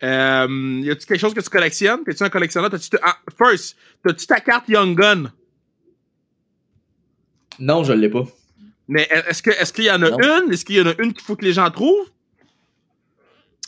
Euh, 0.03 0.81
y 0.83 0.91
a-tu 0.91 1.07
quelque 1.07 1.21
chose 1.21 1.33
que 1.35 1.41
tu 1.41 1.49
collectionnes? 1.49 2.05
T'es-tu 2.05 2.23
un 2.23 2.29
collectionneur? 2.29 2.71
T'as-tu 2.71 2.91
ta- 2.91 2.99
ah, 3.03 3.17
first, 3.39 3.77
t'as-tu 4.05 4.27
ta 4.27 4.41
carte 4.41 4.69
Young 4.69 4.95
Gun? 4.97 5.33
Non, 7.59 7.83
je 7.85 7.93
l'ai 7.95 8.11
pas. 8.11 8.25
Mais 8.89 9.09
est-ce 9.11 9.43
que 9.43 9.51
est-ce 9.51 9.73
qu'il 9.73 9.85
y 9.85 9.91
en 9.91 10.03
a 10.03 10.11
Non. 10.11 10.19
une? 10.19 10.53
Est-ce 10.53 10.65
qu'il 10.65 10.77
y 10.77 10.81
en 10.81 10.87
a 10.87 10.95
une 11.03 11.13
qu'il 11.13 11.23
faut 11.23 11.35
que 11.37 11.45
les 11.45 11.53
gens 11.55 11.71
trouvent? 11.71 12.11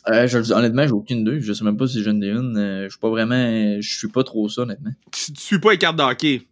Euh, 0.08 0.26
je, 0.26 0.52
honnêtement, 0.52 0.86
j'ai 0.86 0.92
aucune 0.92 1.18
idée. 1.20 1.40
Je 1.40 1.52
sais 1.52 1.64
même 1.64 1.76
pas 1.76 1.86
si 1.86 2.02
j'en 2.02 2.20
ai 2.20 2.28
une. 2.28 2.56
Euh, 2.56 2.84
je 2.84 2.90
suis 2.90 2.98
pas 3.00 3.08
vraiment. 3.10 3.80
Je 3.80 3.96
suis 3.98 4.08
pas 4.08 4.22
trop 4.24 4.48
ça, 4.48 4.62
honnêtement. 4.62 4.92
Tu, 5.10 5.32
tu 5.32 5.40
suis 5.40 5.58
pas 5.58 5.72
les 5.72 5.78
cartes 5.78 5.96
de 5.96 6.02
hockey. 6.02 6.42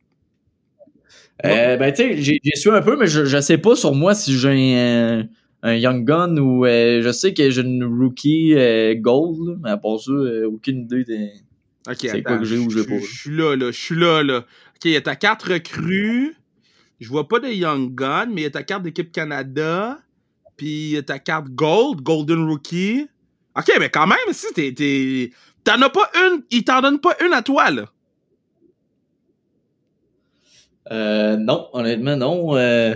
Euh, 1.44 1.76
ben, 1.76 1.92
tu 1.92 2.02
sais, 2.02 2.16
j'ai 2.22 2.40
su 2.56 2.70
un 2.70 2.80
peu, 2.82 2.96
mais 2.96 3.06
je, 3.06 3.24
je 3.26 3.40
sais 3.40 3.58
pas 3.58 3.76
sur 3.76 3.94
moi 3.94 4.14
si 4.14 4.38
j'ai 4.38 4.74
un, 4.78 5.28
un 5.62 5.74
Young 5.74 6.04
Gun 6.06 6.36
ou 6.38 6.64
euh, 6.64 7.02
je 7.02 7.12
sais 7.12 7.34
que 7.34 7.50
j'ai 7.50 7.60
une 7.60 7.84
Rookie 7.84 8.54
euh, 8.56 8.94
Gold, 8.94 9.36
là, 9.48 9.54
mais 9.62 9.70
à 9.70 9.76
part 9.76 10.00
ça, 10.00 10.12
euh, 10.12 10.46
aucune 10.48 10.80
idée 10.82 11.04
de. 11.04 11.28
Ok, 11.90 11.96
C'est 12.00 12.22
quoi 12.22 12.38
que 12.38 12.44
j'ai 12.44 12.58
ou 12.58 12.70
j'ai 12.70 12.78
je- 12.80 12.84
pas? 12.84 12.98
Je 12.98 13.16
suis 13.20 13.36
là, 13.36 13.54
là. 13.54 13.70
Je 13.70 13.78
suis 13.78 13.94
là, 13.94 14.22
là. 14.22 14.38
Ok, 14.38 14.84
il 14.86 14.92
y 14.92 14.96
a 14.96 15.00
ta 15.02 15.14
carte 15.16 15.42
recrue. 15.42 16.34
Je 16.98 17.08
vois 17.08 17.28
pas 17.28 17.38
de 17.38 17.48
Young 17.48 17.94
Gun, 17.94 18.26
mais 18.32 18.40
il 18.40 18.44
y 18.44 18.46
a 18.46 18.50
ta 18.50 18.62
carte 18.62 18.82
d'équipe 18.82 19.12
Canada. 19.12 19.98
Puis 20.56 20.66
il 20.66 20.90
y 20.92 20.96
a 20.96 21.02
ta 21.02 21.18
carte 21.18 21.48
Gold, 21.50 22.00
Golden 22.00 22.48
Rookie. 22.48 23.06
Ok, 23.56 23.70
mais 23.78 23.90
quand 23.90 24.06
même, 24.06 24.16
si 24.32 24.46
t'es. 24.54 24.72
t'es- 24.72 25.30
T'en 25.64 25.80
as 25.82 25.90
pas 25.90 26.10
une. 26.14 26.42
Il 26.50 26.64
t'en 26.64 26.80
donne 26.80 26.98
pas 27.00 27.14
une 27.24 27.32
à 27.34 27.42
toi, 27.42 27.70
là. 27.70 27.84
Euh, 30.92 31.36
non, 31.36 31.68
honnêtement, 31.72 32.16
non. 32.16 32.56
Euh, 32.56 32.94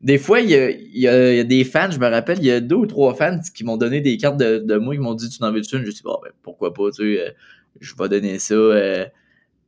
des 0.00 0.18
fois, 0.18 0.40
il 0.40 0.50
y 0.50 0.54
a, 0.54 0.70
il 0.70 0.98
y, 0.98 1.08
a, 1.08 1.32
il 1.32 1.36
y 1.36 1.40
a 1.40 1.44
des 1.44 1.64
fans, 1.64 1.90
je 1.90 1.98
me 1.98 2.08
rappelle, 2.08 2.38
il 2.38 2.44
y 2.44 2.50
a 2.50 2.60
deux 2.60 2.76
ou 2.76 2.86
trois 2.86 3.14
fans 3.14 3.38
qui 3.54 3.64
m'ont 3.64 3.76
donné 3.76 4.00
des 4.00 4.16
cartes 4.16 4.38
de, 4.38 4.58
de 4.58 4.76
moi, 4.76 4.94
qui 4.94 5.00
m'ont 5.00 5.14
dit 5.14 5.28
Tu 5.28 5.42
n'en 5.42 5.52
veux-tu 5.52 5.76
une? 5.76 5.84
Je 5.84 5.90
dis 5.90 6.02
bon, 6.02 6.18
ben, 6.22 6.30
pourquoi 6.42 6.72
pas, 6.72 6.90
tu 6.90 7.16
sais, 7.16 7.20
euh, 7.20 7.30
je 7.80 7.94
vais 7.98 8.08
donner 8.08 8.38
ça 8.38 8.54
euh, 8.54 9.04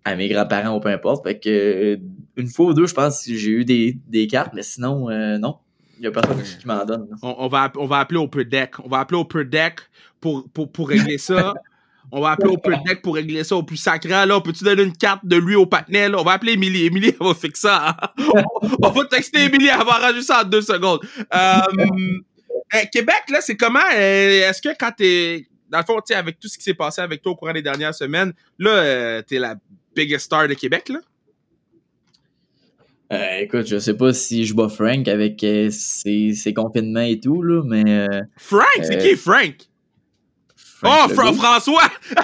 à 0.05 0.17
mes 0.17 0.29
grands-parents 0.29 0.77
ou 0.77 0.81
peu 0.81 0.89
importe. 0.89 1.25
Fait 1.25 1.39
que, 1.39 1.49
euh, 1.49 1.97
une 2.37 2.49
fois 2.49 2.67
ou 2.67 2.75
deux, 2.75 2.87
je 2.87 2.95
pense 2.95 3.27
que 3.27 3.35
j'ai 3.35 3.51
eu 3.51 3.65
des, 3.65 3.99
des 4.09 4.27
cartes, 4.27 4.53
mais 4.55 4.63
sinon, 4.63 5.11
euh, 5.11 5.39
non. 5.39 5.57
Il 5.99 6.05
y 6.05 6.09
a 6.09 6.11
personne 6.11 6.43
qui 6.43 6.67
m'en 6.67 6.85
donne. 6.85 7.07
On, 7.23 7.35
on 7.39 7.49
va, 7.49 7.71
on 7.77 7.87
va 7.87 8.01
appeler 8.01 8.19
au 8.19 8.27
per 8.27 8.45
deck. 8.45 8.81
On 8.83 8.89
va 8.89 9.01
appeler 9.01 9.21
au 9.21 9.25
per 9.25 9.45
deck 9.45 9.81
pour, 10.21 10.49
pour, 10.49 10.73
pour 10.73 10.89
régler 10.89 11.19
ça. 11.19 11.55
On 12.15 12.21
va 12.21 12.33
appeler 12.33 12.51
au 12.53 12.59
per 12.59 12.75
deck 12.87 13.01
pour 13.01 13.15
régler 13.15 13.43
ça 13.43 13.57
au 13.57 13.63
plus 13.63 13.79
sacré. 13.79 14.11
Là, 14.11 14.39
peux-tu 14.41 14.65
donner 14.65 14.83
une 14.83 14.95
carte 14.97 15.25
de 15.25 15.37
lui 15.37 15.55
au 15.55 15.65
patinet? 15.65 16.11
là? 16.11 16.21
On 16.21 16.25
va 16.25 16.33
appeler 16.33 16.53
Émilie. 16.53 16.85
Émilie, 16.85 17.17
elle 17.19 17.27
va 17.27 17.33
fixer 17.35 17.69
ça. 17.69 17.97
hein. 17.99 18.09
on 18.83 18.91
va 18.91 19.05
texter 19.07 19.45
Émilie, 19.45 19.69
elle 19.69 19.79
va 19.87 19.95
arranger 19.95 20.21
ça 20.21 20.43
en 20.43 20.45
deux 20.45 20.61
secondes. 20.61 21.01
Euh, 21.35 21.61
Québec, 22.93 23.23
là, 23.31 23.41
c'est 23.41 23.57
comment? 23.57 23.81
euh, 23.95 24.49
Est-ce 24.51 24.61
que 24.61 24.69
quand 24.79 24.93
t'es. 24.97 25.47
Dans 25.71 25.79
le 25.79 25.85
fond, 25.85 25.99
tu 26.07 26.13
avec 26.13 26.39
tout 26.39 26.49
ce 26.49 26.59
qui 26.59 26.65
s'est 26.65 26.75
passé 26.75 27.01
avec 27.01 27.23
toi 27.23 27.33
au 27.33 27.35
courant 27.37 27.55
des 27.55 27.63
dernières 27.63 27.95
semaines, 27.95 28.35
là, 28.59 28.71
euh, 28.71 29.23
t'es 29.23 29.39
la 29.39 29.55
biggest 29.97 30.27
star 30.27 30.47
de 30.47 30.53
Québec, 30.55 30.91
là? 30.91 30.99
Euh, 33.13 33.39
écoute, 33.41 33.67
je 33.67 33.79
sais 33.79 33.95
pas 33.97 34.13
si 34.13 34.45
je 34.47 34.55
bats 34.55 34.69
Frank 34.69 35.07
avec 35.09 35.43
euh, 35.45 35.69
ses, 35.71 36.33
ses 36.35 36.53
confinements 36.55 37.01
et 37.01 37.21
tout, 37.21 37.43
là, 37.43 37.63
mais. 37.65 37.85
euh, 37.87 38.21
Frank, 38.37 38.67
c'est 38.83 38.99
qui 38.99 39.17
Frank? 39.17 39.55
Frank 40.83 41.11
oh, 41.11 41.15
Fra-. 41.15 41.33
François! 41.33 41.89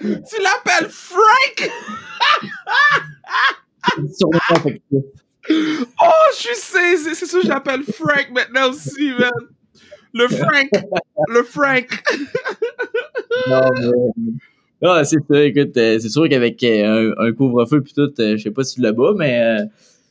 tu 0.00 0.42
l'appelles 0.42 0.88
Frank? 0.90 1.56
Oh, 5.50 6.24
je 6.32 6.36
suis 6.38 6.54
saisi. 6.56 7.14
C'est 7.14 7.26
ça 7.26 7.36
que 7.38 7.44
je 7.44 7.48
l'appelle 7.50 7.82
Frank 7.82 8.28
maintenant 8.32 8.70
aussi, 8.70 9.10
man. 9.18 9.30
Le 10.14 10.26
Frank. 10.28 10.70
Le 11.28 11.42
Frank. 11.42 11.86
Non, 13.50 13.60
mais- 14.16 14.32
Ah, 14.82 15.04
c'est 15.04 15.18
ça, 15.28 15.42
écoute, 15.44 15.76
euh, 15.76 15.98
c'est 15.98 16.08
sûr 16.08 16.28
qu'avec 16.28 16.62
euh, 16.62 17.12
un, 17.18 17.26
un 17.26 17.32
couvre-feu 17.32 17.80
pis 17.82 17.92
tout, 17.94 18.12
euh, 18.20 18.36
je 18.36 18.42
sais 18.42 18.50
pas 18.52 18.62
si 18.64 18.76
tu 18.76 18.80
le 18.80 18.92
bats, 18.92 19.12
mais 19.16 19.40
euh, 19.40 19.64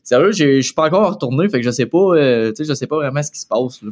sérieux, 0.04 0.32
je 0.34 0.60
suis 0.62 0.74
pas 0.74 0.88
encore 0.88 1.14
retourné, 1.14 1.48
fait 1.50 1.60
que 1.62 1.66
je 1.66 1.72
sais 1.72 1.86
pas, 1.86 2.16
euh, 2.16 2.50
tu 2.52 2.64
sais, 2.64 2.70
je 2.70 2.74
sais 2.76 2.86
pas 2.88 2.98
vraiment 2.98 3.24
ce 3.24 3.32
qui 3.32 3.40
se 3.40 3.48
passe, 3.48 3.82
là. 3.82 3.92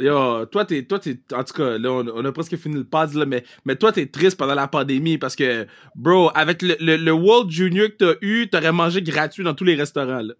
Yo, 0.00 0.46
toi, 0.46 0.64
t'es, 0.64 0.82
toi, 0.82 0.98
t'es, 0.98 1.18
en 1.32 1.44
tout 1.44 1.54
cas, 1.54 1.78
là, 1.78 1.92
on, 1.92 2.06
on 2.08 2.24
a 2.24 2.32
presque 2.32 2.56
fini 2.56 2.74
le 2.76 2.84
pad, 2.84 3.12
là, 3.14 3.24
mais, 3.24 3.44
mais 3.64 3.76
toi, 3.76 3.92
t'es 3.92 4.06
triste 4.06 4.36
pendant 4.36 4.54
la 4.54 4.66
pandémie 4.66 5.18
parce 5.18 5.36
que, 5.36 5.66
bro, 5.94 6.30
avec 6.34 6.62
le, 6.62 6.76
le, 6.80 6.96
le 6.96 7.12
World 7.12 7.50
Junior 7.50 7.88
que 7.88 7.96
t'as 8.04 8.14
eu, 8.20 8.48
t'aurais 8.48 8.72
mangé 8.72 9.02
gratuit 9.02 9.44
dans 9.44 9.54
tous 9.54 9.64
les 9.64 9.74
restaurants, 9.74 10.22
là. 10.22 10.34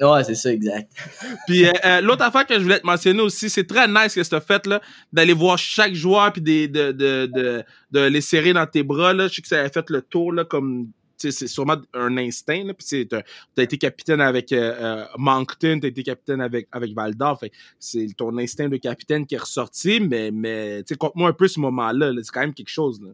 Ouais, 0.00 0.24
c'est 0.24 0.34
ça, 0.34 0.50
exact. 0.50 0.90
Puis 1.46 1.66
euh, 1.66 1.72
euh, 1.84 2.00
l'autre 2.00 2.24
affaire 2.24 2.46
que 2.46 2.54
je 2.54 2.60
voulais 2.60 2.80
te 2.80 2.86
mentionner 2.86 3.20
aussi, 3.20 3.50
c'est 3.50 3.66
très 3.66 3.86
nice 3.86 4.14
que 4.14 4.26
tu 4.26 4.34
as 4.34 4.40
fait 4.40 4.66
là, 4.66 4.80
d'aller 5.12 5.34
voir 5.34 5.58
chaque 5.58 5.94
joueur 5.94 6.32
puis 6.32 6.40
des, 6.40 6.66
de, 6.66 6.92
de, 6.92 7.26
de, 7.26 7.62
de 7.90 8.00
les 8.00 8.20
serrer 8.22 8.52
dans 8.52 8.66
tes 8.66 8.82
bras. 8.82 9.12
Là. 9.12 9.28
Je 9.28 9.34
sais 9.34 9.42
que 9.42 9.48
ça 9.48 9.60
avait 9.60 9.68
fait 9.68 9.90
le 9.90 10.00
tour 10.00 10.32
là, 10.32 10.44
comme 10.44 10.88
c'est 11.30 11.46
sûrement 11.46 11.76
un 11.94 12.16
instinct. 12.18 12.64
Là. 12.64 12.74
Puis 12.74 12.86
c'est- 12.86 13.06
t'as 13.08 13.22
as 13.58 13.62
été 13.62 13.78
capitaine 13.78 14.20
avec 14.20 14.52
euh, 14.52 14.74
euh, 14.80 15.04
Moncton, 15.18 15.78
t'as 15.80 15.88
été 15.88 16.02
capitaine 16.02 16.40
avec, 16.40 16.66
avec 16.72 16.92
Valdor. 16.94 17.40
C'est 17.78 18.06
ton 18.16 18.36
instinct 18.38 18.68
de 18.68 18.76
capitaine 18.78 19.26
qui 19.26 19.34
est 19.36 19.38
ressorti, 19.38 20.00
mais, 20.00 20.30
mais 20.30 20.82
tu 20.82 20.94
sais, 20.94 20.96
conte-moi 20.96 21.28
un 21.28 21.32
peu 21.32 21.46
ce 21.48 21.60
moment-là. 21.60 22.12
là. 22.12 22.20
C'est 22.24 22.32
quand 22.32 22.40
même 22.40 22.54
quelque 22.54 22.68
chose. 22.70 23.00
Là. 23.00 23.10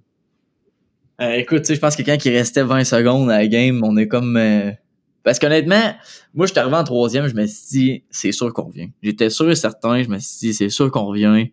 Euh, 1.20 1.32
écoute, 1.34 1.58
tu 1.62 1.64
sais, 1.66 1.74
je 1.74 1.80
pense 1.80 1.96
que 1.96 2.02
quand 2.02 2.16
il 2.24 2.30
restait 2.36 2.62
20 2.62 2.84
secondes 2.84 3.30
à 3.30 3.38
la 3.38 3.46
game, 3.48 3.82
on 3.82 3.96
est 3.96 4.06
comme... 4.06 4.36
euh, 4.36 4.70
Parce 5.24 5.38
qu'honnêtement, 5.40 5.94
moi, 6.32 6.46
je 6.46 6.52
suis 6.52 6.60
arrivé 6.60 6.76
en 6.76 6.84
troisième, 6.84 7.26
je 7.26 7.34
me 7.34 7.44
suis 7.46 7.66
dit, 7.70 8.02
c'est 8.10 8.30
sûr 8.32 8.52
qu'on 8.52 8.64
revient. 8.68 8.90
J'étais 9.02 9.28
sûr 9.28 9.50
et 9.50 9.56
certain, 9.56 10.00
je 10.02 10.08
me 10.08 10.18
suis 10.18 10.38
dit, 10.48 10.54
c'est 10.54 10.68
sûr 10.68 10.90
qu'on 10.92 11.06
revient. 11.06 11.46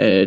Euh, 0.00 0.26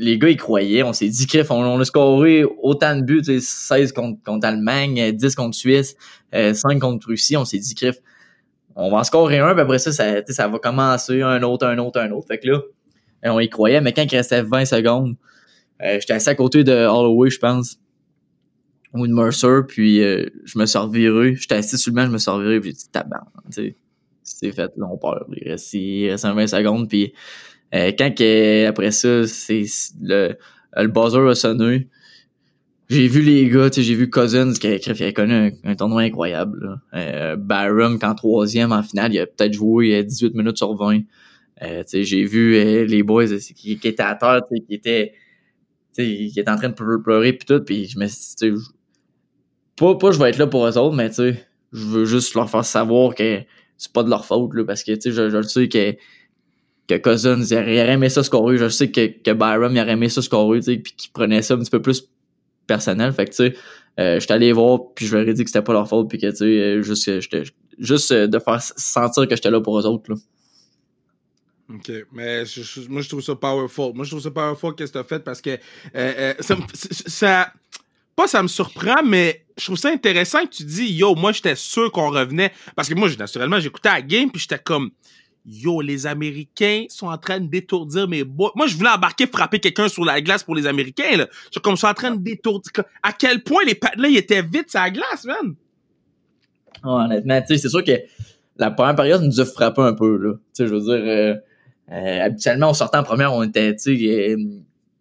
les 0.00 0.18
gars, 0.18 0.28
ils 0.28 0.36
croyaient, 0.36 0.82
on 0.82 0.92
s'est 0.92 1.08
dit, 1.08 1.26
Criff, 1.26 1.50
on, 1.50 1.62
on 1.62 1.78
a 1.78 1.84
scoré 1.84 2.44
autant 2.62 2.96
de 2.96 3.02
buts, 3.02 3.22
tu 3.22 3.38
sais, 3.38 3.40
16 3.40 3.92
contre, 3.92 4.22
contre 4.22 4.46
Allemagne, 4.46 5.00
euh, 5.00 5.12
10 5.12 5.34
contre 5.34 5.54
Suisse, 5.54 5.94
euh, 6.34 6.54
5 6.54 6.78
contre 6.78 7.08
Russie, 7.08 7.36
on 7.36 7.44
s'est 7.44 7.58
dit, 7.58 7.74
Criff, 7.74 7.96
on 8.74 8.90
va 8.90 8.98
en 8.98 9.04
scorer 9.04 9.38
un, 9.38 9.52
puis 9.52 9.60
après 9.60 9.78
ça, 9.78 9.92
ça, 9.92 10.24
ça 10.26 10.48
va 10.48 10.58
commencer 10.58 11.20
un 11.22 11.42
autre, 11.42 11.66
un 11.66 11.78
autre, 11.78 12.00
un 12.00 12.10
autre. 12.12 12.28
Fait 12.28 12.38
que 12.38 12.48
là, 12.48 12.60
euh, 13.26 13.30
on 13.30 13.40
y 13.40 13.48
croyait, 13.48 13.80
mais 13.80 13.92
quand 13.92 14.04
il 14.10 14.16
restait 14.16 14.42
20 14.42 14.64
secondes, 14.64 15.16
euh, 15.82 15.98
j'étais 16.00 16.14
assis 16.14 16.30
à 16.30 16.34
côté 16.34 16.64
de 16.64 16.72
Holloway, 16.72 17.30
je 17.30 17.38
pense 17.38 17.78
ou 18.92 19.06
de 19.06 19.12
Mercer, 19.12 19.60
puis 19.68 20.02
euh, 20.02 20.26
je 20.44 20.58
me 20.58 20.66
suis 20.66 20.78
reviré. 20.78 21.36
J'étais 21.36 21.54
assis 21.56 21.78
sur 21.78 21.92
le 21.92 21.96
banc, 21.96 22.06
je 22.06 22.10
me 22.10 22.18
suis 22.18 22.30
reviré, 22.30 22.60
puis 22.60 22.70
j'ai 22.70 22.76
dit 22.76 22.88
tabac, 22.90 23.24
tu 23.46 23.52
sais. 23.52 23.76
C'est 24.22 24.52
fait, 24.52 24.70
là, 24.76 24.86
on 24.90 24.96
peur. 24.96 25.26
Il 25.36 25.50
reste, 25.50 25.72
il 25.74 26.10
reste 26.10 26.24
un 26.24 26.34
20 26.34 26.46
secondes, 26.46 26.88
puis 26.88 27.12
euh, 27.74 27.92
quand 27.98 28.14
que, 28.16 28.66
après 28.66 28.90
ça, 28.90 29.26
c'est 29.26 29.64
le, 30.00 30.36
le 30.76 30.88
buzzer 30.88 31.28
a 31.28 31.34
sonné, 31.34 31.88
j'ai 32.90 33.06
vu 33.06 33.22
les 33.22 33.48
gars, 33.48 33.68
j'ai 33.72 33.94
vu 33.94 34.10
Cousins 34.10 34.52
qui 34.52 34.66
a, 34.66 34.78
qui 34.80 35.04
a 35.04 35.12
connu 35.12 35.52
un, 35.62 35.74
tournoi 35.76 36.02
incroyable. 36.02 36.80
Euh, 36.92 37.36
Barham, 37.36 38.00
qu'en 38.00 38.16
troisième 38.16 38.72
en 38.72 38.82
finale, 38.82 39.14
il 39.14 39.20
a 39.20 39.26
peut-être 39.26 39.52
joué 39.52 39.94
euh, 39.94 40.02
18 40.02 40.34
minutes 40.34 40.56
sur 40.56 40.74
20. 40.74 41.02
Euh, 41.62 41.84
j'ai 41.88 42.24
vu 42.24 42.56
euh, 42.56 42.84
les 42.86 43.04
boys 43.04 43.26
qui, 43.26 43.78
qui, 43.78 43.88
étaient 43.88 44.02
à 44.02 44.16
terre, 44.16 44.40
qui 44.66 44.74
étaient, 44.74 45.12
qui 45.94 46.32
étaient 46.36 46.50
en 46.50 46.56
train 46.56 46.70
de 46.70 46.74
pleurer 46.74 47.32
puis 47.32 47.46
tout, 47.46 47.60
puis 47.60 47.86
je 47.86 47.96
me 47.96 48.08
suis 48.08 48.34
dit, 48.40 48.60
pas, 49.76 49.94
pas 49.94 50.10
je 50.10 50.18
vais 50.18 50.30
être 50.30 50.38
là 50.38 50.48
pour 50.48 50.66
eux 50.66 50.76
autres, 50.76 50.96
mais 50.96 51.12
je 51.12 51.86
veux 51.86 52.06
juste 52.06 52.34
leur 52.34 52.50
faire 52.50 52.64
savoir 52.64 53.14
que 53.14 53.42
c'est 53.76 53.92
pas 53.92 54.02
de 54.02 54.10
leur 54.10 54.24
faute, 54.24 54.52
là, 54.54 54.64
parce 54.64 54.82
que 54.82 54.94
je, 55.00 55.10
je 55.10 55.36
le 55.36 55.42
sais 55.44 55.68
que, 55.68 55.94
que 56.98 57.10
Cousins, 57.10 57.42
il 57.42 57.56
aurait 57.56 57.90
aimé 57.90 58.08
ça 58.08 58.22
scorer, 58.22 58.56
je 58.58 58.68
sais 58.68 58.90
que, 58.90 59.06
que 59.06 59.30
Byron, 59.32 59.72
il 59.72 59.80
aurait 59.80 59.92
aimé 59.92 60.08
ça 60.08 60.22
scorer, 60.22 60.60
puis 60.60 60.94
qu'il 60.96 61.10
prenait 61.12 61.42
ça 61.42 61.54
un 61.54 61.58
petit 61.58 61.70
peu 61.70 61.82
plus 61.82 62.08
personnel, 62.66 63.12
fait 63.12 63.26
que 63.26 63.30
tu 63.30 63.36
sais, 63.36 63.54
euh, 63.98 64.20
j'étais 64.20 64.34
allé 64.34 64.52
voir, 64.52 64.80
puis 64.94 65.06
je 65.06 65.16
leur 65.16 65.28
ai 65.28 65.34
dit 65.34 65.44
que 65.44 65.50
c'était 65.50 65.62
pas 65.62 65.72
leur 65.72 65.88
faute, 65.88 66.08
puis 66.08 66.18
que, 66.18 66.30
tu 66.30 66.36
sais, 66.36 66.82
juste, 66.82 67.10
juste 67.78 68.12
de 68.12 68.38
faire 68.38 68.60
sentir 68.60 69.26
que 69.26 69.34
j'étais 69.34 69.50
là 69.50 69.60
pour 69.60 69.78
eux 69.78 69.86
autres, 69.86 70.10
là. 70.12 70.16
OK. 71.74 71.90
Mais 72.12 72.42
moi, 72.88 73.02
je 73.02 73.08
trouve 73.08 73.22
ça 73.22 73.34
powerful. 73.36 73.92
Moi, 73.94 74.04
je 74.04 74.10
trouve 74.10 74.22
ça 74.22 74.30
powerful 74.30 74.74
qu'est-ce 74.74 74.92
que 74.92 74.98
tu 74.98 75.04
as 75.04 75.04
fait 75.04 75.20
parce 75.20 75.40
que 75.40 75.50
euh, 75.50 75.58
euh, 75.94 76.34
ça, 76.40 77.52
Pas 78.16 78.26
ça 78.26 78.42
me 78.42 78.48
surprend, 78.48 79.02
mais 79.04 79.44
je 79.56 79.66
trouve 79.66 79.78
ça 79.78 79.90
intéressant 79.90 80.44
que 80.44 80.50
tu 80.50 80.64
dis 80.64 80.92
Yo, 80.92 81.14
moi, 81.14 81.32
j'étais 81.32 81.54
sûr 81.54 81.92
qu'on 81.92 82.10
revenait. 82.10 82.52
Parce 82.74 82.88
que 82.88 82.94
moi, 82.94 83.08
naturellement, 83.16 83.60
j'écoutais 83.60 83.90
la 83.90 84.02
game, 84.02 84.30
puis 84.30 84.40
j'étais 84.40 84.58
comme 84.58 84.90
Yo, 85.46 85.80
les 85.80 86.06
Américains 86.06 86.84
sont 86.88 87.06
en 87.06 87.18
train 87.18 87.40
de 87.40 87.46
détourdir 87.46 88.06
mes 88.06 88.24
bois. 88.24 88.52
Moi, 88.54 88.66
je 88.66 88.76
voulais 88.76 88.90
embarquer, 88.90 89.26
frapper 89.26 89.58
quelqu'un 89.58 89.88
sur 89.88 90.04
la 90.04 90.20
glace 90.20 90.44
pour 90.44 90.54
les 90.54 90.66
Américains, 90.66 91.16
là. 91.16 91.26
Je 91.52 91.58
comme 91.58 91.76
ça 91.76 91.90
en 91.90 91.94
train 91.94 92.10
de 92.10 92.22
détourdir. 92.22 92.70
À 93.02 93.12
quel 93.12 93.42
point 93.42 93.62
les 93.66 93.78
là 93.96 94.08
ils 94.08 94.16
étaient 94.16 94.42
vite 94.42 94.70
sur 94.70 94.80
la 94.80 94.90
glace, 94.90 95.24
man? 95.24 95.54
honnêtement, 96.82 97.40
tu 97.40 97.48
sais, 97.48 97.58
c'est 97.58 97.68
sûr 97.68 97.84
que 97.84 97.92
la 98.56 98.70
première 98.70 98.96
période 98.96 99.22
nous 99.22 99.40
a 99.40 99.44
frappé 99.44 99.82
un 99.82 99.94
peu, 99.94 100.16
là. 100.16 100.34
Tu 100.34 100.40
sais, 100.52 100.66
je 100.66 100.74
veux 100.74 100.80
dire. 100.80 100.92
Euh, 100.92 101.34
euh, 101.92 102.24
habituellement, 102.24 102.70
on 102.70 102.74
sortait 102.74 102.98
en 102.98 103.02
première, 103.02 103.34
on 103.34 103.42
était, 103.42 103.74
tu 103.74 103.98
sais, 103.98 104.30
euh, 104.30 104.36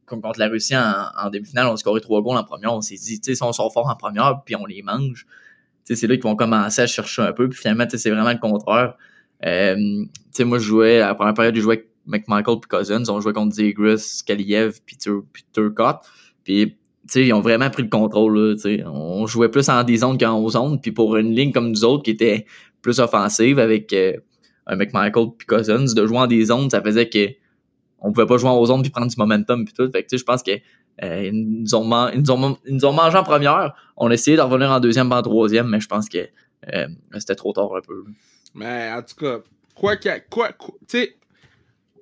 contre 0.07 0.39
la 0.39 0.47
Russie 0.47 0.75
en, 0.75 1.29
demi-finale, 1.29 1.67
on 1.67 1.77
scoré 1.77 2.01
trois 2.01 2.21
goals 2.21 2.37
en 2.37 2.43
première. 2.43 2.73
On 2.73 2.81
s'est 2.81 2.95
dit, 2.95 3.19
tu 3.19 3.31
sais, 3.31 3.35
si 3.35 3.43
on 3.43 3.53
sort 3.53 3.71
fort 3.71 3.87
en 3.87 3.95
première, 3.95 4.41
puis 4.43 4.55
on 4.55 4.65
les 4.65 4.81
mange, 4.81 5.27
tu 5.85 5.93
sais, 5.93 5.95
c'est 5.95 6.07
là 6.07 6.15
qu'ils 6.15 6.23
vont 6.23 6.35
commencer 6.35 6.81
à 6.81 6.87
chercher 6.87 7.21
un 7.21 7.33
peu. 7.33 7.47
Puis 7.47 7.59
finalement, 7.59 7.85
tu 7.85 7.91
sais, 7.91 7.97
c'est 7.99 8.09
vraiment 8.09 8.31
le 8.31 8.39
contraire. 8.39 8.95
Euh, 9.45 9.75
tu 9.75 10.09
sais, 10.31 10.43
moi, 10.43 10.59
je 10.59 10.65
jouais, 10.65 11.01
à 11.01 11.07
la 11.07 11.15
première 11.15 11.33
période, 11.33 11.55
je 11.55 11.61
jouais 11.61 11.85
avec 12.07 12.27
McMichael 12.27 12.59
puis 12.59 12.69
Cousins. 12.69 13.03
On 13.09 13.21
jouait 13.21 13.33
contre 13.33 13.55
Zegris, 13.55 14.21
Kaliev 14.25 14.79
puis 14.85 14.97
Turcott. 15.53 15.97
Puis, 16.43 16.71
tu 16.71 16.75
sais, 17.07 17.25
ils 17.25 17.33
ont 17.33 17.41
vraiment 17.41 17.69
pris 17.69 17.83
le 17.83 17.89
contrôle, 17.89 18.37
là, 18.37 18.55
tu 18.55 18.61
sais. 18.61 18.83
On 18.85 19.25
jouait 19.25 19.49
plus 19.49 19.67
en 19.69 19.83
des 19.83 19.97
zones 19.97 20.17
qu'en 20.17 20.37
aux 20.39 20.49
zones. 20.49 20.79
Puis 20.81 20.91
pour 20.91 21.15
une 21.17 21.33
ligne 21.33 21.51
comme 21.51 21.69
nous 21.69 21.83
autres 21.83 22.03
qui 22.03 22.11
était 22.11 22.45
plus 22.81 22.99
offensive 22.99 23.59
avec 23.59 23.93
avec 24.69 24.93
Michael 24.93 25.27
puis 25.37 25.47
Cousins, 25.47 25.93
de 25.93 26.05
jouer 26.05 26.19
en 26.19 26.27
des 26.27 26.45
zones, 26.45 26.69
ça 26.69 26.81
faisait 26.81 27.09
que 27.09 27.27
on 28.01 28.13
pouvait 28.13 28.27
pas 28.27 28.37
jouer 28.37 28.49
en 28.49 28.63
zones 28.65 28.81
puis 28.81 28.91
prendre 28.91 29.07
du 29.07 29.17
momentum 29.17 29.65
puis 29.65 29.73
tout. 29.73 29.89
Fait 29.91 30.03
que 30.03 30.15
je 30.15 30.23
pense 30.23 30.43
que 30.43 30.51
euh, 31.03 31.23
ils, 31.25 31.61
nous 31.61 31.75
ont 31.75 32.09
ils, 32.13 32.21
nous 32.21 32.31
ont, 32.31 32.57
ils 32.65 32.75
nous 32.75 32.85
ont 32.85 32.93
mangé 32.93 33.17
en 33.17 33.23
première. 33.23 33.73
On 33.97 34.09
a 34.09 34.13
essayé 34.13 34.37
de 34.37 34.41
revenir 34.41 34.71
en 34.71 34.79
deuxième, 34.79 35.11
en 35.11 35.21
troisième, 35.21 35.67
mais 35.67 35.79
je 35.79 35.87
pense 35.87 36.07
que 36.07 36.19
euh, 36.73 36.87
c'était 37.17 37.35
trop 37.35 37.51
tard 37.51 37.75
un 37.75 37.81
peu. 37.81 38.03
Mais 38.53 38.91
en 38.91 39.01
tout 39.01 39.15
cas, 39.15 39.39
quoi 39.75 39.95
que 39.97 40.09
quoi, 40.29 40.51
quoi 40.53 40.73
tu 40.87 40.97
sais, 40.99 41.15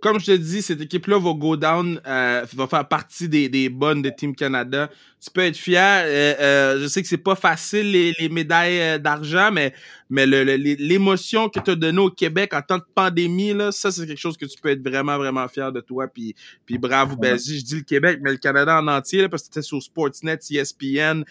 comme 0.01 0.19
je 0.19 0.25
te 0.25 0.31
dis, 0.31 0.61
cette 0.61 0.81
équipe-là 0.81 1.19
va 1.19 1.33
go 1.33 1.55
down, 1.55 1.99
euh, 2.05 2.45
va 2.53 2.67
faire 2.67 2.87
partie 2.87 3.27
des, 3.27 3.49
des 3.49 3.69
bonnes 3.69 4.01
de 4.01 4.09
Team 4.09 4.35
Canada. 4.35 4.89
Tu 5.19 5.31
peux 5.31 5.41
être 5.41 5.57
fier. 5.57 6.03
Euh, 6.05 6.35
euh, 6.39 6.79
je 6.81 6.87
sais 6.87 7.01
que 7.01 7.07
c'est 7.07 7.17
pas 7.17 7.35
facile 7.35 7.91
les, 7.91 8.13
les 8.19 8.29
médailles 8.29 8.99
d'argent, 8.99 9.51
mais 9.51 9.73
mais 10.09 10.25
l'émotion 10.25 11.49
que 11.49 11.59
tu 11.59 11.71
as 11.71 11.75
donnée 11.75 11.99
au 11.99 12.09
Québec 12.09 12.53
en 12.53 12.61
temps 12.61 12.77
de 12.77 12.85
pandémie, 12.95 13.53
là, 13.53 13.73
ça 13.73 13.91
c'est 13.91 14.07
quelque 14.07 14.19
chose 14.19 14.37
que 14.37 14.45
tu 14.45 14.57
peux 14.61 14.69
être 14.69 14.87
vraiment 14.87 15.17
vraiment 15.17 15.45
fier 15.49 15.71
de 15.71 15.81
toi. 15.81 16.07
Puis 16.07 16.35
puis 16.65 16.77
bravo, 16.77 17.15
ben, 17.17 17.37
je 17.37 17.61
dis 17.61 17.75
le 17.75 17.81
Québec, 17.81 18.19
mais 18.21 18.31
le 18.31 18.37
Canada 18.37 18.79
en 18.79 18.87
entier 18.87 19.23
là, 19.23 19.29
parce 19.29 19.43
que 19.43 19.47
c'était 19.47 19.63
sur 19.63 19.81
Sportsnet, 19.81 20.39
ESPN, 20.49 21.23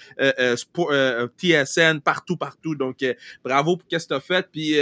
Sport, 0.56 0.92
TSN, 1.38 2.00
partout 2.00 2.36
partout. 2.36 2.74
Donc 2.74 3.04
bravo 3.42 3.76
pour 3.76 3.86
ce 3.88 3.96
que 3.96 4.08
tu 4.08 4.14
as 4.14 4.20
fait. 4.20 4.46
Puis 4.52 4.74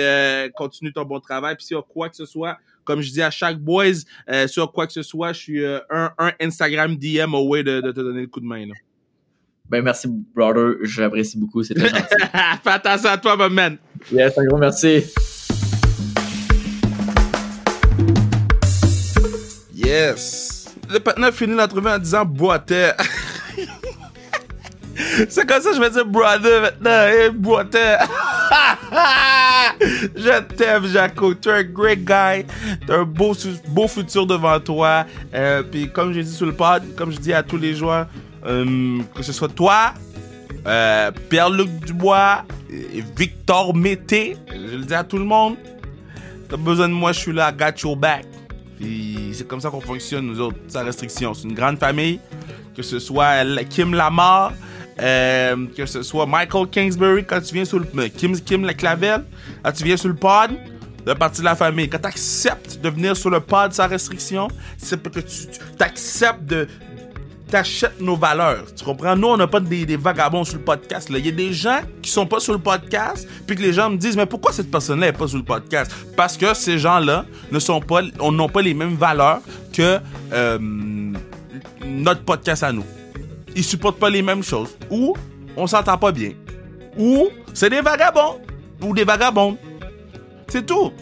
continue 0.56 0.92
ton 0.92 1.04
bon 1.04 1.20
travail. 1.20 1.54
Puis 1.56 1.66
si 1.66 1.74
y 1.74 1.76
a 1.76 1.82
quoi 1.82 2.08
que 2.08 2.16
ce 2.16 2.26
soit 2.26 2.58
comme 2.84 3.00
je 3.00 3.10
dis 3.10 3.22
à 3.22 3.30
chaque 3.30 3.58
boys, 3.58 4.04
euh, 4.28 4.46
sur 4.46 4.70
quoi 4.72 4.86
que 4.86 4.92
ce 4.92 5.02
soit, 5.02 5.32
je 5.32 5.38
suis 5.38 5.64
euh, 5.64 5.78
un, 5.90 6.10
un, 6.18 6.32
Instagram 6.40 6.96
DM 6.96 7.34
away 7.34 7.62
de, 7.62 7.80
de 7.80 7.92
te 7.92 8.00
donner 8.00 8.22
le 8.22 8.26
coup 8.26 8.40
de 8.40 8.46
main. 8.46 8.66
Là. 8.66 8.74
Ben 9.68 9.82
merci, 9.82 10.08
brother. 10.34 10.74
J'apprécie 10.82 11.38
beaucoup. 11.38 11.62
C'est 11.62 11.74
très 11.74 11.88
gentil. 11.88 12.04
Fais 12.62 12.70
attention 12.70 13.08
à 13.08 13.16
toi, 13.16 13.36
my 13.36 13.54
man. 13.54 13.78
Yes, 14.12 14.36
un 14.36 14.44
gros 14.44 14.58
merci. 14.58 15.04
Yes. 19.74 20.74
Le 20.90 21.00
partenaire 21.00 21.32
finit 21.32 21.54
l'entrevue 21.54 21.88
en 21.88 21.98
disant 21.98 22.24
boitait. 22.24 22.92
C'est 25.28 25.46
comme 25.46 25.60
ça 25.60 25.70
que 25.70 25.76
je 25.76 25.80
vais 25.80 25.90
dire 25.90 26.06
brother 26.06 26.60
maintenant. 26.60 27.02
Hey, 27.06 27.30
boitait. 27.30 27.96
je 30.16 30.42
t'aime, 30.56 30.86
Jaco. 30.86 31.34
Tu 31.34 31.48
es 31.48 31.52
un 31.52 31.62
great 31.62 32.04
guy. 32.04 32.44
Tu 32.86 32.92
as 32.92 32.96
un 32.96 33.04
beau, 33.04 33.34
beau 33.68 33.88
futur 33.88 34.26
devant 34.26 34.58
toi. 34.60 35.04
Euh, 35.34 35.62
Puis 35.62 35.90
comme 35.90 36.12
j'ai 36.12 36.22
dit 36.22 36.32
sur 36.32 36.46
le 36.46 36.52
pod, 36.54 36.82
comme 36.96 37.10
je 37.12 37.18
dis 37.18 37.32
à 37.32 37.42
tous 37.42 37.56
les 37.58 37.74
joueurs, 37.74 38.06
que 38.44 39.22
ce 39.22 39.32
soit 39.32 39.48
toi, 39.48 39.94
euh, 40.66 41.10
Pierre-Luc 41.28 41.68
Dubois, 41.86 42.44
Victor 43.16 43.74
Mété, 43.74 44.36
je 44.50 44.76
le 44.76 44.84
dis 44.84 44.94
à 44.94 45.04
tout 45.04 45.18
le 45.18 45.24
monde, 45.24 45.56
t'as 46.48 46.56
besoin 46.56 46.88
de 46.88 46.94
moi, 46.94 47.12
je 47.12 47.20
suis 47.20 47.32
là, 47.32 47.50
I 47.50 47.56
got 47.56 47.80
your 47.82 47.96
back. 47.96 48.26
Puis 48.78 49.30
c'est 49.32 49.46
comme 49.46 49.60
ça 49.60 49.70
qu'on 49.70 49.80
fonctionne, 49.80 50.26
nous 50.26 50.40
autres, 50.40 50.58
sans 50.68 50.84
restriction. 50.84 51.32
C'est 51.32 51.48
une 51.48 51.54
grande 51.54 51.78
famille, 51.78 52.18
que 52.76 52.82
ce 52.82 52.98
soit 52.98 53.44
Kim 53.70 53.94
Lamar, 53.94 54.52
euh, 55.00 55.66
que 55.76 55.86
ce 55.86 56.02
soit 56.02 56.26
Michael 56.26 56.68
Kingsbury 56.68 57.24
quand 57.24 57.40
tu 57.40 57.54
viens 57.54 57.64
sur 57.64 57.78
le 57.78 57.86
euh, 57.98 58.08
Kim 58.16 58.38
Kim 58.40 58.64
la 58.64 58.74
clavel, 58.74 59.24
quand 59.62 59.72
tu 59.72 59.84
viens 59.84 59.96
sur 59.96 60.08
le 60.08 60.14
pod, 60.14 60.50
de 61.04 61.12
partie 61.12 61.40
de 61.40 61.44
la 61.44 61.56
famille. 61.56 61.88
Quand 61.88 61.98
tu 61.98 62.08
acceptes 62.08 62.80
de 62.80 62.88
venir 62.88 63.16
sur 63.16 63.30
le 63.30 63.40
pod 63.40 63.72
sans 63.72 63.88
restriction, 63.88 64.48
c'est 64.78 64.96
parce 64.96 65.16
que 65.16 65.20
tu, 65.20 65.82
acceptes 65.82 66.44
de 66.44 66.66
t'achètes 67.50 68.00
nos 68.00 68.16
valeurs. 68.16 68.64
Tu 68.74 68.84
comprends? 68.84 69.14
Nous, 69.14 69.28
on 69.28 69.36
n'a 69.36 69.46
pas 69.46 69.60
des, 69.60 69.84
des, 69.84 69.96
vagabonds 69.96 70.44
sur 70.44 70.56
le 70.56 70.64
podcast. 70.64 71.08
Il 71.10 71.24
y 71.24 71.28
a 71.28 71.32
des 71.32 71.52
gens 71.52 71.80
qui 72.00 72.10
sont 72.10 72.26
pas 72.26 72.40
sur 72.40 72.52
le 72.52 72.58
podcast, 72.58 73.28
puis 73.46 73.56
que 73.56 73.62
les 73.62 73.72
gens 73.72 73.90
me 73.90 73.96
disent, 73.96 74.16
mais 74.16 74.26
pourquoi 74.26 74.52
cette 74.52 74.70
personne-là 74.70 75.06
n'est 75.06 75.12
pas 75.12 75.28
sur 75.28 75.38
le 75.38 75.44
podcast? 75.44 75.92
Parce 76.16 76.36
que 76.36 76.54
ces 76.54 76.78
gens-là 76.78 77.26
ne 77.52 77.58
sont 77.58 77.80
pas, 77.80 78.00
n'ont 78.02 78.48
pas 78.48 78.62
les 78.62 78.74
mêmes 78.74 78.96
valeurs 78.96 79.40
que 79.72 79.98
euh, 80.32 80.58
notre 81.84 82.22
podcast 82.22 82.62
à 82.62 82.72
nous 82.72 82.84
ils 83.54 83.64
supportent 83.64 83.98
pas 83.98 84.10
les 84.10 84.22
mêmes 84.22 84.42
choses. 84.42 84.76
Ou 84.90 85.14
on 85.56 85.66
s'entend 85.66 85.98
pas 85.98 86.12
bien. 86.12 86.32
Ou 86.98 87.28
c'est 87.52 87.70
des 87.70 87.80
vagabonds. 87.80 88.40
Ou 88.82 88.94
des 88.94 89.04
vagabonds. 89.04 89.56
C'est 90.48 90.66
tout. 90.66 90.92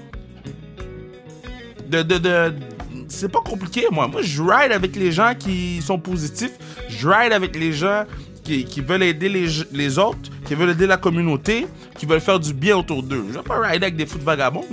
De, 1.89 2.03
de, 2.03 2.19
de, 2.19 2.55
c'est 3.09 3.29
pas 3.29 3.41
compliqué, 3.41 3.87
moi. 3.91 4.09
Moi, 4.09 4.23
je 4.23 4.43
ride 4.43 4.73
avec 4.73 4.97
les 4.97 5.13
gens 5.13 5.35
qui 5.39 5.83
sont 5.83 5.99
positifs. 5.99 6.53
Je 6.89 7.07
ride 7.09 7.33
avec 7.33 7.57
les 7.57 7.73
gens 7.73 8.05
qui, 8.45 8.65
qui 8.65 8.81
veulent 8.81 9.03
aider 9.03 9.29
les, 9.29 9.47
les, 9.73 9.99
autres, 9.99 10.31
qui 10.47 10.55
veulent 10.55 10.71
aider 10.71 10.87
la 10.87 10.97
communauté, 10.97 11.67
qui 11.99 12.07
veulent 12.07 12.21
faire 12.21 12.41
du 12.41 12.55
bien 12.55 12.77
autour 12.77 13.03
d'eux. 13.03 13.25
Je 13.29 13.35
vais 13.35 13.43
pas 13.43 13.61
rider 13.61 13.87
avec 13.87 13.97
des 13.97 14.07
fous 14.07 14.19
de 14.19 14.25
vagabonds. 14.25 14.65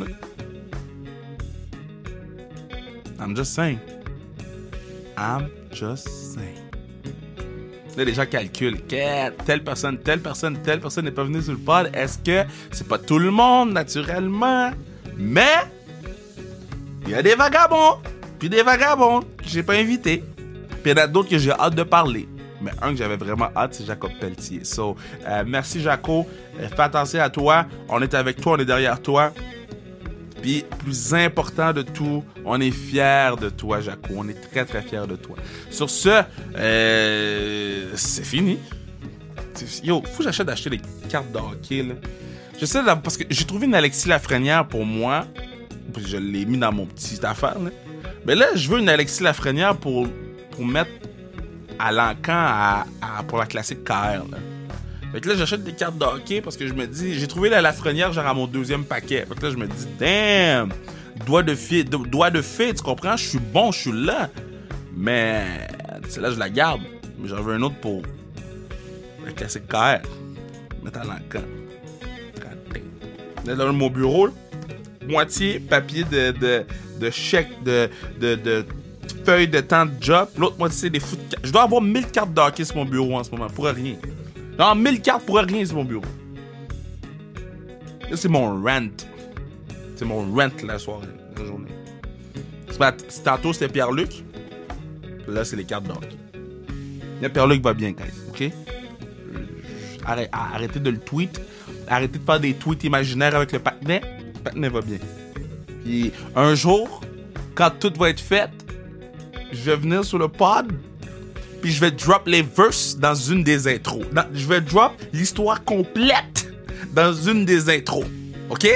I'm 3.19 3.35
just 3.35 3.53
saying. 3.53 3.79
I'm 5.17 5.49
just 5.73 6.07
saying 6.07 6.68
les 7.97 8.13
gens 8.13 8.25
calculent 8.25 8.81
telle 8.81 9.63
personne, 9.63 9.97
telle 9.99 10.21
personne, 10.21 10.57
telle 10.61 10.79
personne 10.79 11.05
n'est 11.05 11.11
pas 11.11 11.23
venue 11.23 11.41
sur 11.41 11.53
le 11.53 11.57
pod. 11.57 11.89
Est-ce 11.93 12.17
que 12.19 12.49
c'est 12.71 12.87
pas 12.87 12.97
tout 12.97 13.19
le 13.19 13.31
monde, 13.31 13.71
naturellement? 13.71 14.71
Mais, 15.17 15.55
il 17.05 17.11
y 17.11 17.15
a 17.15 17.21
des 17.21 17.35
vagabonds, 17.35 17.99
puis 18.37 18.49
des 18.49 18.63
vagabonds 18.63 19.21
que 19.21 19.47
j'ai 19.47 19.63
pas 19.63 19.73
invités. 19.73 20.23
Puis 20.81 20.91
il 20.91 20.97
y 20.97 21.01
en 21.01 21.03
a 21.03 21.07
d'autres 21.07 21.29
que 21.29 21.37
j'ai 21.37 21.51
hâte 21.51 21.75
de 21.75 21.83
parler. 21.83 22.27
Mais 22.61 22.71
un 22.81 22.91
que 22.91 22.97
j'avais 22.97 23.17
vraiment 23.17 23.49
hâte, 23.55 23.73
c'est 23.73 23.85
Jacob 23.85 24.11
Pelletier. 24.19 24.63
So, 24.63 24.95
euh, 25.27 25.43
merci 25.45 25.81
Jaco. 25.81 26.27
Euh, 26.59 26.67
fais 26.67 26.81
attention 26.81 27.21
à 27.21 27.29
toi. 27.29 27.65
On 27.87 28.01
est 28.01 28.13
avec 28.13 28.41
toi, 28.41 28.53
on 28.53 28.57
est 28.57 28.65
derrière 28.65 29.01
toi. 29.01 29.31
Puis, 30.41 30.65
plus 30.79 31.13
important 31.13 31.73
de 31.73 31.81
tout, 31.81 32.23
on 32.45 32.59
est 32.61 32.71
fiers 32.71 33.35
de 33.39 33.49
toi, 33.49 33.81
Jaco. 33.81 34.13
On 34.15 34.27
est 34.27 34.39
très, 34.51 34.65
très 34.65 34.81
fiers 34.81 35.07
de 35.07 35.15
toi. 35.15 35.35
Sur 35.69 35.89
ce, 35.89 36.21
euh, 36.55 37.91
c'est 37.95 38.25
fini. 38.25 38.57
Yo, 39.83 40.01
faut 40.01 40.19
que 40.19 40.23
j'achète 40.23 40.47
d'acheter 40.47 40.69
des 40.69 40.81
cartes 41.09 41.31
de 41.31 41.37
hockey, 41.37 41.83
là. 41.83 41.95
J'essaie 42.59 42.81
de... 42.81 42.87
Parce 43.01 43.17
que 43.17 43.23
j'ai 43.29 43.45
trouvé 43.45 43.67
une 43.67 43.75
Alexis 43.75 44.07
Lafrenière 44.07 44.67
pour 44.67 44.85
moi. 44.85 45.25
Je 45.97 46.17
l'ai 46.17 46.45
mis 46.45 46.57
dans 46.57 46.71
mon 46.71 46.85
petit 46.85 47.19
affaire. 47.25 47.57
Mais 48.25 48.35
là, 48.35 48.47
je 48.55 48.69
veux 48.69 48.79
une 48.79 48.89
Alexis 48.89 49.23
Lafrenière 49.23 49.77
pour, 49.77 50.07
pour 50.51 50.65
mettre 50.65 50.91
à 51.79 51.91
l'encan 51.91 52.83
pour 53.27 53.37
la 53.37 53.45
classique 53.45 53.83
KR. 53.83 54.25
Fait 55.11 55.21
que 55.21 55.29
là, 55.29 55.35
j'achète 55.35 55.63
des 55.63 55.73
cartes 55.73 55.97
de 55.97 56.05
hockey 56.05 56.41
parce 56.41 56.55
que 56.55 56.67
je 56.67 56.73
me 56.73 56.85
dis, 56.85 57.15
j'ai 57.15 57.27
trouvé 57.27 57.49
la 57.49 57.61
Lafrenière 57.61 58.13
genre 58.13 58.27
à 58.27 58.33
mon 58.33 58.45
deuxième 58.45 58.83
paquet. 58.83 59.25
Fait 59.27 59.35
que 59.35 59.45
là, 59.45 59.51
je 59.51 59.57
me 59.57 59.67
dis, 59.67 59.87
damn, 59.99 60.69
doigt 61.25 61.41
de 61.43 61.55
fée, 61.55 61.83
doigt 61.83 62.29
de 62.29 62.41
fée, 62.41 62.73
tu 62.73 62.83
comprends? 62.83 63.17
Je 63.17 63.25
suis 63.25 63.39
bon, 63.39 63.71
je 63.71 63.79
suis 63.79 63.91
là. 63.91 64.29
Mais, 64.95 65.67
c'est 66.07 66.21
là, 66.21 66.31
je 66.31 66.37
la 66.37 66.49
garde. 66.49 66.81
Mais 67.19 67.27
j'en 67.27 67.41
veux 67.41 67.55
un 67.55 67.61
autre 67.63 67.79
pour 67.81 68.03
le 69.25 69.31
classique 69.31 69.67
KR. 69.67 70.01
Mettre 70.83 71.01
dans 71.01 71.13
le 71.13 71.29
camp. 71.29 71.45
Là, 73.45 73.55
dans 73.55 73.73
mon 73.73 73.89
bureau, 73.89 74.29
moitié 75.07 75.59
papier 75.59 76.03
de, 76.03 76.31
de, 76.31 76.65
de 76.99 77.09
chèque, 77.09 77.63
de, 77.63 77.89
de, 78.19 78.35
de 78.35 78.65
feuilles 79.25 79.47
de 79.47 79.59
temps 79.61 79.85
de 79.85 79.93
job. 79.99 80.27
L'autre 80.37 80.57
moitié, 80.59 80.77
c'est 80.77 80.89
des 80.89 80.99
foot. 80.99 81.19
Je 81.43 81.51
dois 81.51 81.63
avoir 81.63 81.81
1000 81.81 82.07
cartes 82.07 82.33
d'hockey 82.33 82.63
sur 82.63 82.75
mon 82.75 82.85
bureau 82.85 83.17
en 83.17 83.23
ce 83.23 83.31
moment, 83.31 83.47
pour 83.47 83.65
rien. 83.65 83.95
Non, 84.59 84.75
1000 84.75 85.01
cartes 85.01 85.25
pour 85.25 85.37
rien 85.37 85.65
sur 85.65 85.77
mon 85.77 85.85
bureau. 85.85 86.03
C'est 88.13 88.27
mon 88.27 88.61
rent. 88.61 88.89
C'est 89.95 90.03
mon 90.03 90.35
rent 90.35 90.49
la 90.65 90.77
soirée, 90.77 91.07
la 91.37 91.45
journée. 91.45 91.71
C'est 93.07 93.23
tantôt, 93.23 93.53
c'était 93.53 93.69
Pierre-Luc. 93.69 94.25
Là, 95.29 95.45
c'est 95.45 95.55
les 95.55 95.63
cartes. 95.63 95.87
Là, 97.21 97.29
Pierre-Luc 97.29 97.63
va 97.63 97.73
bien, 97.73 97.91
guys, 97.91 98.11
ok? 98.27 98.51
Arrêtez 100.05 100.79
de 100.81 100.89
le 100.89 100.99
tweet. 100.99 101.39
Arrêtez 101.87 102.19
de 102.19 102.23
faire 102.25 102.39
des 102.41 102.53
tweets 102.53 102.83
imaginaires 102.83 103.35
avec 103.35 103.53
le 103.53 103.59
patinet. 103.59 104.01
Le 104.35 104.39
patinet 104.41 104.69
va 104.69 104.81
bien. 104.81 104.97
Puis 105.85 106.11
un 106.35 106.53
jour, 106.53 107.01
quand 107.55 107.71
tout 107.79 107.93
va 107.97 108.09
être 108.09 108.19
fait, 108.19 108.49
je 109.53 109.71
vais 109.71 109.77
venir 109.77 110.03
sur 110.03 110.17
le 110.17 110.27
pod, 110.27 110.67
puis 111.61 111.71
je 111.71 111.79
vais 111.79 111.91
drop 111.91 112.27
les 112.27 112.41
verses 112.41 112.97
dans 112.97 113.15
une 113.15 113.43
des 113.43 113.67
intros. 113.67 114.05
je 114.33 114.47
vais 114.47 114.61
drop 114.61 114.93
l'histoire 115.13 115.63
complète 115.63 116.51
dans 116.93 117.13
une 117.13 117.45
des 117.45 117.69
intros. 117.69 118.05
OK? 118.49 118.67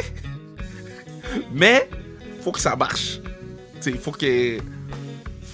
Mais, 1.52 1.90
faut 2.42 2.52
que 2.52 2.60
ça 2.60 2.76
marche. 2.76 3.20
Il 3.86 3.98
faut 3.98 4.12
que 4.12 4.58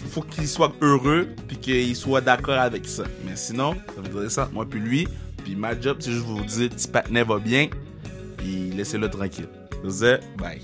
faut 0.09 0.21
qu'il 0.21 0.47
soit 0.47 0.73
heureux 0.81 1.27
puis 1.47 1.57
qu'il 1.57 1.95
soit 1.95 2.21
d'accord 2.21 2.57
avec 2.57 2.87
ça. 2.87 3.03
Mais 3.25 3.35
sinon, 3.35 3.75
ça 3.95 4.01
dire 4.01 4.31
ça, 4.31 4.49
moi 4.51 4.65
puis 4.67 4.79
lui. 4.79 5.07
Puis 5.43 5.55
ma 5.55 5.79
job, 5.79 5.97
c'est 5.99 6.11
juste 6.11 6.25
vous 6.25 6.43
dire, 6.43 6.69
petit 6.69 6.87
patinet 6.87 7.23
va 7.23 7.39
bien. 7.39 7.69
Puis 8.37 8.71
laissez-le 8.75 9.09
tranquille. 9.09 9.47
Je 9.83 10.17
bye. 10.37 10.61